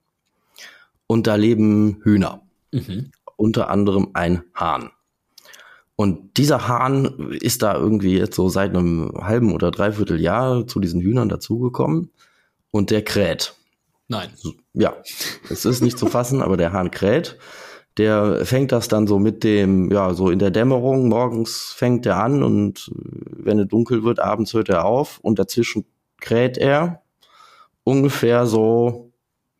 [1.06, 2.42] Und da leben Hühner.
[2.72, 3.12] Mhm.
[3.36, 4.90] Unter anderem ein Hahn.
[5.96, 10.78] Und dieser Hahn ist da irgendwie jetzt so seit einem halben oder dreiviertel Jahr zu
[10.78, 12.10] diesen Hühnern dazugekommen.
[12.70, 13.54] Und der kräht.
[14.08, 14.28] Nein.
[14.74, 14.94] Ja,
[15.48, 17.38] es ist nicht zu fassen, aber der Hahn kräht.
[17.96, 22.18] Der fängt das dann so mit dem, ja, so in der Dämmerung, morgens fängt er
[22.18, 25.86] an und wenn es dunkel wird, abends hört er auf und dazwischen
[26.20, 27.00] kräht er
[27.84, 29.12] ungefähr so,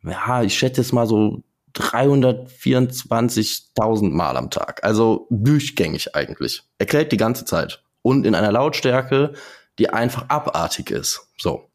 [0.02, 1.42] ja, ich schätze jetzt mal so
[1.76, 4.84] 324.000 Mal am Tag.
[4.84, 6.62] Also durchgängig eigentlich.
[6.78, 7.82] Er kräht die ganze Zeit.
[8.02, 9.32] Und in einer Lautstärke,
[9.78, 11.28] die einfach abartig ist.
[11.38, 11.68] So.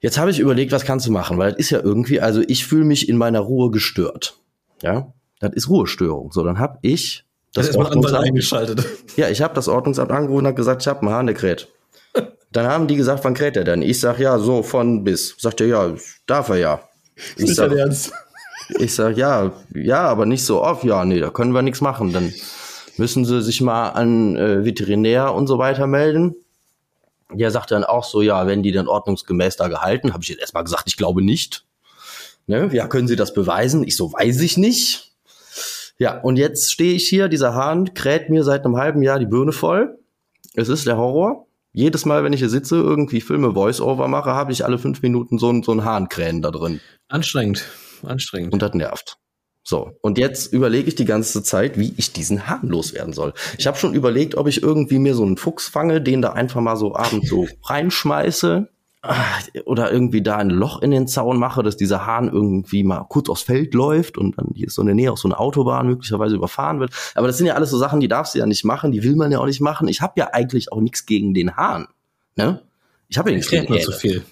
[0.00, 2.66] Jetzt habe ich überlegt, was kannst du machen, weil das ist ja irgendwie, also ich
[2.66, 4.38] fühle mich in meiner Ruhe gestört.
[4.80, 6.30] Ja, das ist Ruhestörung.
[6.30, 8.86] So, dann habe ich Das ist mal Anwalt eingeschaltet.
[9.16, 11.68] Ja, ich habe das Ordnungsamt angerufen und gesagt, ich habe einen Hahn, der kräht.
[12.52, 13.82] Dann haben die gesagt, wann kräht er denn?
[13.82, 15.34] Ich sag ja, so von bis.
[15.38, 15.94] Sagt er, ja,
[16.26, 16.80] darf er ja.
[17.36, 18.12] Ich sag, Ernst.
[18.78, 20.84] Ich sag, ja, ja, aber nicht so oft.
[20.84, 22.12] Ja, nee, da können wir nichts machen.
[22.12, 22.32] Dann
[22.96, 26.34] müssen sie sich mal an äh, Veterinär und so weiter melden.
[27.32, 30.40] Der sagt dann auch so, ja, wenn die dann ordnungsgemäß da gehalten, habe ich jetzt
[30.40, 31.64] erstmal gesagt, ich glaube nicht.
[32.46, 32.70] Ne?
[32.72, 33.84] Ja, können Sie das beweisen?
[33.86, 35.12] Ich so, weiß ich nicht.
[35.98, 39.26] Ja, und jetzt stehe ich hier, dieser Hahn kräht mir seit einem halben Jahr die
[39.26, 39.98] Birne voll.
[40.54, 41.46] Es ist der Horror.
[41.74, 45.38] Jedes Mal, wenn ich hier sitze, irgendwie Filme Voice-Over mache, habe ich alle fünf Minuten
[45.38, 46.80] so, ein- so ein Hahnkrähen da drin.
[47.08, 47.64] Anstrengend.
[48.04, 48.52] Anstrengend.
[48.52, 49.18] Und das nervt.
[49.68, 53.34] So, und jetzt überlege ich die ganze Zeit, wie ich diesen Hahn loswerden soll.
[53.58, 56.62] Ich habe schon überlegt, ob ich irgendwie mir so einen Fuchs fange, den da einfach
[56.62, 58.70] mal so abends so reinschmeiße.
[59.66, 63.28] oder irgendwie da ein Loch in den Zaun mache, dass dieser Hahn irgendwie mal kurz
[63.28, 65.86] aufs Feld läuft und dann hier ist so in der Nähe auch so eine Autobahn
[65.86, 66.92] möglicherweise überfahren wird.
[67.14, 69.16] Aber das sind ja alles so Sachen, die darfst du ja nicht machen, die will
[69.16, 69.86] man ja auch nicht machen.
[69.86, 71.88] Ich habe ja eigentlich auch nichts gegen den Hahn.
[72.36, 72.62] Ne?
[73.08, 74.24] Ich habe ja nichts gegen nur zu viel.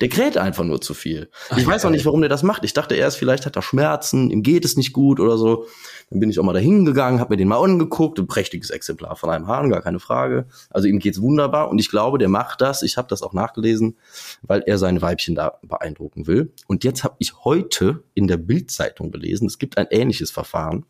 [0.00, 1.30] Der kräht einfach nur zu viel.
[1.56, 2.64] Ich weiß auch nicht, warum der das macht.
[2.64, 5.66] Ich dachte erst, vielleicht hat er Schmerzen, ihm geht es nicht gut oder so.
[6.10, 8.18] Dann bin ich auch mal dahin gegangen, habe mir den mal angeguckt.
[8.18, 10.46] Ein prächtiges Exemplar von einem Hahn, gar keine Frage.
[10.70, 12.82] Also ihm geht's wunderbar und ich glaube, der macht das.
[12.82, 13.96] Ich habe das auch nachgelesen,
[14.42, 16.52] weil er sein Weibchen da beeindrucken will.
[16.66, 20.84] Und jetzt habe ich heute in der Bildzeitung gelesen, es gibt ein ähnliches Verfahren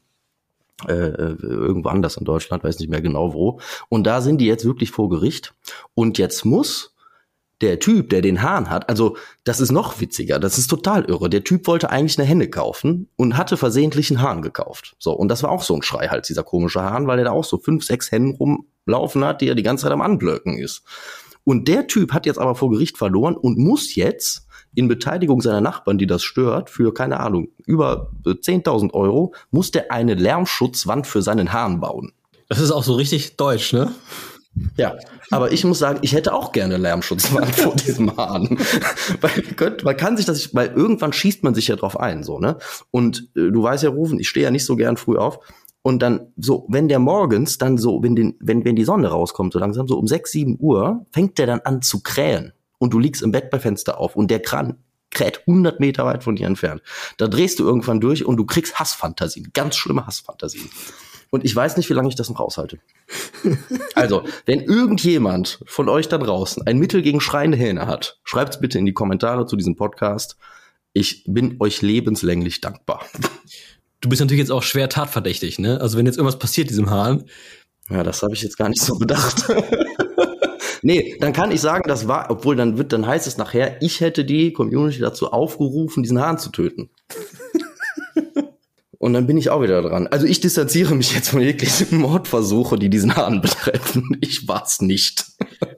[0.86, 3.60] äh, irgendwo anders in Deutschland, weiß nicht mehr genau wo.
[3.88, 5.54] Und da sind die jetzt wirklich vor Gericht.
[5.94, 6.95] Und jetzt muss
[7.60, 11.30] der Typ, der den Hahn hat, also das ist noch witziger, das ist total irre.
[11.30, 14.94] Der Typ wollte eigentlich eine Henne kaufen und hatte versehentlich einen Hahn gekauft.
[14.98, 17.30] So, und das war auch so ein Schrei halt, dieser komische Hahn, weil er da
[17.30, 20.82] auch so fünf, sechs Hennen rumlaufen hat, die er die ganze Zeit am Anblöcken ist.
[21.44, 25.60] Und der Typ hat jetzt aber vor Gericht verloren und muss jetzt in Beteiligung seiner
[25.62, 31.22] Nachbarn, die das stört, für, keine Ahnung, über 10.000 Euro, muss der eine Lärmschutzwand für
[31.22, 32.12] seinen Hahn bauen.
[32.48, 33.92] Das ist auch so richtig deutsch, ne?
[34.76, 34.96] Ja,
[35.30, 38.58] aber ich muss sagen, ich hätte auch gerne Lärmschutzwand vor diesem Hahn.
[39.20, 42.38] weil könnt, man kann sich das, weil irgendwann schießt man sich ja drauf ein, so,
[42.38, 42.58] ne?
[42.90, 45.40] Und äh, du weißt ja, Rufen, ich stehe ja nicht so gern früh auf.
[45.82, 49.52] Und dann so, wenn der morgens dann so, wenn, den, wenn, wenn die Sonne rauskommt,
[49.52, 52.52] so langsam, so um 6, 7 Uhr, fängt der dann an zu krähen.
[52.78, 54.78] Und du liegst im Bett bei Fenster auf und der Kran
[55.10, 56.82] kräht 100 Meter weit von dir entfernt.
[57.16, 60.68] Da drehst du irgendwann durch und du kriegst Hassfantasien, ganz schlimme Hassfantasien.
[61.30, 62.78] Und ich weiß nicht, wie lange ich das noch aushalte.
[63.94, 68.78] also, wenn irgendjemand von euch da draußen ein Mittel gegen schreiende Hähne hat, schreibt's bitte
[68.78, 70.36] in die Kommentare zu diesem Podcast.
[70.92, 73.04] Ich bin euch lebenslänglich dankbar.
[74.00, 75.80] Du bist natürlich jetzt auch schwer tatverdächtig, ne?
[75.80, 77.24] Also wenn jetzt irgendwas passiert diesem Hahn.
[77.88, 79.44] Ja, das habe ich jetzt gar nicht so bedacht.
[80.82, 84.00] nee, dann kann ich sagen, das war, obwohl dann wird, dann heißt es nachher, ich
[84.00, 86.90] hätte die Community dazu aufgerufen, diesen Hahn zu töten.
[88.98, 90.06] Und dann bin ich auch wieder dran.
[90.06, 94.16] Also ich distanziere mich jetzt von jeglichen Mordversuche, die diesen Hahn betreffen.
[94.20, 95.26] Ich war's nicht.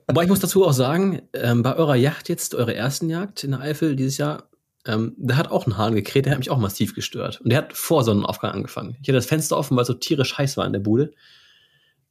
[0.06, 3.50] Aber ich muss dazu auch sagen, ähm, bei eurer Yacht jetzt, eurer ersten Jagd in
[3.50, 4.44] der Eifel dieses Jahr,
[4.86, 7.40] ähm, da hat auch ein Hahn gekräht, der hat mich auch massiv gestört.
[7.40, 8.96] Und der hat vor Sonnenaufgang angefangen.
[9.02, 11.12] Ich hatte das Fenster offen, weil es so tierisch heiß war in der Bude.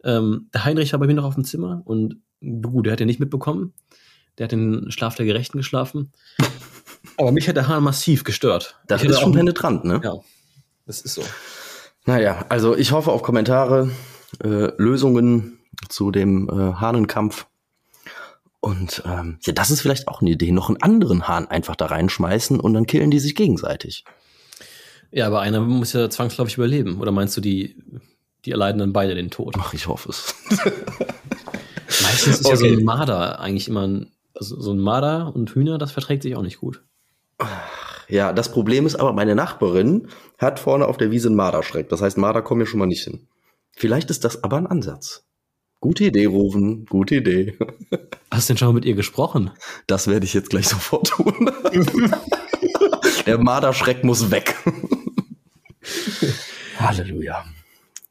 [0.04, 3.08] Ähm, der Heinrich war bei mir noch auf dem Zimmer und gut, der hat den
[3.08, 3.74] nicht mitbekommen.
[4.38, 6.12] Der hat den Schlaf der Gerechten geschlafen.
[7.18, 8.76] Aber mich hat der Hahn massiv gestört.
[8.88, 10.02] Das ist schon penetrant, ne?
[10.04, 10.20] Ja.
[10.88, 11.24] Das ist so.
[12.06, 13.92] Naja, also ich hoffe auf Kommentare,
[14.44, 15.60] äh, Lösungen
[15.90, 17.46] zu dem äh, Hahnenkampf.
[18.62, 21.88] Und ähm, ja, das ist vielleicht auch eine Idee, noch einen anderen Hahn einfach da
[21.88, 24.06] reinschmeißen und dann killen die sich gegenseitig.
[25.12, 27.00] Ja, aber einer muss ja zwangsläufig überleben.
[27.00, 27.76] Oder meinst du, die,
[28.46, 29.56] die erleiden dann beide den Tod?
[29.60, 30.36] Ach, ich hoffe es.
[32.02, 32.50] Meistens ist okay.
[32.52, 36.24] ja so ein Marder eigentlich immer ein, also so ein Marder und Hühner, das verträgt
[36.24, 36.84] sich auch nicht gut.
[38.10, 40.08] Ja, das Problem ist aber, meine Nachbarin
[40.38, 41.90] hat vorne auf der Wiese einen Marderschreck.
[41.90, 43.28] Das heißt, Marder kommen hier schon mal nicht hin.
[43.76, 45.26] Vielleicht ist das aber ein Ansatz.
[45.80, 46.86] Gute Idee, Rufen.
[46.86, 47.58] Gute Idee.
[48.32, 49.52] Hast du denn schon mal mit ihr gesprochen?
[49.86, 51.52] Das werde ich jetzt gleich sofort tun.
[53.26, 54.56] der Marderschreck muss weg.
[56.80, 57.46] Halleluja.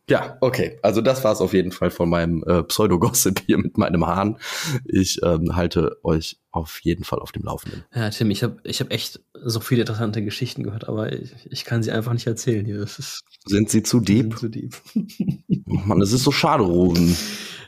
[0.08, 0.78] Ja, okay.
[0.82, 4.38] Also das war es auf jeden Fall von meinem äh, Pseudo-Gossip hier mit meinem Hahn.
[4.84, 7.84] Ich ähm, halte euch auf jeden Fall auf dem Laufenden.
[7.92, 11.64] Ja, Tim, ich habe ich hab echt so viele interessante Geschichten gehört, aber ich, ich
[11.64, 12.78] kann sie einfach nicht erzählen hier.
[12.78, 14.38] Das ist, sind sie zu deep?
[14.38, 14.76] Zu deep.
[14.94, 17.16] oh Mann, das ist so schade, Ruben.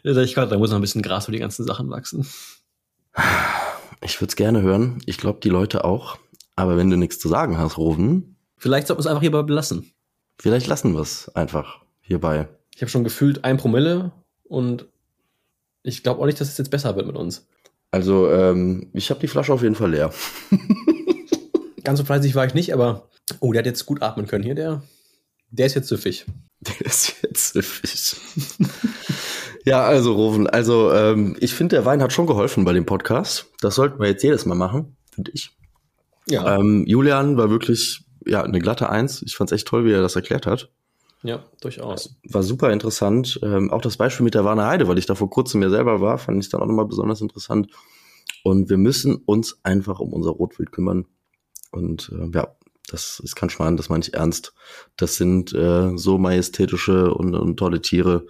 [0.05, 2.24] Ja, ich glaube, da muss noch ein bisschen Gras für die ganzen Sachen wachsen.
[4.01, 5.02] Ich würde es gerne hören.
[5.06, 6.19] Ich glaube, die Leute auch.
[6.55, 8.36] Aber wenn du nichts zu sagen hast, Ruben.
[8.56, 9.93] Vielleicht sollten wir es einfach hierbei belassen.
[10.39, 12.48] Vielleicht lassen wir es einfach hierbei.
[12.74, 14.12] Ich habe schon gefühlt ein Promille
[14.44, 14.86] und
[15.82, 17.47] ich glaube auch nicht, dass es jetzt besser wird mit uns.
[17.90, 20.12] Also, ähm, ich habe die Flasche auf jeden Fall leer.
[21.85, 23.09] Ganz so fleißig war ich nicht, aber
[23.40, 24.82] oh, der hat jetzt gut atmen können hier, der.
[25.51, 26.26] Der ist jetzt süffig.
[26.60, 28.16] Der ist jetzt süffig.
[29.64, 33.47] ja, also Roven, also ähm, ich finde, der Wein hat schon geholfen bei dem Podcast.
[33.60, 35.51] Das sollten wir jetzt jedes Mal machen, finde ich.
[36.28, 36.59] Ja.
[36.59, 39.22] Ähm, Julian war wirklich ja eine glatte Eins.
[39.22, 40.70] Ich fand's echt toll, wie er das erklärt hat.
[41.23, 42.16] Ja, durchaus.
[42.28, 43.40] War super interessant.
[43.43, 46.01] Ähm, auch das Beispiel mit der Warner Heide, weil ich da vor kurzem mir selber
[46.01, 47.69] war, fand ich dann auch nochmal besonders interessant.
[48.45, 51.07] Und wir müssen uns einfach um unser Rotwild kümmern.
[51.73, 52.57] Und äh, ja,
[52.89, 54.55] das ist kein Schmarrn, das meine ich ernst.
[54.97, 58.27] Das sind äh, so majestätische und, und tolle Tiere.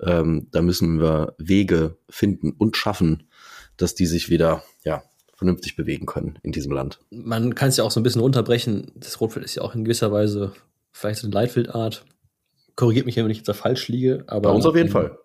[0.00, 3.28] Ähm, da müssen wir Wege finden und schaffen,
[3.76, 5.02] dass die sich wieder, ja,
[5.34, 7.00] vernünftig bewegen können in diesem Land.
[7.10, 8.92] Man kann es ja auch so ein bisschen runterbrechen.
[8.94, 10.52] Das Rotwild ist ja auch in gewisser Weise
[10.92, 12.04] vielleicht eine Leitwildart
[12.76, 14.24] korrigiert mich, wenn ich jetzt da falsch liege.
[14.26, 15.18] Aber Bei uns auf jeden Fall.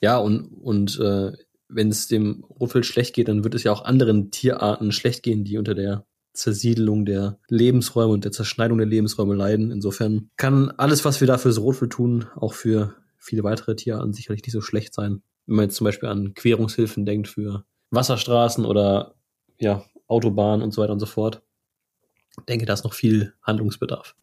[0.00, 1.32] Ja, und, und äh,
[1.68, 5.44] wenn es dem Rotwild schlecht geht, dann wird es ja auch anderen Tierarten schlecht gehen,
[5.44, 9.70] die unter der Zersiedelung der Lebensräume und der Zerschneidung der Lebensräume leiden.
[9.70, 14.42] Insofern kann alles, was wir da fürs Rotwild tun, auch für viele weitere Tierarten sicherlich
[14.42, 15.22] nicht so schlecht sein.
[15.46, 19.14] Wenn man jetzt zum Beispiel an Querungshilfen denkt für Wasserstraßen oder
[19.58, 21.42] ja, Autobahnen und so weiter und so fort.
[22.38, 24.14] Ich denke, da ist noch viel Handlungsbedarf.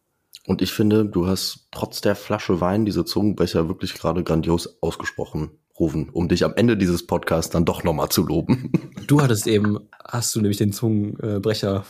[0.46, 5.52] Und ich finde, du hast trotz der Flasche Wein diese Zungenbrecher wirklich gerade grandios ausgesprochen,
[5.80, 8.72] Rufen, um dich am Ende dieses Podcasts dann doch nochmal zu loben.
[9.06, 11.86] Du hattest eben, hast du nämlich den Zungenbrecher.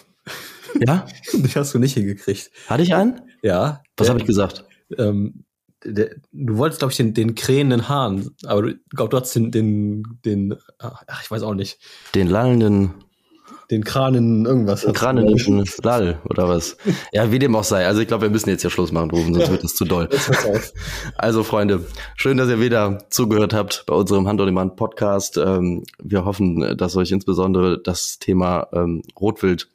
[0.79, 1.05] Ja?
[1.31, 2.49] Den hast du nicht hingekriegt.
[2.67, 3.21] Hatte ich einen?
[3.43, 3.83] Ja.
[3.97, 4.65] Was habe ich gesagt?
[4.97, 5.45] Ähm,
[5.85, 9.51] der, du wolltest, glaube ich, den, den krähenden Hahn, aber du glaub, du hast den,
[9.51, 11.77] den, den, ach, ich weiß auch nicht.
[12.15, 12.95] Den lallenden.
[13.71, 14.81] Den kranen irgendwas.
[14.81, 16.77] Den kranenden Lall, oder was?
[17.11, 17.85] Ja, wie dem auch sei.
[17.85, 20.09] Also ich glaube, wir müssen jetzt ja Schluss machen, Rufen, sonst wird es zu doll.
[21.17, 25.37] Also, Freunde, schön, dass ihr wieder zugehört habt bei unserem Hand on Demand Podcast.
[25.37, 29.69] Ähm, wir hoffen, dass euch insbesondere das Thema ähm, Rotwild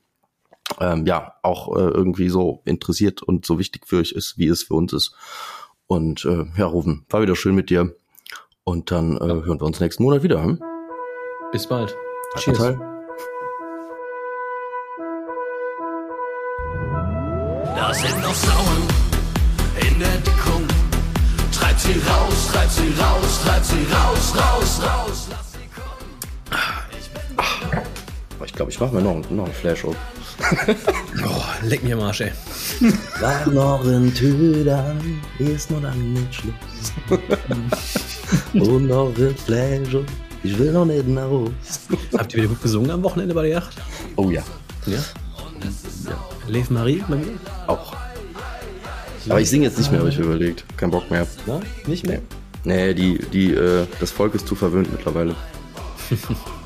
[0.80, 4.62] ähm, ja auch äh, irgendwie so interessiert und so wichtig für euch ist, wie es
[4.62, 5.14] für uns ist.
[5.86, 7.94] Und äh, ja, Rufen, war wieder schön mit dir.
[8.64, 10.42] Und dann äh, hören wir uns nächsten Monat wieder.
[10.42, 10.60] Hm?
[11.52, 11.96] Bis bald.
[12.36, 12.97] Cheers.
[17.88, 18.82] Da sind noch Sauen
[19.80, 20.62] in der Deckung.
[21.50, 25.28] Treibt sie raus, treibt sie raus, treibt sie raus, raus, raus.
[25.30, 26.10] Lass sie kommen.
[28.44, 29.96] Ich glaube, ich mache mir noch, noch einen Flash auf.
[31.24, 32.32] oh, leck mir am Arsch, ey.
[33.20, 36.92] War noch ein Tüdern, ist noch lange nicht Schluss.
[38.52, 40.04] Und noch ein Flash auf,
[40.42, 41.52] ich will noch nicht nach Hause.
[42.18, 43.78] Habt ihr wieder gut gesungen am Wochenende bei der Yacht?
[44.16, 44.28] Oh.
[44.28, 44.42] Ja?
[44.84, 44.98] ja.
[46.46, 47.38] Lev Marie bei mir?
[47.66, 47.94] Auch.
[49.28, 50.64] Aber ich singe jetzt nicht mehr, habe ich überlegt.
[50.76, 51.26] Kein Bock mehr.
[51.46, 52.20] Na, nicht mehr?
[52.64, 55.34] Nee, die, die, äh, das Volk ist zu verwöhnt mittlerweile.